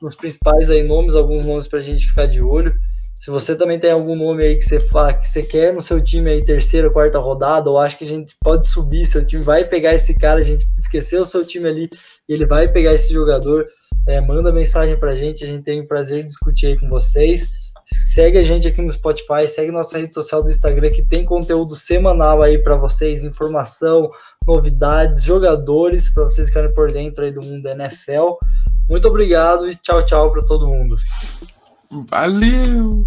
nos 0.01 0.15
principais 0.15 0.69
aí 0.69 0.83
nomes, 0.83 1.15
alguns 1.15 1.45
nomes 1.45 1.67
para 1.67 1.79
a 1.79 1.81
gente 1.81 2.07
ficar 2.07 2.25
de 2.25 2.41
olho. 2.41 2.73
Se 3.15 3.29
você 3.29 3.55
também 3.55 3.79
tem 3.79 3.91
algum 3.91 4.15
nome 4.15 4.43
aí 4.43 4.55
que 4.57 4.65
você, 4.65 4.77
que 4.79 5.27
você 5.27 5.43
quer 5.43 5.73
no 5.73 5.81
seu 5.81 6.01
time 6.01 6.29
aí, 6.29 6.43
terceira, 6.43 6.89
quarta 6.89 7.19
rodada, 7.19 7.69
ou 7.69 7.77
acha 7.77 7.97
que 7.97 8.03
a 8.03 8.07
gente 8.07 8.35
pode 8.41 8.67
subir, 8.67 9.05
seu 9.05 9.25
time 9.25 9.41
vai 9.41 9.65
pegar 9.65 9.93
esse 9.93 10.17
cara, 10.17 10.39
a 10.39 10.43
gente 10.43 10.65
esqueceu 10.77 11.21
o 11.21 11.25
seu 11.25 11.45
time 11.45 11.69
ali 11.69 11.89
e 12.27 12.33
ele 12.33 12.45
vai 12.45 12.67
pegar 12.69 12.93
esse 12.93 13.13
jogador, 13.13 13.63
é, 14.07 14.19
manda 14.19 14.51
mensagem 14.51 14.97
para 14.97 15.11
a 15.11 15.15
gente, 15.15 15.43
a 15.43 15.47
gente 15.47 15.63
tem 15.63 15.79
o 15.79 15.87
prazer 15.87 16.19
de 16.19 16.27
discutir 16.27 16.67
aí 16.67 16.77
com 16.77 16.89
vocês. 16.89 17.62
Segue 17.85 18.37
a 18.37 18.43
gente 18.43 18.67
aqui 18.67 18.81
no 18.81 18.91
Spotify, 18.91 19.47
segue 19.47 19.71
nossa 19.71 19.97
rede 19.97 20.13
social 20.13 20.41
do 20.41 20.49
Instagram 20.49 20.89
que 20.89 21.03
tem 21.03 21.25
conteúdo 21.25 21.75
semanal 21.75 22.41
aí 22.41 22.57
para 22.57 22.77
vocês, 22.77 23.23
informação, 23.23 24.09
novidades, 24.47 25.23
jogadores 25.23 26.09
para 26.09 26.23
vocês 26.23 26.47
ficarem 26.47 26.73
por 26.73 26.91
dentro 26.91 27.23
aí 27.23 27.31
do 27.31 27.41
mundo 27.41 27.63
da 27.63 27.71
NFL. 27.73 28.37
Muito 28.89 29.07
obrigado 29.07 29.69
e 29.69 29.75
tchau, 29.75 30.03
tchau 30.03 30.31
para 30.31 30.43
todo 30.43 30.67
mundo. 30.67 30.95
Valeu! 32.09 33.05